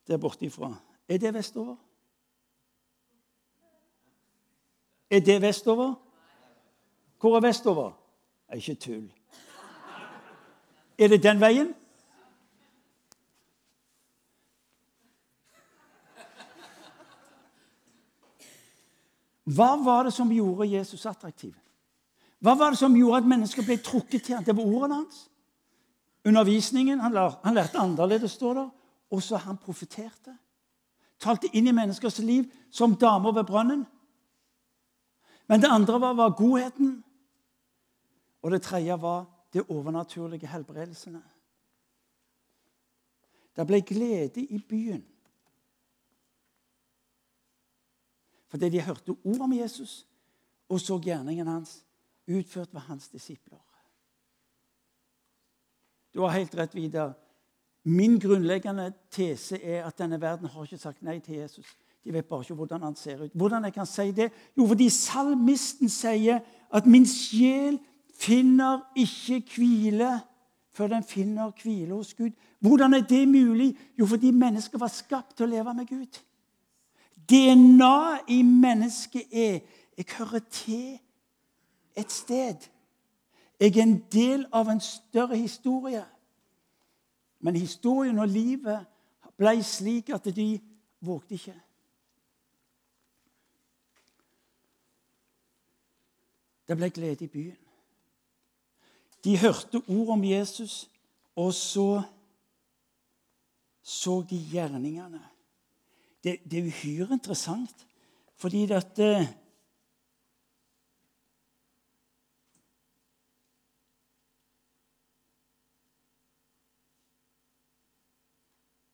der 0.08 0.20
bortifra. 0.20 0.74
Er 1.08 1.18
det 1.18 1.34
vestover? 1.34 1.76
Er 5.14 5.20
det 5.20 5.42
vestover? 5.42 5.94
Hvor 7.20 7.36
er 7.36 7.42
vestover? 7.42 7.92
Er 8.48 8.56
ikke 8.56 8.76
tull. 8.76 9.12
Er 10.98 11.08
det 11.08 11.24
den 11.24 11.40
veien? 11.40 11.74
Hva 19.44 19.76
var 19.86 20.04
det 20.04 20.14
som 20.14 20.32
gjorde 20.34 20.72
Jesus 20.72 21.06
attraktiv? 21.06 21.54
Hva 22.40 22.58
var 22.58 22.74
det 22.74 22.82
som 22.82 22.96
gjorde 22.98 23.22
at 23.22 23.30
mennesker 23.30 23.70
ble 23.70 23.78
trukket 23.78 24.24
til 24.24 24.36
ham? 24.36 24.44
Det 24.44 24.58
var 24.58 24.66
ordene 24.66 25.04
hans. 25.04 25.28
Undervisningen. 26.26 27.00
Han, 27.00 27.54
lærte 27.54 27.78
annerledes, 27.78 28.32
står 28.32 28.54
der. 28.54 28.70
Og 29.12 29.24
så 29.24 29.38
han 29.38 29.62
profeterte. 29.62 30.34
Talte 31.20 31.54
inn 31.54 31.68
i 31.68 31.72
menneskers 31.76 32.18
liv 32.20 32.50
som 32.72 32.96
damer 32.96 33.32
ved 33.32 33.44
brønnen. 33.44 33.86
Men 35.48 35.62
det 35.62 35.72
andre 35.72 36.02
var, 36.02 36.14
var 36.14 36.36
godheten. 36.38 37.04
Og 38.42 38.52
det 38.52 38.62
tredje 38.62 39.02
var 39.02 39.26
de 39.54 39.64
overnaturlige 39.70 40.48
helbredelsene. 40.48 41.24
Det 43.56 43.66
ble 43.68 43.82
glede 43.82 44.42
i 44.42 44.60
byen. 44.70 45.04
Fordi 48.48 48.70
de 48.70 48.82
hørte 48.82 49.16
ord 49.24 49.42
om 49.42 49.54
Jesus 49.54 50.08
og 50.70 50.82
så 50.82 51.00
gjerningen 51.02 51.48
hans 51.48 51.84
utført 52.28 52.74
ved 52.74 52.82
hans 52.82 53.10
disipler. 53.10 53.62
Du 56.14 56.22
har 56.22 56.38
helt 56.38 56.56
rett, 56.56 56.76
Vidar. 56.76 57.14
Min 57.84 58.20
grunnleggende 58.20 58.94
tese 59.12 59.58
er 59.58 59.86
at 59.86 59.98
denne 59.98 60.22
verden 60.22 60.48
har 60.48 60.64
ikke 60.64 60.78
sagt 60.78 61.02
nei 61.02 61.18
til 61.20 61.42
Jesus. 61.42 61.68
De 62.04 62.14
vet 62.14 62.26
bare 62.26 62.42
ikke 62.42 62.54
hvordan 62.54 62.84
han 62.84 62.96
ser 62.96 63.24
ut. 63.24 63.32
Hvordan 63.34 63.64
jeg 63.64 63.74
kan 63.74 63.86
si 63.86 64.12
det? 64.12 64.32
Jo, 64.58 64.68
fordi 64.68 64.90
salmisten 64.90 65.90
sier 65.90 66.40
at 66.74 66.86
'min 66.86 67.06
sjel 67.06 67.80
finner 68.20 68.80
ikke 68.96 69.44
hvile' 69.56 70.20
før 70.74 70.88
den 70.88 71.04
finner 71.04 71.52
hvile 71.64 71.94
hos 71.94 72.14
Gud. 72.14 72.30
Hvordan 72.60 72.94
er 72.94 73.02
det 73.02 73.28
mulig? 73.28 73.78
Jo, 74.00 74.06
fordi 74.06 74.32
mennesket 74.32 74.80
var 74.80 74.88
skapt 74.88 75.38
til 75.38 75.46
å 75.46 75.50
leve 75.50 75.74
med 75.74 75.88
Gud. 75.88 76.20
DNA 77.30 78.18
i 78.28 78.42
mennesket 78.42 79.24
er 79.32 79.60
jeg 79.98 80.06
hører 80.18 80.40
til 80.50 81.00
et 81.96 82.12
sted. 82.12 82.56
Jeg 83.60 83.78
er 83.78 83.84
en 83.84 84.04
del 84.12 84.46
av 84.52 84.70
en 84.70 84.80
større 84.80 85.38
historie. 85.38 86.06
Men 87.40 87.56
historien 87.56 88.20
og 88.20 88.28
livet 88.28 88.86
ble 89.38 89.60
slik 89.64 90.10
at 90.10 90.26
de 90.36 90.48
vågte 91.02 91.38
ikke. 91.38 91.56
Det 96.68 96.78
ble 96.78 96.90
glede 96.90 97.26
i 97.26 97.28
byen. 97.28 97.60
De 99.24 99.38
hørte 99.40 99.82
ord 99.88 100.14
om 100.18 100.24
Jesus, 100.24 100.90
og 101.36 101.54
så 101.54 102.04
så 103.84 104.22
de 104.30 104.38
gjerningene. 104.52 105.20
Det, 106.24 106.40
det 106.52 106.60
er 106.60 106.68
uhyre 106.68 107.14
interessant, 107.14 107.88
fordi 108.36 108.72
at 108.72 109.00
eh, 109.00 109.28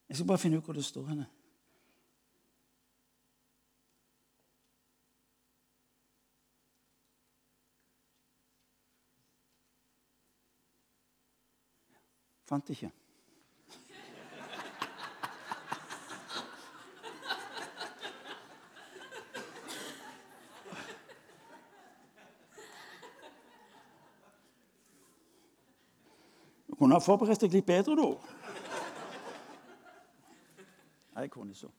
Jeg 0.10 0.18
skal 0.18 0.28
bare 0.28 0.38
finne 0.38 0.58
ut 0.58 0.64
hvor 0.66 0.74
det 0.74 0.86
står 0.86 1.06
henne. 1.06 1.26
Fant 12.50 12.70
ikke. 12.70 12.92
Du 26.68 26.76
kunne 26.76 26.96
ha 26.96 27.00
forberedt 27.00 27.46
deg 27.46 27.54
litt 27.54 27.68
bedre, 27.70 27.94
da. 28.00 28.08
Nei, 31.14 31.28
jeg 31.28 31.32
kunne 31.36 31.54
så. 31.54 31.70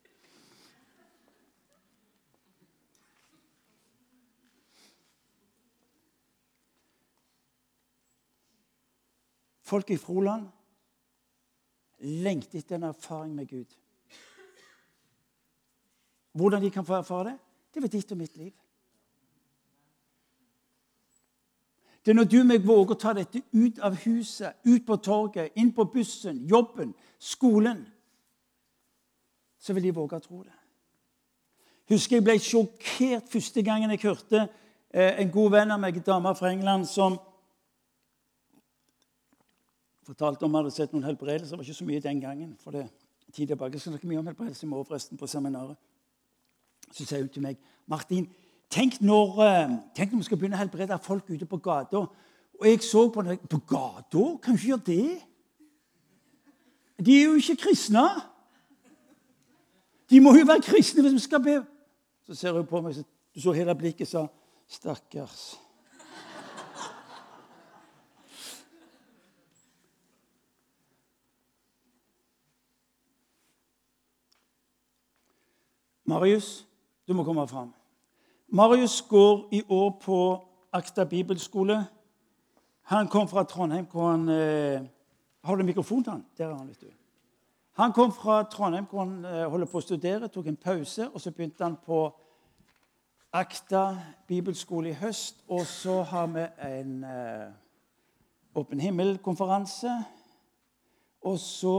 Folk 9.66 9.91
i 9.91 9.99
Froland 9.99 10.60
lengter 12.01 12.59
etter 12.59 12.77
en 12.77 12.89
erfaring 12.91 13.35
med 13.35 13.49
Gud. 13.49 13.77
Hvordan 16.33 16.63
de 16.63 16.71
kan 16.71 16.87
få 16.87 16.95
erfare 16.95 17.25
det, 17.31 17.39
det 17.75 17.83
var 17.83 17.89
ditt 17.89 18.13
og 18.13 18.19
mitt 18.19 18.37
liv. 18.37 18.53
Det 22.05 22.11
er 22.11 22.15
når 22.15 22.25
du 22.25 22.39
og 22.41 22.47
meg 22.49 22.65
våger 22.67 22.95
å 22.95 22.99
ta 22.99 23.13
dette 23.13 23.43
ut 23.53 23.79
av 23.85 23.99
huset, 24.07 24.57
ut 24.65 24.87
på 24.87 24.97
torget, 25.05 25.53
inn 25.61 25.73
på 25.77 25.85
bussen, 25.93 26.39
jobben, 26.49 26.95
skolen, 27.19 27.85
så 29.61 29.77
vil 29.77 29.85
de 29.85 29.93
våge 29.95 30.17
å 30.17 30.25
tro 30.25 30.41
det. 30.43 30.57
Husker 31.91 32.17
Jeg 32.17 32.25
ble 32.25 32.39
sjokkert 32.39 33.29
første 33.29 33.63
gangen 33.67 33.91
jeg 33.91 34.05
hørte 34.07 34.47
eh, 34.47 35.21
en 35.21 35.31
god 35.31 35.51
venn 35.53 35.75
av 35.75 35.81
meg, 35.83 35.97
en 35.97 36.07
dame 36.07 36.33
fra 36.39 36.53
England, 36.55 36.89
som 36.89 37.19
fortalte 40.11 40.47
om 40.47 40.53
vi 40.53 40.61
hadde 40.61 40.75
sett 40.75 40.93
noen 40.95 41.07
helbredelser. 41.07 41.55
Det 41.55 41.61
var 41.61 41.69
ikke 41.69 41.79
så 41.79 41.87
mye 41.89 42.03
den 42.05 42.21
gangen. 42.21 42.57
for 42.61 42.75
det 42.75 42.89
tid 43.33 43.47
tilbake. 43.47 43.73
Jeg 43.73 43.81
skal 43.81 43.93
snakke 43.93 44.07
mye 44.07 44.19
om 44.19 44.27
helbredelse 44.27 44.67
i 44.67 44.69
morgen 44.69 44.87
forresten 44.87 45.19
på 45.19 45.27
seminaret. 45.27 45.77
Så 46.93 47.05
sier 47.05 47.23
hun 47.23 47.29
til 47.29 47.43
meg 47.43 47.59
Martin, 47.87 48.27
tenk 48.71 49.01
når, 49.01 49.41
eh, 49.45 49.77
tenk 49.95 50.13
når 50.13 50.19
vi 50.19 50.25
skal 50.25 50.39
begynne 50.39 50.57
å 50.57 50.63
helbrede 50.65 50.99
folk 51.03 51.31
ute 51.31 51.47
på 51.47 51.57
gata. 51.57 51.97
Og 52.61 52.67
jeg 52.67 52.83
så 52.83 53.09
på 53.09 53.23
henne 53.23 53.39
På 53.49 53.59
gata? 53.59 54.39
Kan 54.43 54.55
vi 54.55 54.59
ikke 54.59 54.69
gjøre 54.69 54.87
det? 54.87 55.23
De 57.05 57.21
er 57.21 57.25
jo 57.25 57.35
ikke 57.35 57.57
kristne. 57.57 58.09
De 60.11 60.21
må 60.21 60.35
jo 60.37 60.45
være 60.45 60.63
kristne 60.63 61.03
hvis 61.03 61.13
vi 61.13 61.19
skal 61.19 61.41
be. 61.41 61.67
Så 62.27 62.35
ser 62.35 62.53
hun 62.53 62.67
på 62.67 62.81
meg, 62.81 62.95
så, 62.95 63.05
så 63.37 63.53
hele 63.53 63.75
blikket 63.75 64.09
sa 64.09 64.27
Stakkars. 64.69 65.59
Marius, 76.11 76.67
du 77.09 77.15
må 77.15 77.25
komme 77.25 77.47
fram. 77.49 77.75
Marius 78.49 79.03
går 79.03 79.49
i 79.55 79.63
år 79.69 79.91
på 80.03 80.21
Akta 80.73 81.05
bibelskole. 81.05 81.85
Han 82.83 83.09
kom 83.09 83.29
fra 83.29 83.45
Trondheim, 83.45 83.87
hvor 83.87 84.11
han 84.11 84.29
eh, 84.29 84.83
Har 85.45 85.57
du 85.57 85.63
mikrofon 85.65 86.05
til 86.05 86.13
han? 86.13 86.25
Der 86.39 86.49
er 86.49 86.55
han, 86.55 86.69
vet 86.69 86.81
du. 86.81 86.87
Han 87.73 87.93
kom 87.93 88.13
fra 88.13 88.43
Trondheim, 88.43 88.85
hvor 88.91 89.05
han 89.05 89.25
eh, 89.25 89.47
holder 89.51 89.67
på 89.67 89.79
å 89.79 89.85
studere, 89.85 90.29
tok 90.29 90.51
en 90.51 90.57
pause, 90.57 91.07
og 91.15 91.21
så 91.21 91.31
begynte 91.31 91.65
han 91.65 91.79
på 91.87 92.01
Akta 93.33 93.85
bibelskole 94.27 94.91
i 94.91 94.99
høst. 94.99 95.45
Og 95.49 95.63
så 95.67 96.03
har 96.03 96.27
vi 96.35 96.47
en 96.73 97.05
eh, 97.05 97.47
Åpen 98.55 98.81
himmel-konferanse. 98.81 99.95
Og 101.23 101.39
så 101.39 101.77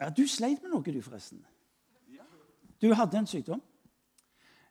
Ja, 0.00 0.08
du 0.08 0.26
sleit 0.26 0.62
med 0.62 0.72
noe, 0.72 0.82
du, 0.82 1.02
forresten. 1.04 1.44
Du 2.80 2.94
hadde 2.94 3.18
en 3.18 3.26
sykdom. 3.26 3.60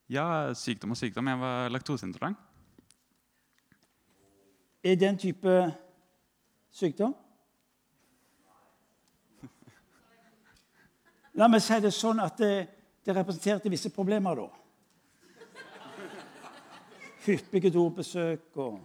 Ja, 0.09 0.53
sykdom 0.53 0.91
og 0.91 0.97
sykdom. 0.97 1.27
Jeg 1.27 1.39
var 1.39 1.69
laktoseintolerant. 1.69 2.37
Er 4.83 4.95
det 4.95 5.07
en 5.09 5.17
type 5.17 5.55
sykdom? 6.71 7.13
La 11.37 11.47
meg 11.47 11.61
si 11.61 11.77
det 11.83 11.91
sånn 11.93 12.19
at 12.23 12.39
det, 12.41 12.53
det 13.05 13.13
representerte 13.15 13.69
visse 13.69 13.91
problemer 13.93 14.41
da. 14.41 14.47
Hyppige 17.27 17.69
dobesøk 17.71 18.57
og 18.57 18.79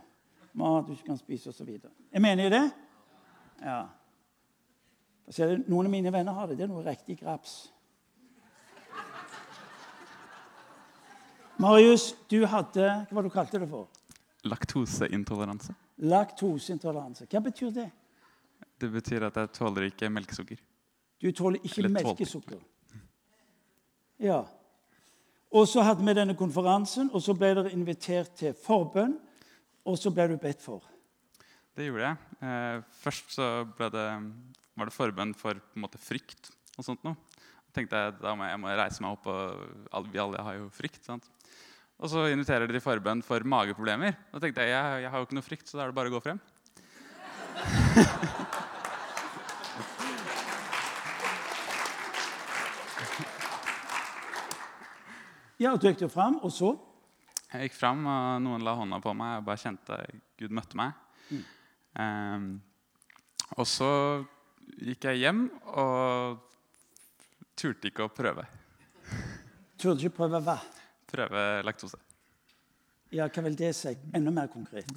mat 0.58 0.86
du 0.86 0.92
ikke 0.92 1.08
kan 1.08 1.18
spise 1.18 1.50
osv. 1.50 1.70
Jeg 2.12 2.22
mener 2.22 2.52
det? 2.52 2.64
Ja. 3.62 3.80
Noen 5.64 5.86
av 5.86 5.90
mine 5.94 6.12
venner 6.12 6.36
har 6.36 6.50
det. 6.50 6.58
Det 6.58 6.66
er 6.66 6.74
noe 6.74 6.84
riktig 6.84 7.16
graps. 7.22 7.72
Marius, 11.60 12.12
du 12.28 12.42
hadde 12.50 12.82
Hva 12.82 13.14
var 13.14 13.22
det 13.22 13.30
du 13.30 13.34
kalte 13.34 13.60
det 13.62 13.68
for? 13.70 13.88
Laktoseintoleranse. 14.44 15.74
Laktoseintoleranse. 16.04 17.26
Hva 17.30 17.40
betyr 17.44 17.70
det? 17.74 17.88
Det 18.80 18.90
betyr 18.92 19.28
at 19.28 19.38
jeg 19.38 19.52
tåler 19.54 19.88
ikke 19.88 20.10
melkesukker. 20.12 20.58
Du 21.22 21.30
tåler 21.32 21.62
ikke 21.62 21.80
Eller 21.80 21.94
melkesukker. 21.94 22.58
Ja. 24.20 24.42
Og 25.54 25.68
så 25.70 25.84
hadde 25.86 26.02
vi 26.04 26.16
denne 26.16 26.34
konferansen, 26.36 27.10
og 27.14 27.22
så 27.22 27.36
ble 27.38 27.52
dere 27.54 27.72
invitert 27.72 28.34
til 28.40 28.56
forbønn. 28.58 29.14
Og 29.84 29.98
så 30.00 30.10
ble 30.10 30.26
du 30.32 30.36
bedt 30.40 30.62
for. 30.64 30.82
Det 31.76 31.86
gjorde 31.86 32.08
jeg. 32.08 32.16
Eh, 32.48 32.82
først 33.02 33.34
så 33.36 33.48
det, 33.78 34.04
var 34.74 34.88
det 34.88 34.94
forbønn 34.94 35.34
for 35.38 35.58
på 35.58 35.78
en 35.78 35.84
måte, 35.84 36.00
frykt 36.00 36.50
og 36.78 36.86
sånt 36.86 37.04
noe. 37.06 37.14
Da 37.68 37.78
tenkte 37.78 38.00
jeg 38.00 38.16
da 38.20 38.34
må 38.34 38.46
jeg, 38.46 38.54
jeg 38.54 38.62
må 38.62 38.74
reise 38.78 39.04
meg 39.04 39.16
opp, 39.16 39.28
og 39.30 39.88
alle, 39.90 40.10
vi 40.12 40.22
alle 40.22 40.44
har 40.46 40.58
jo 40.58 40.68
frykt. 40.74 41.02
sant? 41.06 41.28
Og 42.02 42.10
så 42.10 42.26
inviterer 42.32 42.66
de 42.66 42.74
til 42.74 42.82
forbønn 42.84 43.22
for 43.24 43.44
mageproblemer. 43.46 44.16
Da 44.32 44.42
tenkte 44.42 44.66
jeg 44.66 44.74
jeg, 44.74 45.04
jeg 45.04 45.10
har 45.12 45.22
jo 45.22 45.28
ikke 45.28 45.38
noe 45.38 45.46
frykt, 45.46 45.68
så 45.70 45.78
da 45.78 45.84
er 45.84 45.92
det 45.92 45.98
bare 46.00 46.10
å 46.10 46.16
gå 46.16 46.24
frem. 46.24 46.42
Ja, 55.62 55.76
du 55.78 55.86
gikk 55.86 56.02
jo 56.02 56.10
fram, 56.10 56.40
og 56.42 56.50
så? 56.52 56.72
Jeg 57.52 57.68
gikk 57.68 57.76
fram, 57.78 58.00
og 58.10 58.42
noen 58.42 58.64
la 58.66 58.74
hånda 58.74 58.98
på 59.00 59.12
meg. 59.14 59.38
og 59.38 59.46
bare 59.46 59.62
kjente 59.62 59.98
Gud 60.40 60.50
møtte 60.52 60.76
meg. 60.76 60.98
Ehm, 62.02 62.48
og 63.54 63.66
så 63.70 63.90
gikk 64.82 65.06
jeg 65.06 65.22
hjem 65.22 65.44
og 65.70 66.42
turte 67.54 67.88
ikke 67.92 68.08
å 68.08 68.12
prøve. 68.12 68.48
Turte 69.78 70.02
ikke 70.02 70.16
prøve 70.18 70.42
hva? 70.42 70.58
Prøve 71.14 71.42
laktose. 71.66 71.98
Ja, 73.14 73.28
hva 73.30 73.44
vil 73.46 73.56
det 73.58 73.70
si? 73.78 73.92
Enda 74.16 74.32
mer 74.34 74.48
konkret. 74.50 74.88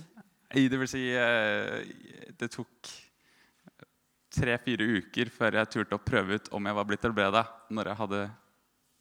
Det 0.48 0.80
vil 0.80 0.88
si 0.90 1.04
eh, 1.12 1.84
Det 2.40 2.48
tok 2.54 2.90
tre-fire 4.38 4.86
uker 5.02 5.30
før 5.34 5.58
jeg 5.60 5.70
turte 5.74 5.98
å 5.98 6.04
prøve 6.04 6.38
ut 6.38 6.50
om 6.56 6.68
jeg 6.70 6.78
var 6.78 6.88
blitt 6.90 7.06
helbreda. 7.08 7.44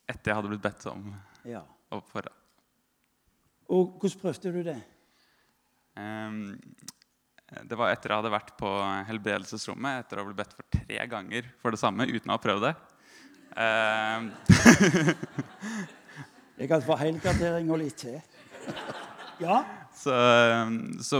Etter 0.06 0.30
jeg 0.30 0.36
hadde 0.38 0.50
blitt 0.52 0.64
bedt 0.64 0.86
om 0.90 1.08
Ja. 1.46 1.62
å 1.92 2.00
forra. 2.10 2.32
Og 3.68 3.96
hvordan 4.00 4.20
prøvde 4.22 4.52
du 4.54 4.60
det? 4.62 4.76
Um, 5.96 6.60
det 7.66 7.76
var 7.78 7.90
etter 7.92 8.10
jeg 8.12 8.20
hadde 8.20 8.30
vært 8.34 8.52
på 8.58 8.70
helbredelsesrommet 9.08 10.04
etter 10.04 10.18
å 10.18 10.22
ha 10.24 10.28
blitt 10.28 10.40
bedt 10.42 10.54
for 10.58 10.68
tre 10.76 11.06
ganger 11.10 11.48
for 11.62 11.74
det 11.74 11.80
samme 11.80 12.06
uten 12.06 12.30
å 12.30 12.36
ha 12.36 12.42
prøvd 12.42 12.66
det. 12.68 12.74
Ehm, 13.56 14.30
Jeg 16.57 16.70
kan 16.70 16.84
få 16.84 16.96
helgardering 17.00 17.68
og 17.74 17.82
litt 17.84 18.00
til. 18.07 18.20
Ja. 19.36 19.59
så, 19.92 20.14
så 21.04 21.18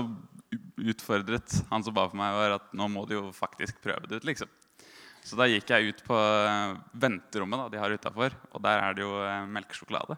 utfordret 0.81 1.53
han 1.69 1.83
som 1.85 1.93
ba 1.93 2.07
for 2.09 2.17
meg, 2.17 2.33
var 2.33 2.55
at 2.55 2.71
nå 2.73 2.87
må 2.89 3.03
du 3.05 3.13
jo 3.13 3.25
faktisk 3.37 3.83
prøve 3.85 4.09
det 4.09 4.23
ut. 4.23 4.29
liksom. 4.31 4.49
Så 5.21 5.37
da 5.37 5.45
gikk 5.51 5.69
jeg 5.69 5.91
ut 5.91 6.01
på 6.07 6.17
eh, 6.17 6.79
venterommet 6.97 7.61
da, 7.61 7.67
de 7.75 7.83
har 7.83 7.93
utafor, 7.93 8.33
og 8.55 8.63
der 8.65 8.81
er 8.81 8.97
det 8.97 9.05
jo 9.05 9.11
eh, 9.21 9.45
melkesjokolade. 9.53 10.17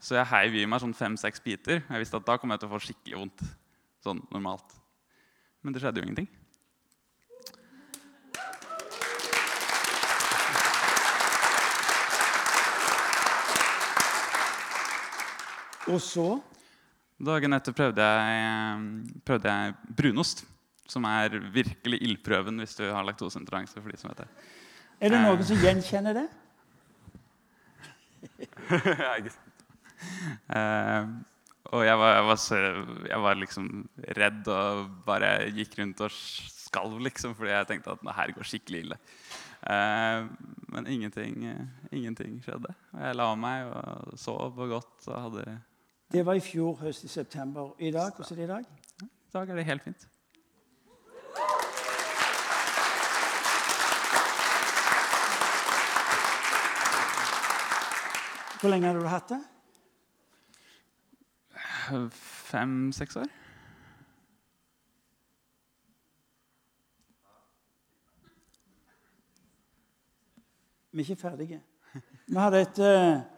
Så 0.00 0.16
jeg 0.16 0.30
heiv 0.30 0.56
i 0.60 0.64
meg 0.70 0.80
sånn 0.80 0.96
fem-seks 0.96 1.44
biter. 1.44 1.82
Jeg 1.82 2.00
visste 2.00 2.16
at 2.20 2.26
da 2.28 2.38
kom 2.40 2.54
jeg 2.54 2.62
til 2.62 2.70
å 2.70 2.74
få 2.74 2.80
skikkelig 2.86 3.20
vondt. 3.20 3.44
Sånn 4.04 4.24
normalt. 4.32 4.76
Men 5.64 5.76
det 5.76 5.84
skjedde 5.84 6.00
jo 6.00 6.08
ingenting. 6.08 6.30
Og 15.92 16.00
så 16.02 16.28
Dagen 17.24 17.54
etter 17.54 17.74
prøvde 17.76 18.02
jeg, 18.02 18.86
prøvde 19.24 19.52
jeg 19.52 19.74
brunost. 19.96 20.44
Som 20.90 21.06
er 21.08 21.38
virkelig 21.54 22.00
ildprøven 22.04 22.58
hvis 22.60 22.74
du 22.76 22.82
har 22.90 23.06
laktoseintoleranse. 23.06 23.80
for 23.80 23.88
de 23.88 23.96
som 23.96 24.10
vet 24.10 24.24
det. 24.24 24.26
Er 25.00 25.14
det 25.14 25.20
noen 25.22 25.44
som 25.46 25.62
gjenkjenner 25.62 26.22
det? 26.22 26.28
Eh, 30.52 31.04
og 31.72 31.82
jeg 31.86 31.96
var, 31.96 32.10
jeg, 32.12 32.24
var 32.28 32.38
så, 32.42 32.56
jeg 33.08 33.20
var 33.24 33.38
liksom 33.40 33.68
redd 34.18 34.48
og 34.52 34.90
bare 35.06 35.30
gikk 35.54 35.78
rundt 35.78 36.02
og 36.04 36.12
skalv, 36.12 36.98
liksom, 37.06 37.32
fordi 37.38 37.54
jeg 37.54 37.68
tenkte 37.70 37.94
at 37.94 38.02
det 38.04 38.16
her 38.18 38.32
går 38.36 38.48
skikkelig 38.50 38.82
ille. 38.84 38.98
Uh, 39.64 40.28
men 40.74 40.90
ingenting, 40.92 41.38
uh, 41.48 41.86
ingenting 41.88 42.36
skjedde. 42.44 42.74
Og 42.92 43.06
jeg 43.06 43.16
la 43.16 43.28
meg 43.40 43.70
og 43.70 44.18
sov 44.20 44.58
og 44.58 44.76
godt. 44.76 45.08
og 45.08 45.22
hadde... 45.28 45.46
Det 46.14 46.26
var 46.26 46.34
i 46.34 46.40
fjor 46.40 46.76
høst 46.78 47.04
i 47.04 47.08
september. 47.08 47.72
I 47.78 47.90
dag, 47.90 48.12
hvordan 48.14 48.32
er 48.32 48.36
det 48.36 48.44
i 48.44 48.46
dag? 48.46 48.64
I 49.02 49.32
dag 49.32 49.48
er 49.50 49.54
det 49.54 49.64
helt 49.64 49.82
fint. 49.82 50.08
Hvor 58.60 58.70
lenge 58.70 58.86
har 58.86 58.94
du 58.94 59.06
hatt 59.06 59.28
det? 59.28 59.40
Fem-seks 62.12 63.16
år. 63.16 63.26
Vi 70.92 71.02
er 71.02 71.10
ikke 71.10 71.16
ferdige. 71.16 71.62
Vi 72.26 72.38
hadde 72.38 72.60
et, 72.60 72.78
eh, 72.78 73.33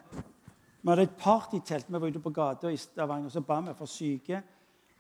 vi 0.87 0.91
hadde 0.91 1.03
et 1.03 1.17
partytelt. 1.19 1.87
Vi 1.89 2.01
var 2.01 2.07
ute 2.07 2.19
på 2.19 2.31
gata 2.31 2.69
i 2.69 2.77
Stavanger 2.77 3.29
så 3.29 3.41
ba 3.41 3.61
vi 3.61 3.73
for 3.79 3.87
syke. 3.87 4.43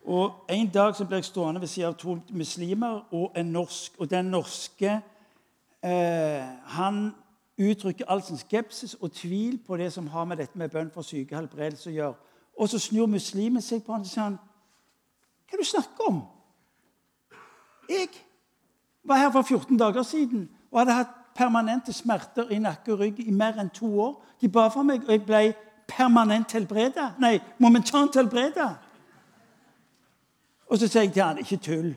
Og 0.04 0.32
En 0.48 0.68
dag 0.68 0.96
så 0.96 1.04
ble 1.04 1.16
jeg 1.16 1.24
stående 1.24 1.60
ved 1.60 1.68
siden 1.68 1.88
av 1.88 1.94
to 1.94 2.18
muslimer 2.30 3.04
og 3.12 3.32
en 3.36 3.46
norsk. 3.46 3.92
Og 3.98 4.10
den 4.10 4.24
norske 4.24 5.00
eh, 5.82 6.42
han 6.64 7.14
uttrykker 7.58 8.04
all 8.08 8.22
sin 8.22 8.36
skepsis 8.36 8.94
og 8.94 9.12
tvil 9.12 9.60
på 9.66 9.76
det 9.76 9.92
som 9.92 10.06
har 10.06 10.24
med 10.24 10.36
dette 10.36 10.58
med 10.58 10.68
bønn 10.68 10.90
for 10.90 11.02
syke 11.02 11.36
helbredelse 11.36 11.90
å 11.90 11.94
gjøre. 11.94 12.14
Og 12.58 12.68
så 12.68 12.78
snur 12.78 13.06
muslimen 13.06 13.62
seg 13.62 13.84
på 13.84 13.92
han 13.92 14.02
og 14.02 14.10
sier 14.10 14.24
han, 14.24 14.40
hva 15.46 15.54
er 15.54 15.56
det 15.56 15.66
du 15.66 15.70
snakker 15.70 16.08
om? 16.08 16.18
Jeg 17.88 18.08
var 19.04 19.22
her 19.22 19.30
for 19.30 19.42
14 19.42 19.78
dager 19.78 20.02
siden 20.02 20.48
og 20.72 20.80
hadde 20.80 20.98
hatt 20.98 21.14
permanente 21.36 21.92
smerter 21.92 22.50
i 22.50 22.58
nakke 22.58 22.92
og 22.92 23.00
rygg 23.04 23.22
i 23.22 23.30
mer 23.30 23.60
enn 23.60 23.70
to 23.70 23.92
år. 24.00 24.18
De 24.40 24.48
ba 24.48 24.66
for 24.68 24.82
meg, 24.82 25.04
og 25.06 25.14
jeg 25.14 25.22
ble 25.26 25.42
permanent 25.88 26.52
helbreda. 26.52 27.12
Nei, 27.18 27.38
momentant 27.58 28.16
helbreda. 28.16 28.74
Og 30.66 30.78
så 30.78 30.88
sier 30.88 31.06
jeg 31.06 31.12
til 31.14 31.22
han, 31.22 31.38
ikke 31.38 31.60
tull. 31.62 31.92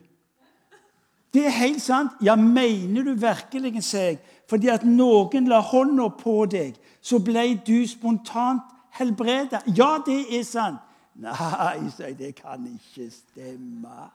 Det 1.34 1.46
er 1.46 1.54
helt 1.54 1.82
sant. 1.82 2.12
Ja, 2.26 2.36
mener 2.36 3.04
du 3.04 3.14
virkelig, 3.14 3.84
sier 3.84 4.12
jeg, 4.12 4.20
fordi 4.50 4.70
at 4.74 4.86
noen 4.86 5.50
la 5.50 5.62
hånda 5.62 6.10
på 6.18 6.46
deg, 6.50 6.78
så 7.02 7.20
ble 7.22 7.54
du 7.66 7.88
spontant 7.88 8.66
helbreda? 8.98 9.62
Ja, 9.78 9.98
det 10.06 10.24
er 10.38 10.46
sant. 10.46 10.82
Nei, 11.20 11.90
sier 11.92 12.12
jeg, 12.12 12.18
det 12.18 12.34
kan 12.40 12.64
ikke 12.66 13.10
stemme. 13.12 14.10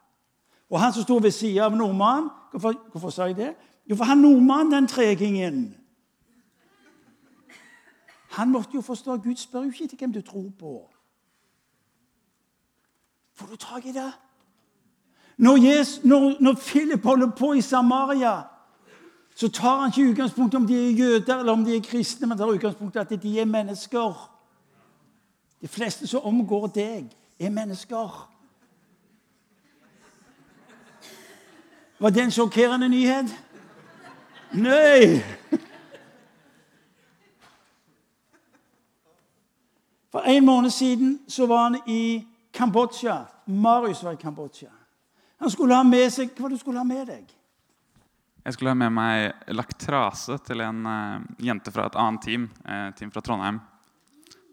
Og 0.73 0.81
han 0.81 0.95
som 0.95 1.05
sto 1.05 1.19
ved 1.23 1.35
siden 1.35 1.63
av 1.63 1.77
nordmannen 1.77 2.31
hvorfor, 2.51 2.75
hvorfor 2.91 3.13
sa 3.13 3.29
jeg 3.29 3.37
det? 3.39 3.53
Jo, 3.91 3.99
for 3.99 4.09
han 4.09 4.23
nordmannen, 4.25 4.73
den 4.73 4.89
tregingen 4.89 5.59
Han 8.35 8.51
måtte 8.51 8.75
jo 8.75 8.81
forstå 8.81 9.17
Gud 9.17 9.37
spør 9.37 9.63
jo 9.63 9.71
ikke 9.71 9.87
til 9.87 9.99
hvem 9.99 10.13
du 10.13 10.21
tror 10.23 10.51
på. 10.59 10.91
Får 13.35 13.47
du 13.47 13.57
tak 13.57 13.87
i 13.87 13.93
det? 13.93 14.13
Når, 15.37 15.57
Jesus, 15.57 16.05
når, 16.05 16.37
når 16.41 16.55
Philip 16.55 17.05
holder 17.05 17.31
på 17.31 17.53
i 17.53 17.61
Samaria, 17.61 18.43
så 19.35 19.49
tar 19.49 19.81
han 19.81 19.91
ikke 19.91 20.11
utgangspunkt 20.11 20.55
om 20.55 20.67
de 20.67 20.87
er 20.87 20.91
jøder 20.91 21.39
eller 21.39 21.53
om 21.53 21.65
de 21.65 21.77
er 21.77 21.81
kristne, 21.83 22.27
men 22.27 22.39
tar 22.39 22.47
utgangspunkt 22.47 22.97
i 22.97 22.99
at 22.99 23.23
de 23.23 23.41
er 23.41 23.45
mennesker. 23.45 24.31
De 25.61 25.69
fleste 25.69 26.07
som 26.07 26.23
omgår 26.23 26.67
deg, 26.67 27.11
er 27.41 27.51
mennesker. 27.51 28.31
Var 31.99 32.11
det 32.11 32.23
en 32.23 32.31
sjokkerende 32.31 32.89
nyhet? 32.89 33.35
Nei! 34.53 35.23
For 40.15 40.23
en 40.31 40.45
måned 40.45 40.71
siden 40.71 41.19
så 41.27 41.47
var 41.47 41.63
han 41.63 41.81
i 41.91 42.27
Kambodsja. 42.55 43.25
Marius 43.45 44.03
var 44.03 44.13
i 44.13 44.17
Kambodsja. 44.17 44.69
Han 45.39 45.51
skulle 45.51 45.75
ha 45.75 45.83
med 45.83 46.13
seg 46.15 46.31
Hva 46.39 46.47
du 46.49 46.55
skulle 46.59 46.79
ha 46.79 46.87
med 46.87 47.09
deg? 47.11 47.33
Jeg 48.45 48.55
skulle 48.55 48.71
ha 48.71 48.79
med 48.79 48.93
meg 48.95 49.51
laktrase 49.51 50.37
til 50.47 50.63
en 50.63 50.87
uh, 50.87 51.25
jente 51.43 51.73
fra 51.75 51.89
et 51.91 51.99
annet 51.99 52.23
team. 52.23 52.45
Uh, 52.63 52.93
team 52.95 53.11
fra 53.11 53.25
Trondheim. 53.27 53.59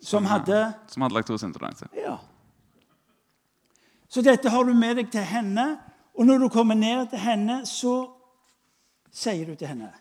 Som 0.02 0.26
hadde 0.26 0.64
Som 0.90 1.06
hadde 1.06 1.20
laktoseintoleranse. 1.20 1.92
Ja. 1.94 2.16
Så 4.10 4.26
dette 4.26 4.50
har 4.50 4.66
du 4.66 4.74
med 4.74 4.98
deg 4.98 5.14
til 5.14 5.28
henne. 5.30 5.68
Og 6.18 6.26
når 6.26 6.42
du 6.42 6.48
kommer 6.50 6.76
ned 6.76 7.06
til 7.14 7.22
henne, 7.22 7.60
så 7.70 8.10
sier 9.14 9.46
du 9.46 9.54
til 9.54 9.70
henne 9.76 9.94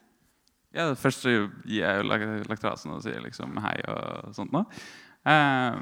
Ja, 0.73 0.89
Først 0.95 1.29
gir 1.29 1.51
jeg 1.69 2.01
jo 2.01 2.09
laktrasen 2.49 2.97
og 2.97 3.05
sier 3.05 3.21
liksom 3.21 3.61
hei 3.61 3.77
og 3.93 4.33
sånt 4.41 4.57
noe. 4.57 4.65
Eh, 5.29 5.81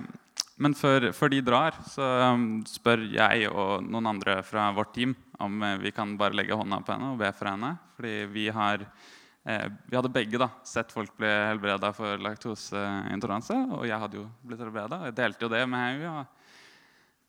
men 0.58 0.74
før, 0.74 1.12
før, 1.14 1.30
de 1.30 1.42
drar, 1.46 1.76
så 1.86 2.06
um, 2.34 2.48
spør 2.66 3.04
jeg 3.12 3.46
og 3.52 3.84
noen 3.86 4.10
andre 4.10 4.40
fra 4.46 4.66
vårt 4.74 4.90
team 4.96 5.14
om 5.38 5.62
eh, 5.62 5.76
vi 5.84 5.92
kan 5.94 6.16
bare 6.18 6.34
legge 6.34 6.56
hånda 6.58 6.80
på 6.82 6.96
henne 6.96 7.12
og 7.12 7.20
be 7.20 7.30
for 7.36 7.50
henne. 7.52 7.76
Fordi 7.94 8.14
vi 8.34 8.48
har 8.54 8.82
eh, 8.82 9.68
vi 9.86 9.94
hadde 9.94 10.12
begge 10.14 10.40
da, 10.42 10.50
sett 10.66 10.90
folk 10.94 11.14
bli 11.18 11.30
helbreda 11.30 11.92
for 11.94 12.18
laktoseintoleranse. 12.26 13.60
Og 13.78 13.86
jeg 13.86 14.02
hadde 14.02 14.18
jo 14.18 14.26
blitt 14.42 14.64
helbreda, 14.64 14.98
og 14.98 15.10
jeg 15.12 15.18
delte 15.20 15.46
jo 15.46 15.52
det 15.54 15.62
med 15.70 15.86
henne. 15.86 16.26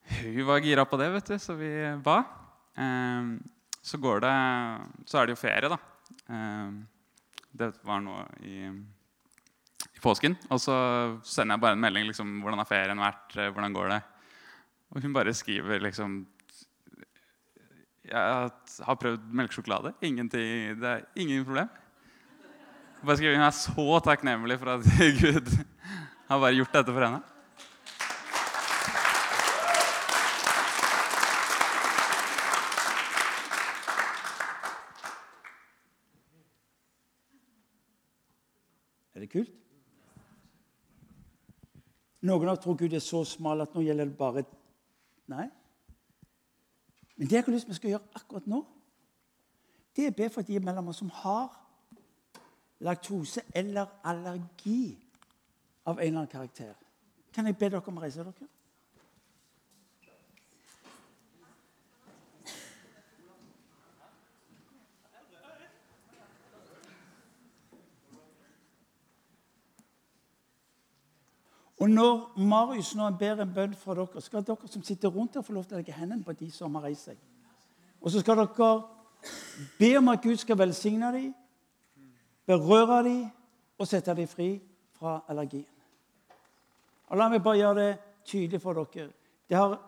Hun 0.09 0.45
var 0.47 0.65
gira 0.65 0.87
på 0.89 0.97
det, 0.97 1.11
vet 1.13 1.29
du, 1.29 1.37
så 1.37 1.53
vi 1.53 1.69
ba. 2.01 2.23
Så, 3.85 3.99
går 4.01 4.23
det, 4.23 4.31
så 5.05 5.19
er 5.19 5.27
det 5.27 5.35
jo 5.35 5.41
ferie, 5.43 5.69
da. 5.69 5.77
Det 7.59 7.67
var 7.85 8.01
nå 8.01 8.15
i, 8.41 8.55
i, 9.99 10.03
påsken. 10.03 10.37
Og 10.49 10.61
så 10.63 10.75
sender 11.27 11.57
jeg 11.57 11.63
bare 11.65 11.75
en 11.77 11.83
melding 11.83 12.07
liksom, 12.07 12.39
'Hvordan 12.41 12.57
har 12.63 12.65
ferien 12.65 12.97
vært? 12.97 13.35
Hvordan 13.35 13.73
går 13.73 13.89
det?' 13.89 14.03
Og 14.91 15.01
hun 15.01 15.13
bare 15.13 15.33
skriver 15.33 15.79
liksom 15.79 16.25
Jeg 18.09 18.51
har 18.85 18.95
prøvd 18.95 19.21
melkesjokolade. 19.31 19.93
Ingenting, 20.01 20.81
det 20.81 20.89
er 20.89 21.05
ingen 21.15 21.45
problem. 21.45 21.69
Bare 23.05 23.17
skriver 23.17 23.35
Hun 23.35 23.45
er 23.45 23.51
så 23.51 23.99
takknemlig 24.03 24.59
for 24.59 24.69
at 24.69 24.81
Gud 25.21 25.65
har 26.27 26.39
bare 26.39 26.55
gjort 26.55 26.73
dette 26.73 26.93
for 26.93 27.05
henne. 27.05 27.21
Er 39.15 39.19
det 39.19 39.31
kult? 39.31 39.68
Noen 42.21 42.51
har 42.51 42.59
trodd 42.59 42.81
Gud 42.81 42.93
er 42.93 43.03
så 43.03 43.23
smal 43.27 43.63
at 43.63 43.75
nå 43.75 43.83
gjelder 43.85 44.09
det 44.09 44.17
bare 44.19 44.43
Nei. 45.29 45.45
Men 47.15 47.27
det 47.29 47.35
jeg 47.35 47.45
har 47.45 47.53
lyst 47.53 47.67
til 47.67 47.73
vi 47.73 47.77
skal 47.77 47.91
gjøre 47.91 48.17
akkurat 48.17 48.47
nå, 48.49 48.63
det 49.95 50.05
er 50.07 50.13
å 50.13 50.17
be 50.17 50.29
for 50.33 50.47
de 50.47 50.59
mellom 50.63 50.87
oss 50.89 51.01
som 51.03 51.11
har 51.21 51.51
laktose 52.87 53.43
eller 53.53 53.91
allergi 54.07 54.95
av 55.85 55.99
en 55.99 56.05
eller 56.05 56.21
annen 56.23 56.31
karakter. 56.31 56.73
Kan 57.33 57.45
jeg 57.45 57.57
be 57.59 57.69
dere 57.69 57.83
om 57.85 57.99
å 57.99 58.03
reise 58.03 58.23
dere? 58.23 58.47
Og 71.79 71.89
når 71.89 72.37
Marius 72.37 72.91
nå 72.95 73.07
ber 73.19 73.39
en 73.39 73.51
bønn 73.55 73.75
fra 73.77 73.95
dere, 73.95 74.21
skal 74.21 74.43
dere 74.43 74.67
som 74.67 74.83
sitter 74.83 75.09
rundt 75.09 75.37
her, 75.37 75.45
få 75.45 75.55
lov 75.55 75.65
til 75.67 75.77
å 75.77 75.79
legge 75.79 75.95
hendene 75.95 76.25
på 76.27 76.35
de 76.35 76.49
som 76.51 76.75
har 76.75 76.89
reist 76.89 77.07
seg. 77.07 77.19
Og 78.01 78.11
så 78.11 78.19
skal 78.19 78.41
dere 78.41 78.71
be 79.79 79.93
om 79.97 80.11
at 80.11 80.23
Gud 80.23 80.37
skal 80.39 80.59
velsigne 80.59 81.11
dem, 81.15 81.29
berøre 82.47 83.03
dem 83.07 83.21
og 83.79 83.87
sette 83.87 84.15
dem 84.15 84.27
fri 84.27 84.49
fra 84.99 85.21
allergien. 85.31 85.67
Og 87.09 87.17
La 87.17 87.29
meg 87.31 87.43
bare 87.43 87.61
gjøre 87.61 87.79
det 87.79 87.91
tydelig 88.27 88.61
for 88.61 88.75
dere. 88.83 89.09
Det 89.49 89.57
har 89.57 89.79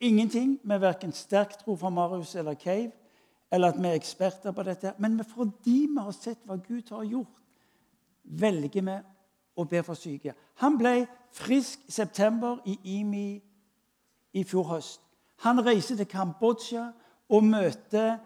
ingenting 0.00 0.58
med 0.62 0.82
verken 0.82 1.12
sterk 1.12 1.54
tro 1.60 1.76
fra 1.76 1.90
Marius 1.90 2.34
eller 2.34 2.58
Cave 2.58 2.90
eller 3.50 3.72
at 3.72 3.78
vi 3.80 3.88
er 3.88 3.96
eksperter 3.96 4.52
på 4.52 4.62
dette. 4.66 4.92
Men 4.98 5.22
fordi 5.24 5.86
vi 5.86 6.00
har 6.02 6.12
sett 6.12 6.42
hva 6.44 6.58
Gud 6.60 6.90
har 6.92 7.06
gjort, 7.08 7.38
velger 8.24 8.82
vi 8.82 8.98
å 9.58 9.66
ber 9.66 9.82
for 9.82 9.98
syke. 9.98 10.34
Han 10.62 10.78
ble 10.78 11.06
frisk 11.34 11.82
i 11.88 11.92
september 11.92 12.62
i 12.66 12.78
IMI 12.98 13.28
i 14.38 14.44
fjor 14.46 14.70
høst. 14.70 15.02
Han 15.44 15.60
reiser 15.66 15.98
til 15.98 16.08
Kambodsja 16.10 16.88
og 17.28 17.44
møter 17.44 18.16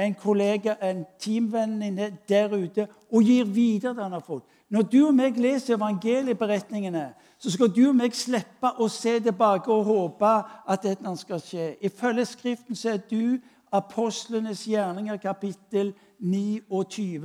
en 0.00 0.14
kollega, 0.14 0.76
en 0.82 1.04
teamvenninne 1.20 2.18
der 2.28 2.54
ute, 2.56 2.86
og 3.12 3.22
gir 3.22 3.44
videre 3.44 4.02
han 4.02 4.12
har 4.12 4.24
fått. 4.24 4.46
Når 4.70 4.82
du 4.82 4.98
og 5.06 5.14
meg 5.14 5.38
leser 5.38 5.74
evangelieberetningene, 5.74 7.10
så 7.38 7.50
skal 7.50 7.72
du 7.74 7.82
og 7.88 7.96
meg 7.98 8.14
slippe 8.14 8.70
å 8.78 8.86
se 8.88 9.16
tilbake 9.20 9.72
og 9.72 9.88
håpe 9.88 10.30
at 10.70 10.84
dette 10.86 11.14
skal 11.20 11.42
skje. 11.42 11.72
Ifølge 11.82 12.24
Skriften 12.24 12.78
så 12.78 12.94
er 12.94 13.02
du 13.10 13.40
apostlenes 13.72 14.62
gjerninger, 14.66 15.16
kapittel 15.16 15.92
29. 16.18 17.20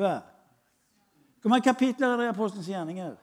Hvor 1.41 1.49
mange 1.49 1.63
kapitler 1.63 2.07
er 2.07 2.17
det 2.17 2.25
i 2.25 2.33
apostlenes 2.33 2.67
gjerninger? 2.69 3.13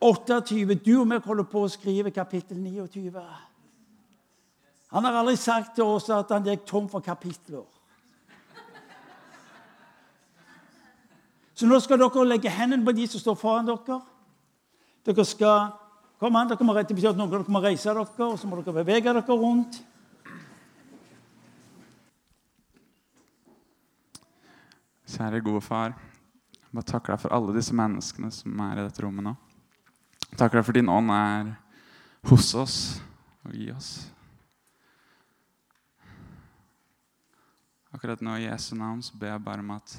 28. 0.00 0.76
Du 0.84 1.00
og 1.00 1.08
meg 1.10 1.24
holder 1.26 1.46
på 1.50 1.64
å 1.64 1.70
skrive 1.72 2.12
kapittel 2.14 2.60
29. 2.62 3.24
Han 4.94 5.04
har 5.04 5.18
aldri 5.20 5.36
sagt 5.36 5.74
til 5.76 5.88
oss 5.88 6.06
at 6.14 6.30
han 6.32 6.46
gikk 6.46 6.64
tom 6.68 6.86
for 6.88 7.04
kapitler. 7.04 7.66
Så 11.58 11.66
nå 11.66 11.80
skal 11.82 11.98
dere 11.98 12.24
legge 12.28 12.52
hendene 12.54 12.86
på 12.86 12.94
de 12.94 13.08
som 13.10 13.20
står 13.20 13.36
foran 13.40 13.66
dere. 13.66 13.98
Dere 15.08 15.26
skal 15.26 15.74
Kom 16.18 16.34
an, 16.34 16.48
dere 16.50 16.64
må, 16.66 16.74
det 16.74 16.90
betyr 16.90 17.12
at 17.12 17.18
noen 17.18 17.30
dere 17.30 17.46
må 17.46 17.60
reise 17.62 17.92
dere, 17.94 18.02
og 18.26 18.38
så 18.40 18.48
må 18.50 18.56
dere 18.58 18.74
bevege 18.80 19.12
dere 19.14 19.36
rundt. 19.38 19.76
Kjære 25.08 25.44
gode 25.46 25.62
far. 25.62 25.94
Jeg 26.58 26.74
bare 26.74 26.90
takker 26.90 27.14
deg 27.14 27.22
for 27.22 27.36
alle 27.38 27.54
disse 27.54 27.74
menneskene 27.74 28.32
som 28.34 28.58
er 28.66 28.80
i 28.80 28.88
dette 28.88 29.04
rommet 29.04 29.28
nå. 29.28 29.36
Takker 30.36 30.60
deg 30.60 30.66
for 30.66 30.76
din 30.76 30.92
ånd 30.92 31.10
er 31.14 31.54
hos 32.28 32.52
oss 32.58 32.76
og 33.46 33.54
i 33.56 33.70
oss. 33.72 33.92
Akkurat 37.94 38.20
nå 38.20 38.36
i 38.36 38.44
Jesu 38.44 38.74
navn 38.76 39.00
så 39.02 39.16
ber 39.16 39.32
jeg 39.32 39.44
bare 39.46 39.64
om 39.64 39.72
at 39.78 39.96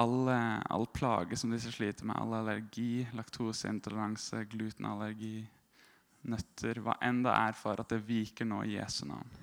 alle, 0.00 0.38
all 0.74 0.86
plage 0.90 1.36
som 1.38 1.52
disse 1.54 1.70
sliter 1.70 2.08
med, 2.08 2.16
all 2.18 2.32
allergi, 2.40 3.04
laktoseintoleranse, 3.14 4.40
glutenallergi, 4.50 5.44
nøtter, 6.30 6.80
hva 6.82 6.96
enn 7.04 7.22
det 7.26 7.34
er 7.36 7.54
for 7.58 7.78
at 7.78 7.92
det 7.92 8.00
viker 8.06 8.48
nå 8.48 8.64
i 8.64 8.74
Jesu 8.78 9.04
navn. 9.10 9.40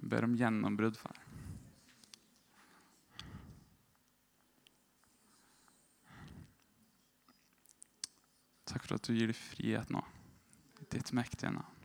Jeg 0.00 0.10
ber 0.10 0.26
om 0.26 0.36
gjennombrudd, 0.36 0.98
far. 0.98 1.19
Takk 8.70 8.86
for 8.86 9.00
at 9.00 9.06
du 9.08 9.16
gir 9.16 9.26
dem 9.32 9.34
frihet 9.34 9.90
nå, 9.90 10.04
ditt 10.94 11.10
mektige 11.16 11.50
navn. 11.50 11.76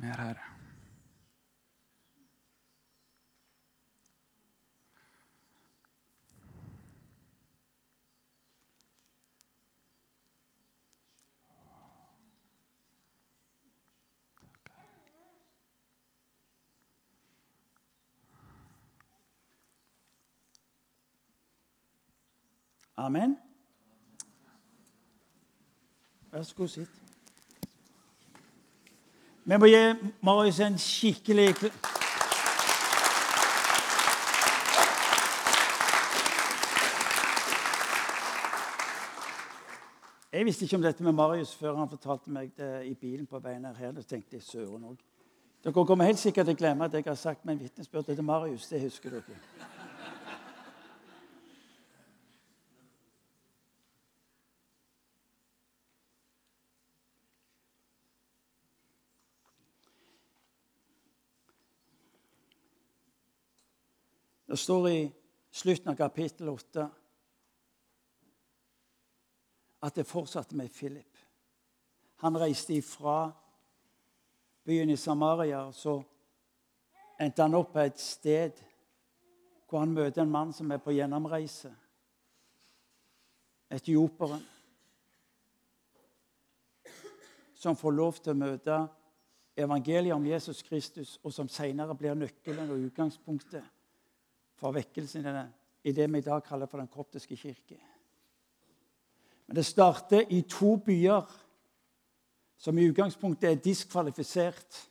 Mer, 0.00 0.16
Herre. 0.16 0.59
Amen. 23.00 23.38
Vær 26.32 26.42
så 26.42 26.54
god, 26.56 26.68
sitt. 26.68 26.88
Vi 29.44 29.56
må 29.56 29.66
gi 29.66 30.10
Marius 30.22 30.60
en 30.60 30.76
skikkelig 30.78 31.54
Jeg 40.32 40.44
visste 40.44 40.64
ikke 40.64 40.76
om 40.76 40.82
dette 40.82 41.02
med 41.02 41.12
Marius 41.12 41.54
før 41.56 41.76
han 41.76 41.88
fortalte 41.88 42.30
meg 42.30 42.52
det 42.56 42.84
i 42.84 42.94
bilen 42.94 43.26
på 43.26 43.40
veien 43.40 43.64
her. 43.64 43.92
Da 43.96 44.02
tenkte 44.02 44.36
jeg 44.36 44.42
søren 44.42 44.84
òg. 44.92 45.00
Dere 45.64 45.86
kommer 45.86 46.04
helt 46.04 46.20
sikkert 46.20 46.52
til 46.52 46.54
å 46.54 46.62
glemme 46.66 46.84
at 46.84 46.94
jeg 46.94 47.08
har 47.08 47.16
sagt 47.16 47.44
med 47.44 47.56
en 47.56 47.64
vitnesbyrd 47.64 48.12
til 48.12 48.24
Marius. 48.24 48.68
Det 48.68 48.84
husker 48.84 49.16
dere. 49.16 49.59
Det 64.50 64.56
står 64.56 64.88
i 64.88 65.12
slutten 65.50 65.88
av 65.88 65.94
kapittel 65.94 66.48
8 66.48 66.88
at 69.86 69.94
det 69.94 70.04
fortsatte 70.10 70.56
med 70.58 70.72
Philip. 70.74 71.18
Han 72.24 72.38
reiste 72.38 72.74
ifra 72.74 73.30
byen 74.66 74.90
i 74.90 74.96
Samaria, 74.96 75.62
og 75.68 75.74
så 75.74 75.94
endte 77.22 77.46
han 77.46 77.54
opp 77.54 77.70
på 77.76 77.84
et 77.84 78.02
sted 78.02 78.58
hvor 79.68 79.86
han 79.86 79.94
møter 79.94 80.26
en 80.26 80.34
mann 80.34 80.50
som 80.50 80.74
er 80.74 80.82
på 80.82 80.98
gjennomreise. 80.98 81.70
Etioperen. 83.70 84.42
Som 87.54 87.78
får 87.78 88.00
lov 88.02 88.18
til 88.18 88.34
å 88.34 88.40
møte 88.48 88.84
evangeliet 89.54 90.18
om 90.18 90.26
Jesus 90.26 90.66
Kristus, 90.66 91.20
og 91.22 91.30
som 91.38 91.46
senere 91.46 91.94
blir 91.94 92.18
nøkkelen 92.18 92.66
og 92.66 92.88
utgangspunktet 92.90 93.76
for 94.60 94.76
vekkelsen 94.76 95.24
i 95.84 95.92
det, 95.92 96.12
vi 96.12 96.18
i 96.18 96.24
dag 96.24 96.44
kaller 96.44 96.68
for 96.68 96.78
den 96.78 96.90
koptiske 96.92 97.36
kirke. 97.36 97.78
Men 99.46 99.56
det 99.56 99.64
starter 99.66 100.26
i 100.28 100.42
to 100.42 100.76
byer 100.76 101.24
som 102.60 102.78
i 102.78 102.84
utgangspunktet 102.84 103.50
er 103.50 103.62
diskvalifisert. 103.64 104.88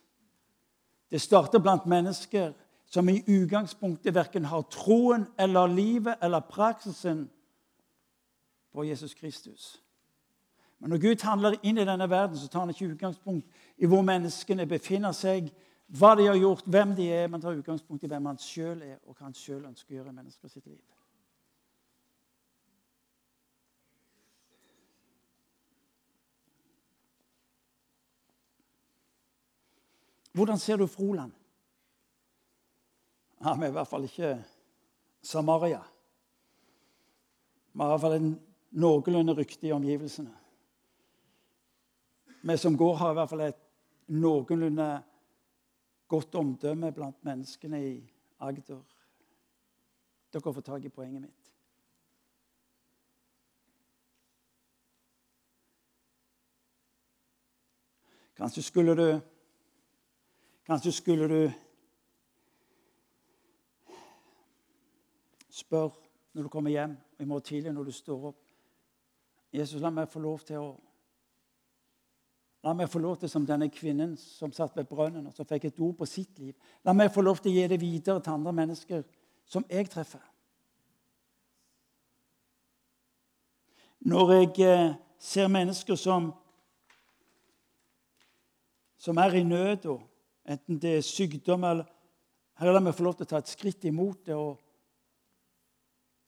Det 1.10 1.20
starter 1.20 1.62
blant 1.62 1.86
mennesker 1.86 2.52
som 2.90 3.08
i 3.08 3.22
utgangspunktet 3.26 4.14
verken 4.14 4.44
har 4.44 4.66
troen 4.70 5.28
eller 5.38 5.66
livet 5.66 6.18
eller 6.22 6.40
praksisen 6.40 7.28
på 8.72 8.84
Jesus 8.84 9.14
Kristus. 9.14 9.82
Men 10.78 10.90
når 10.90 10.98
Gud 10.98 11.22
handler 11.22 11.56
inn 11.62 11.78
i 11.78 11.84
denne 11.84 12.10
verden, 12.10 12.38
så 12.38 12.48
tar 12.48 12.60
han 12.60 12.70
ikke 12.70 12.92
utgangspunkt 12.94 13.46
i 13.78 13.86
hvor 13.86 14.02
menneskene 14.02 14.66
befinner 14.66 15.12
seg, 15.12 15.50
hva 15.90 16.14
de 16.14 16.28
har 16.28 16.38
gjort, 16.38 16.66
hvem 16.70 16.94
de 16.94 17.08
er, 17.10 17.26
men 17.28 17.42
tar 17.42 17.56
utgangspunkt 17.58 18.04
i 18.06 18.08
hvem 18.10 18.30
han 18.30 18.38
sjøl 18.38 18.82
er, 18.86 18.98
og 19.06 19.16
hva 19.16 19.26
han 19.26 19.34
sjøl 19.34 19.64
ønsker 19.66 19.94
å 19.94 19.96
gjøre 19.98 20.12
i 20.12 20.18
mennesker 20.20 20.62
liv. 20.62 20.78
Hvordan 30.30 30.62
ser 30.62 30.78
du 30.78 30.86
Froland? 30.86 31.32
Ja, 33.40 33.56
vi 33.56 33.66
er 33.66 33.72
i 33.72 33.74
hvert 33.74 33.90
fall 33.90 34.06
ikke 34.06 34.34
Samaria. 35.26 35.80
Vi 37.72 37.82
har 37.82 37.88
i 37.88 37.92
hvert 37.96 38.04
fall 38.04 38.18
en 38.20 38.32
noenlunde 38.70 39.34
rykte 39.34 39.66
i 39.66 39.74
omgivelsene. 39.74 40.32
Vi 42.40 42.56
som 42.56 42.76
går, 42.78 42.94
har 42.96 43.10
i 43.10 43.18
hvert 43.18 43.32
fall 43.32 43.46
et 43.48 43.62
noenlunde 44.06 44.90
godt 46.10 46.34
omdømme 46.34 46.92
blant 46.92 47.24
menneskene 47.24 47.78
i 47.86 48.12
Agder. 48.40 48.82
Dere 50.32 50.54
får 50.54 50.60
tak 50.60 50.84
i 50.84 50.88
poenget 50.88 51.22
mitt. 51.22 51.52
Kanskje 58.36 58.62
skulle 58.62 58.96
du 58.96 59.20
Kanskje 60.66 60.92
skulle 60.92 61.28
du 61.28 61.52
spørre 65.50 65.90
når 66.32 66.42
du 66.42 66.48
kommer 66.48 66.70
hjem 66.70 66.96
i 67.18 67.24
morgen 67.24 67.42
tidlig 67.42 67.72
når 67.72 67.84
du 67.84 67.92
står 67.92 68.26
opp 68.28 68.46
Jesus, 69.52 69.80
la 69.80 69.90
meg 69.90 70.08
få 70.08 70.22
lov 70.22 70.38
til 70.46 70.62
å 70.62 70.68
La 72.60 72.74
meg 72.76 72.90
få 72.92 73.00
lov 73.00 73.16
til 73.20 73.30
som 73.32 73.46
denne 73.48 73.70
kvinnen 73.72 74.16
som 74.20 74.52
satt 74.52 74.74
ved 74.76 74.88
brønnen 74.88 75.30
og 75.30 75.36
som 75.36 75.48
fikk 75.48 75.70
et 75.70 75.80
ord 75.80 75.94
på 75.96 76.08
sitt 76.08 76.38
liv. 76.38 76.52
La 76.84 76.92
meg 76.92 77.12
få 77.12 77.24
lov 77.24 77.40
til 77.40 77.54
å 77.54 77.56
gi 77.56 77.68
det 77.72 77.80
videre 77.80 78.20
til 78.20 78.36
andre 78.36 78.52
mennesker 78.52 79.06
som 79.48 79.64
jeg 79.70 79.88
treffer. 79.88 80.22
Når 84.00 84.32
jeg 84.32 84.52
eh, 84.64 84.92
ser 85.20 85.48
mennesker 85.52 85.96
som, 86.00 86.30
som 88.96 89.18
er 89.20 89.36
i 89.40 89.42
nød, 89.44 89.88
og 89.92 90.04
enten 90.48 90.80
det 90.80 90.98
er 90.98 91.04
sykdom 91.04 91.64
eller 91.68 91.88
Herre, 92.60 92.74
la 92.76 92.80
meg 92.84 92.92
få 92.92 93.06
lov 93.06 93.14
til 93.16 93.24
å 93.24 93.28
ta 93.30 93.38
et 93.40 93.48
skritt 93.48 93.86
imot 93.88 94.26
det 94.28 94.34
og, 94.36 94.58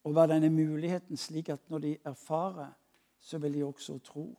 og 0.01 0.15
være 0.17 0.31
denne 0.31 0.49
muligheten, 0.49 1.17
slik 1.17 1.51
at 1.53 1.61
når 1.69 1.83
de 1.83 1.91
erfarer, 2.09 2.71
så 3.21 3.37
vil 3.37 3.53
de 3.53 3.61
også 3.67 3.99
tro. 4.01 4.31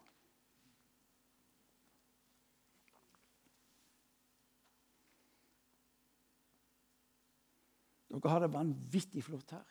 Dere 8.15 8.31
har 8.31 8.45
det 8.45 8.53
vanvittig 8.55 9.25
flott 9.27 9.51
her. 9.57 9.71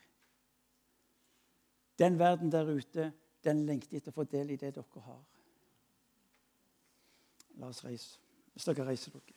Den 1.99 2.17
verden 2.19 2.51
der 2.51 2.67
ute, 2.67 3.11
den 3.43 3.65
lengter 3.67 3.97
etter 3.97 4.11
å 4.11 4.17
få 4.17 4.25
del 4.27 4.51
i 4.51 4.57
det 4.59 4.73
dere 4.75 5.05
har. 5.05 5.21
La 7.61 7.69
oss 7.69 7.83
reise. 7.85 8.19
Hvis 8.53 8.67
dere 8.67 8.87
reiser 8.89 9.15
dere. 9.15 9.32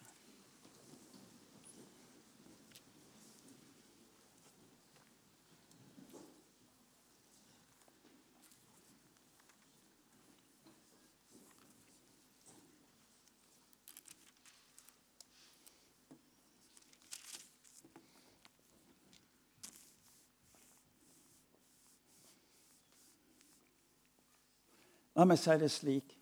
La 25.16 25.24
meg 25.24 25.40
si 25.40 25.54
det 25.56 25.70
slik. 25.72 26.12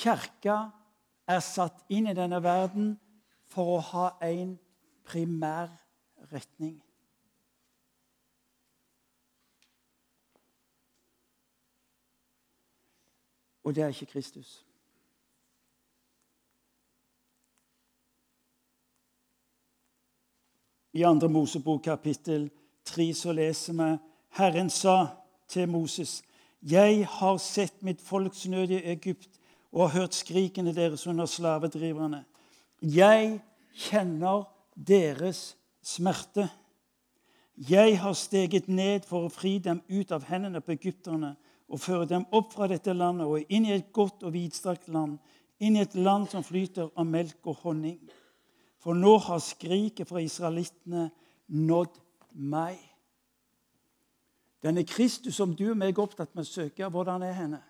Kirka 0.00 0.56
er 1.30 1.42
satt 1.44 1.84
inn 1.94 2.08
i 2.10 2.14
denne 2.16 2.40
verden 2.42 2.94
for 3.50 3.76
å 3.76 3.82
ha 3.90 4.06
en 4.26 4.56
primær 5.06 5.70
retning. 6.32 6.78
Og 13.62 13.74
det 13.76 13.84
er 13.84 13.94
ikke 13.94 14.10
Kristus. 14.16 14.64
I 20.92 21.04
2. 21.06 21.28
Mosebok 21.28 21.84
kapittel 21.84 22.48
3 22.84 23.14
så 23.14 23.32
leser 23.32 23.76
vi 23.78 23.90
Herren 24.40 24.70
sa 24.70 24.96
til 25.46 25.68
Moses 25.68 26.16
jeg 26.60 27.06
har 27.08 27.38
sett 27.38 27.82
mitt 27.82 28.02
folks 28.04 28.46
nød 28.46 28.70
i 28.70 28.82
Egypt 28.92 29.38
og 29.72 29.88
har 29.88 30.00
hørt 30.00 30.14
skrikene 30.14 30.74
deres 30.74 31.06
under 31.06 31.26
slavedriverne. 31.26 32.24
Jeg 32.82 33.40
kjenner 33.72 34.44
deres 34.74 35.56
smerte. 35.82 36.48
Jeg 37.56 37.98
har 38.00 38.12
steget 38.12 38.68
ned 38.68 39.06
for 39.08 39.26
å 39.26 39.32
fri 39.32 39.58
dem 39.58 39.82
ut 39.88 40.12
av 40.12 40.24
hendene 40.28 40.62
på 40.64 40.74
egypterne 40.76 41.34
og 41.70 41.80
føre 41.80 42.08
dem 42.08 42.26
opp 42.34 42.54
fra 42.54 42.68
dette 42.70 42.92
landet 42.96 43.28
og 43.28 43.52
inn 43.52 43.68
i 43.68 43.76
et 43.76 43.92
godt 43.92 44.24
og 44.26 44.34
vidstrakt 44.34 44.88
land, 44.88 45.18
inn 45.60 45.76
i 45.76 45.84
et 45.84 45.94
land 45.94 46.28
som 46.32 46.44
flyter 46.44 46.90
av 46.96 47.06
melk 47.06 47.46
og 47.46 47.60
honning. 47.64 47.98
For 48.80 48.96
nå 48.96 49.16
har 49.28 49.42
skriket 49.44 50.08
fra 50.08 50.22
israelittene 50.24 51.10
nådd 51.52 52.00
meg. 52.32 52.78
Denne 54.62 54.84
Kristus 54.84 55.34
som 55.34 55.54
du 55.56 55.70
og 55.70 55.78
meg 55.80 55.94
er 55.96 56.02
opptatt 56.02 56.34
med 56.36 56.44
å 56.44 56.50
søke, 56.50 56.88
hvordan 56.92 57.22
er 57.24 57.32
henne? 57.32 57.62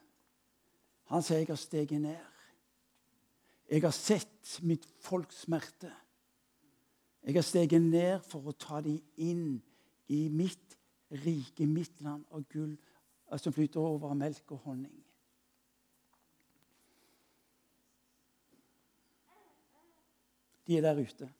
Han 1.10 1.22
sier, 1.22 1.38
'Jeg 1.38 1.48
har 1.48 1.56
steget 1.56 2.00
ned. 2.00 2.26
Jeg 3.70 3.82
har 3.82 3.90
sett 3.90 4.60
mitt 4.62 4.86
folks 4.98 5.36
smerte.' 5.46 5.92
'Jeg 7.22 7.34
har 7.34 7.42
steget 7.42 7.82
ned 7.82 8.20
for 8.20 8.40
å 8.40 8.52
ta 8.52 8.80
dem 8.80 9.02
inn 9.16 9.62
i 10.08 10.28
mitt 10.28 10.78
rike, 11.10 11.66
mitt 11.66 12.00
land 12.00 12.24
av 12.30 12.44
gull, 12.48 12.78
som 13.36 13.52
flyter 13.52 13.80
over 13.80 14.10
av 14.10 14.16
melk 14.16 14.52
og 14.52 14.58
honning.' 14.58 15.04
De 20.66 20.76
er 20.76 20.80
der 20.80 21.00
ute. 21.00 21.32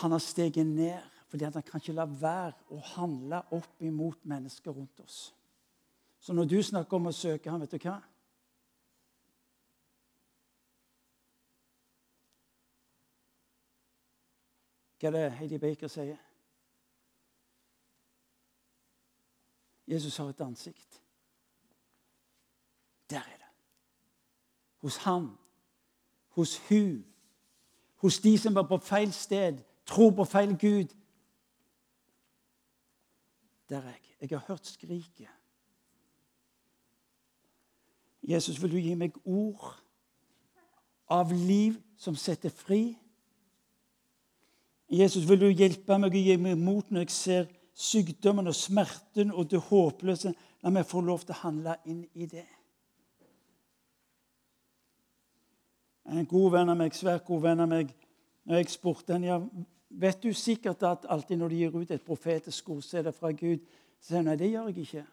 Han 0.00 0.10
har 0.10 0.18
steget 0.18 0.66
ned 0.66 1.02
fordi 1.34 1.44
han 1.44 1.52
kan 1.52 1.80
ikke 1.80 1.92
la 1.92 2.04
være 2.06 2.52
å 2.70 2.76
handle 2.94 3.40
opp 3.56 3.80
imot 3.82 4.20
mennesker 4.22 4.70
rundt 4.70 5.00
oss. 5.02 5.34
Så 6.22 6.32
når 6.32 6.44
du 6.44 6.62
snakker 6.62 6.94
om 6.94 7.08
å 7.10 7.12
søke 7.12 7.50
ham, 7.50 7.64
vet 7.64 7.74
du 7.74 7.82
hva? 7.82 7.96
Hva 15.00 15.10
er 15.10 15.18
det 15.18 15.24
Heidi 15.40 15.58
Baker 15.58 15.90
sier? 15.90 16.22
Jesus 19.90 20.22
har 20.22 20.30
et 20.30 20.46
ansikt. 20.46 21.02
Der 23.10 23.26
er 23.26 23.38
det. 23.42 23.54
Hos 24.86 25.02
han, 25.02 25.32
hos 26.38 26.60
hun, 26.70 27.00
hos 28.06 28.22
de 28.22 28.38
som 28.38 28.54
var 28.54 28.70
på 28.70 28.78
feil 28.78 29.10
sted, 29.12 29.64
tror 29.82 30.14
på 30.14 30.30
feil 30.30 30.54
Gud, 30.54 31.00
der 33.68 33.76
er 33.76 33.94
jeg. 33.94 34.30
Jeg 34.30 34.38
har 34.38 34.44
hørt 34.48 34.66
skriket. 34.66 35.28
Jesus, 38.28 38.62
vil 38.62 38.72
du 38.72 38.76
gi 38.80 38.94
meg 38.96 39.16
ord 39.24 39.74
av 41.12 41.32
liv 41.32 41.76
som 42.00 42.16
setter 42.16 42.48
fri? 42.48 42.94
Jesus, 44.88 45.28
vil 45.28 45.40
du 45.40 45.48
hjelpe 45.50 45.98
meg 45.98 46.14
å 46.14 46.24
gi 46.24 46.36
meg 46.40 46.60
mot 46.60 46.90
når 46.90 47.04
jeg 47.04 47.14
ser 47.14 47.46
sykdommen 47.74 48.48
og 48.48 48.56
smerten 48.56 49.32
og 49.32 49.50
det 49.50 49.60
håpløse? 49.68 50.32
La 50.64 50.72
meg 50.72 50.88
få 50.88 51.02
lov 51.04 51.24
til 51.24 51.34
å 51.36 51.42
handle 51.42 51.76
inn 51.84 52.04
i 52.14 52.28
det. 52.30 52.46
En 56.08 56.26
god 56.28 56.50
venn 56.52 56.72
av 56.72 56.80
meg, 56.80 56.96
svært 56.96 57.24
god 57.28 57.44
venn 57.44 57.64
av 57.64 57.68
meg, 57.68 57.92
når 58.44 58.60
jeg 58.60 58.72
spurte 58.74 59.16
henne 59.16 59.28
ja, 59.28 59.38
Vet 59.94 60.22
du 60.22 60.32
sikkert 60.34 60.82
at 60.82 61.06
alltid 61.08 61.38
når 61.38 61.48
de 61.48 61.58
gir 61.62 61.76
ut 61.76 61.90
et 61.90 62.02
profetisk 62.02 62.68
ord, 62.68 62.82
så 62.82 62.98
er 62.98 63.02
det 63.06 63.14
fra 63.14 63.30
Gud? 63.30 63.62
Så 64.00 64.08
sier 64.08 64.22
hun 64.22 64.26
nei, 64.26 64.36
det 64.36 64.50
gjør 64.50 64.70
jeg 64.70 64.82
ikke. 64.82 65.04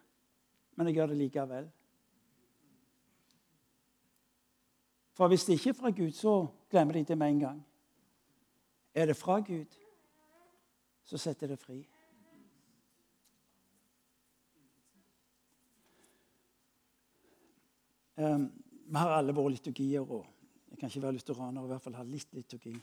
Men 0.75 0.87
jeg 0.89 0.95
gjør 0.95 1.11
det 1.11 1.17
likevel. 1.19 1.67
For 5.13 5.29
hvis 5.29 5.45
det 5.45 5.53
ikke 5.59 5.69
er 5.69 5.77
fra 5.77 5.91
Gud, 5.93 6.11
så 6.17 6.33
glemmer 6.69 6.97
de 6.97 7.03
det 7.03 7.17
med 7.17 7.29
en 7.29 7.39
gang. 7.39 7.65
Er 8.93 9.05
det 9.05 9.15
fra 9.15 9.39
Gud, 9.39 9.77
så 11.05 11.17
setter 11.17 11.47
det 11.47 11.59
fri. 11.59 11.83
Um, 18.17 18.49
vi 18.85 18.97
har 18.97 19.13
alle 19.13 19.33
våre 19.33 19.53
liturgier, 19.53 20.01
og 20.01 20.25
jeg 20.69 20.79
kan 20.79 20.89
ikke 20.89 21.01
være 21.01 21.19
lutheraner 21.19 21.61
og 21.61 21.69
i 21.69 21.71
hvert 21.71 21.85
fall 21.85 21.95
ha 21.99 22.03
litt 22.03 22.33
liturgi. 22.33 22.73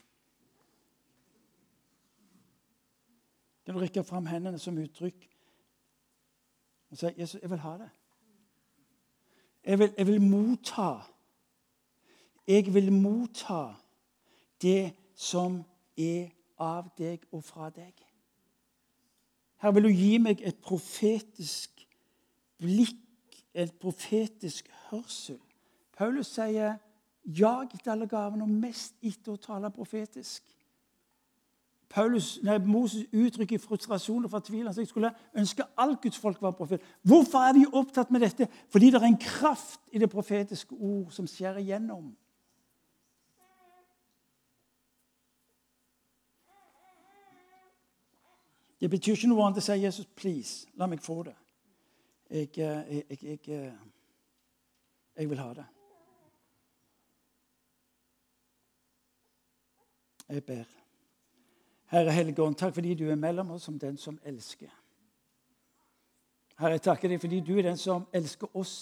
Kan 3.69 3.75
du 3.75 3.81
rekke 3.81 4.01
fram 4.05 4.27
hendene 4.27 4.57
som 4.59 4.79
uttrykk 4.81 5.27
og 6.91 6.97
sier, 6.97 7.11
'Jesus, 7.19 7.41
jeg 7.43 7.51
vil 7.51 7.59
ha 7.59 7.73
det'. 7.77 7.91
Jeg 9.65 9.79
vil, 9.79 9.95
jeg 9.99 10.07
vil 10.07 10.23
motta. 10.23 11.01
Jeg 12.47 12.75
vil 12.75 12.93
motta 12.93 13.75
det 14.63 14.95
som 15.15 15.65
er 15.99 16.31
av 16.59 16.89
deg 16.99 17.27
og 17.33 17.45
fra 17.45 17.69
deg. 17.71 17.93
Her 19.61 19.71
vil 19.71 19.85
du 19.85 19.89
gi 19.89 20.19
meg 20.19 20.41
et 20.41 20.57
profetisk 20.57 21.87
blikk, 22.59 23.45
et 23.55 23.75
profetisk 23.81 24.73
hørsel. 24.91 25.41
Paulus 25.93 26.27
sier 26.27 26.79
'jag 27.25 27.75
etter 27.75 27.93
alle 27.93 28.09
gavene', 28.09 28.43
og 28.43 28.49
mest 28.49 28.95
etter 29.03 29.33
å 29.33 29.37
tale 29.37 29.71
profetisk. 29.71 30.58
Paulus, 31.89 32.39
nei, 32.43 32.59
Moses 32.59 33.07
uttrykker 33.13 33.59
frustrasjon 33.59 34.25
og 34.25 34.31
fortvilelse. 34.31 34.81
Jeg 34.81 34.89
skulle 34.89 35.13
ønske 35.35 35.65
alt 35.77 36.01
Guds 36.03 36.19
folk 36.19 36.43
var 36.43 36.51
profet. 36.51 36.81
Hvorfor 37.03 37.39
er 37.39 37.53
vi 37.57 37.65
opptatt 37.73 38.11
med 38.11 38.21
dette? 38.21 38.49
Fordi 38.69 38.91
det 38.91 39.01
er 39.01 39.07
en 39.07 39.17
kraft 39.17 39.81
i 39.93 39.99
det 39.99 40.11
profetiske 40.11 40.75
ord 40.75 41.11
som 41.11 41.27
skjærer 41.27 41.59
igjennom. 41.65 42.17
Det 48.81 48.91
betyr 48.91 49.17
ikke 49.17 49.29
noe 49.33 49.47
annet 49.47 49.59
å 49.59 49.65
si 49.65 49.73
'Jesus, 49.73 50.07
please, 50.07 50.67
la 50.75 50.87
meg 50.87 51.01
få 51.03 51.23
det'. 51.23 51.35
Jeg, 52.31 52.59
eh, 52.59 53.03
jeg, 53.11 53.39
jeg, 53.49 53.73
Jeg 55.17 55.31
vil 55.31 55.39
ha 55.39 55.55
det. 55.55 55.67
Jeg 60.29 60.45
ber. 60.45 60.78
Herre 61.89 62.13
Helligånd, 62.13 62.59
takk 62.61 62.75
fordi 62.77 62.95
du 62.95 63.07
er 63.09 63.17
mellom 63.17 63.55
oss 63.55 63.65
som 63.69 63.79
den 63.81 63.97
som 63.97 64.19
elsker. 64.29 64.73
Herre, 66.59 66.77
jeg 66.77 66.85
takker 66.85 67.09
deg 67.09 67.21
fordi 67.23 67.41
du 67.41 67.55
er 67.57 67.71
den 67.71 67.79
som 67.81 68.05
elsker 68.13 68.51
oss. 68.59 68.75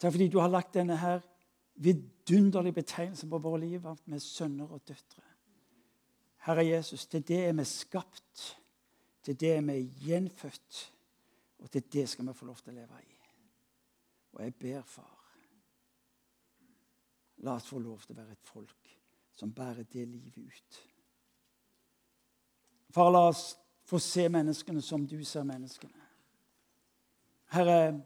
Takk 0.00 0.14
fordi 0.16 0.30
du 0.32 0.40
har 0.42 0.50
lagt 0.50 0.74
denne 0.74 0.96
her 0.98 1.20
vidunderlige 1.82 2.80
betegnelsen 2.80 3.30
på 3.30 3.38
våre 3.38 3.60
liv 3.62 3.86
med 4.04 4.20
sønner 4.20 4.72
og 4.72 4.82
døtre. 4.88 5.22
Herre 6.42 6.66
Jesus, 6.66 7.06
til 7.06 7.22
det 7.28 7.44
er 7.46 7.52
vi 7.54 7.64
skapt. 7.64 8.58
Til 9.22 9.38
det 9.38 9.52
er 9.56 9.62
vi 9.62 9.78
gjenfødt. 10.02 10.80
Og 11.62 11.70
til 11.70 11.84
det 11.92 12.08
skal 12.08 12.26
vi 12.26 12.34
få 12.34 12.48
lov 12.48 12.58
til 12.58 12.72
å 12.72 12.80
leve 12.80 13.02
i. 13.04 13.18
Og 14.32 14.42
jeg 14.42 14.54
ber, 14.56 14.82
far, 14.88 15.18
la 17.44 17.54
oss 17.54 17.68
få 17.68 17.78
lov 17.78 18.00
til 18.02 18.16
å 18.16 18.22
være 18.22 18.34
et 18.34 18.48
folk 18.48 18.96
som 19.36 19.52
bærer 19.54 19.86
det 19.92 20.08
livet 20.08 20.38
ut. 20.38 20.80
Far, 22.92 23.10
la 23.10 23.28
oss 23.28 23.58
få 23.88 23.98
se 23.98 24.28
menneskene 24.28 24.82
som 24.82 25.06
du 25.06 25.24
ser 25.24 25.46
menneskene. 25.48 26.02
Herre, 27.52 28.00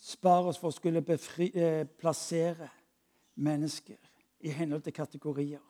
spar 0.00 0.48
oss 0.48 0.58
for 0.60 0.72
å 0.72 0.76
skulle 0.76 1.02
befri, 1.04 1.50
eh, 1.54 1.84
plassere 1.84 2.68
mennesker 3.34 3.98
i 4.40 4.48
henhold 4.56 4.82
til 4.82 4.92
kategorier. 4.92 5.60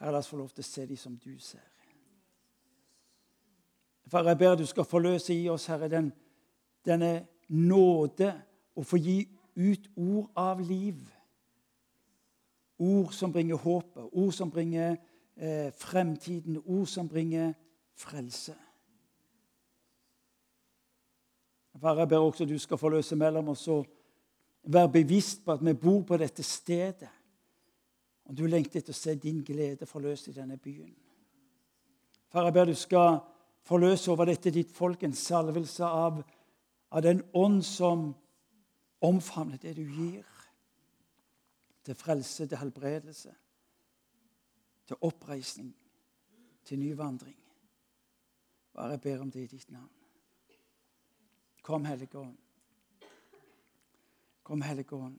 Herre, 0.00 0.12
la 0.12 0.18
oss 0.18 0.28
få 0.28 0.36
lov 0.36 0.48
til 0.48 0.64
å 0.64 0.70
se 0.70 0.86
dem 0.86 0.96
som 0.96 1.16
du 1.16 1.38
ser. 1.38 1.68
Far, 4.06 4.24
jeg 4.24 4.38
ber 4.38 4.56
du 4.56 4.66
skal 4.66 4.84
forløse 4.84 5.34
i 5.34 5.48
oss, 5.48 5.66
Herre, 5.66 5.88
den, 5.88 6.12
denne 6.84 7.26
nåde 7.48 8.32
å 8.76 8.82
få 8.84 8.96
gi 8.96 9.28
ut 9.56 9.88
ord 9.96 10.30
av 10.36 10.60
liv. 10.60 11.00
Ord 12.78 13.12
som 13.12 13.32
bringer 13.32 13.56
håpet, 13.56 14.08
ord 14.12 14.32
som 14.32 14.50
bringer 14.50 14.96
eh, 15.36 15.72
fremtiden, 15.72 16.62
ord 16.64 16.86
som 16.86 17.08
bringer 17.08 17.52
frelse. 17.94 18.54
Far, 21.80 21.98
jeg 21.98 22.08
ber 22.08 22.18
også 22.18 22.44
du 22.44 22.58
skal 22.58 22.78
forløse 22.78 23.16
mellom 23.16 23.48
oss 23.48 23.66
og 23.68 23.86
være 24.62 24.92
bevisst 24.92 25.44
på 25.44 25.52
at 25.52 25.64
vi 25.66 25.72
bor 25.74 26.02
på 26.06 26.16
dette 26.16 26.42
stedet. 26.42 27.08
Og 28.24 28.36
du 28.38 28.46
lengter 28.46 28.78
etter 28.78 28.94
å 28.94 28.96
se 28.96 29.14
din 29.18 29.40
glede 29.44 29.86
forløst 29.86 30.28
i 30.30 30.36
denne 30.36 30.56
byen. 30.56 30.92
Far, 32.30 32.44
jeg 32.44 32.54
ber 32.54 32.70
du 32.70 32.74
skal 32.78 33.18
forløse 33.66 34.10
over 34.12 34.30
dette 34.30 34.52
ditt 34.54 34.70
folk 34.72 35.02
en 35.02 35.16
salvelse 35.16 35.84
av, 35.84 36.22
av 36.90 37.02
den 37.02 37.22
ånd 37.34 37.64
som 37.66 38.12
omfavner 39.02 39.58
det 39.58 39.74
du 39.76 39.82
gir. 39.82 40.26
Til 41.82 41.98
frelse, 41.98 42.46
til 42.46 42.60
helbredelse, 42.60 43.32
til 44.92 44.98
oppreisning, 45.00 45.76
til 46.64 46.78
ny 46.78 46.94
vandring. 46.96 47.36
Bare 48.72 48.98
ber 48.98 49.20
om 49.20 49.30
det 49.30 49.40
i 49.40 49.46
ditt 49.46 49.70
navn. 49.70 49.90
Kom, 51.62 51.84
Hellige 51.84 52.18
Ånd. 52.18 52.36
Kom, 54.42 54.62
Hellige 54.62 54.92
Ånd. 54.92 55.18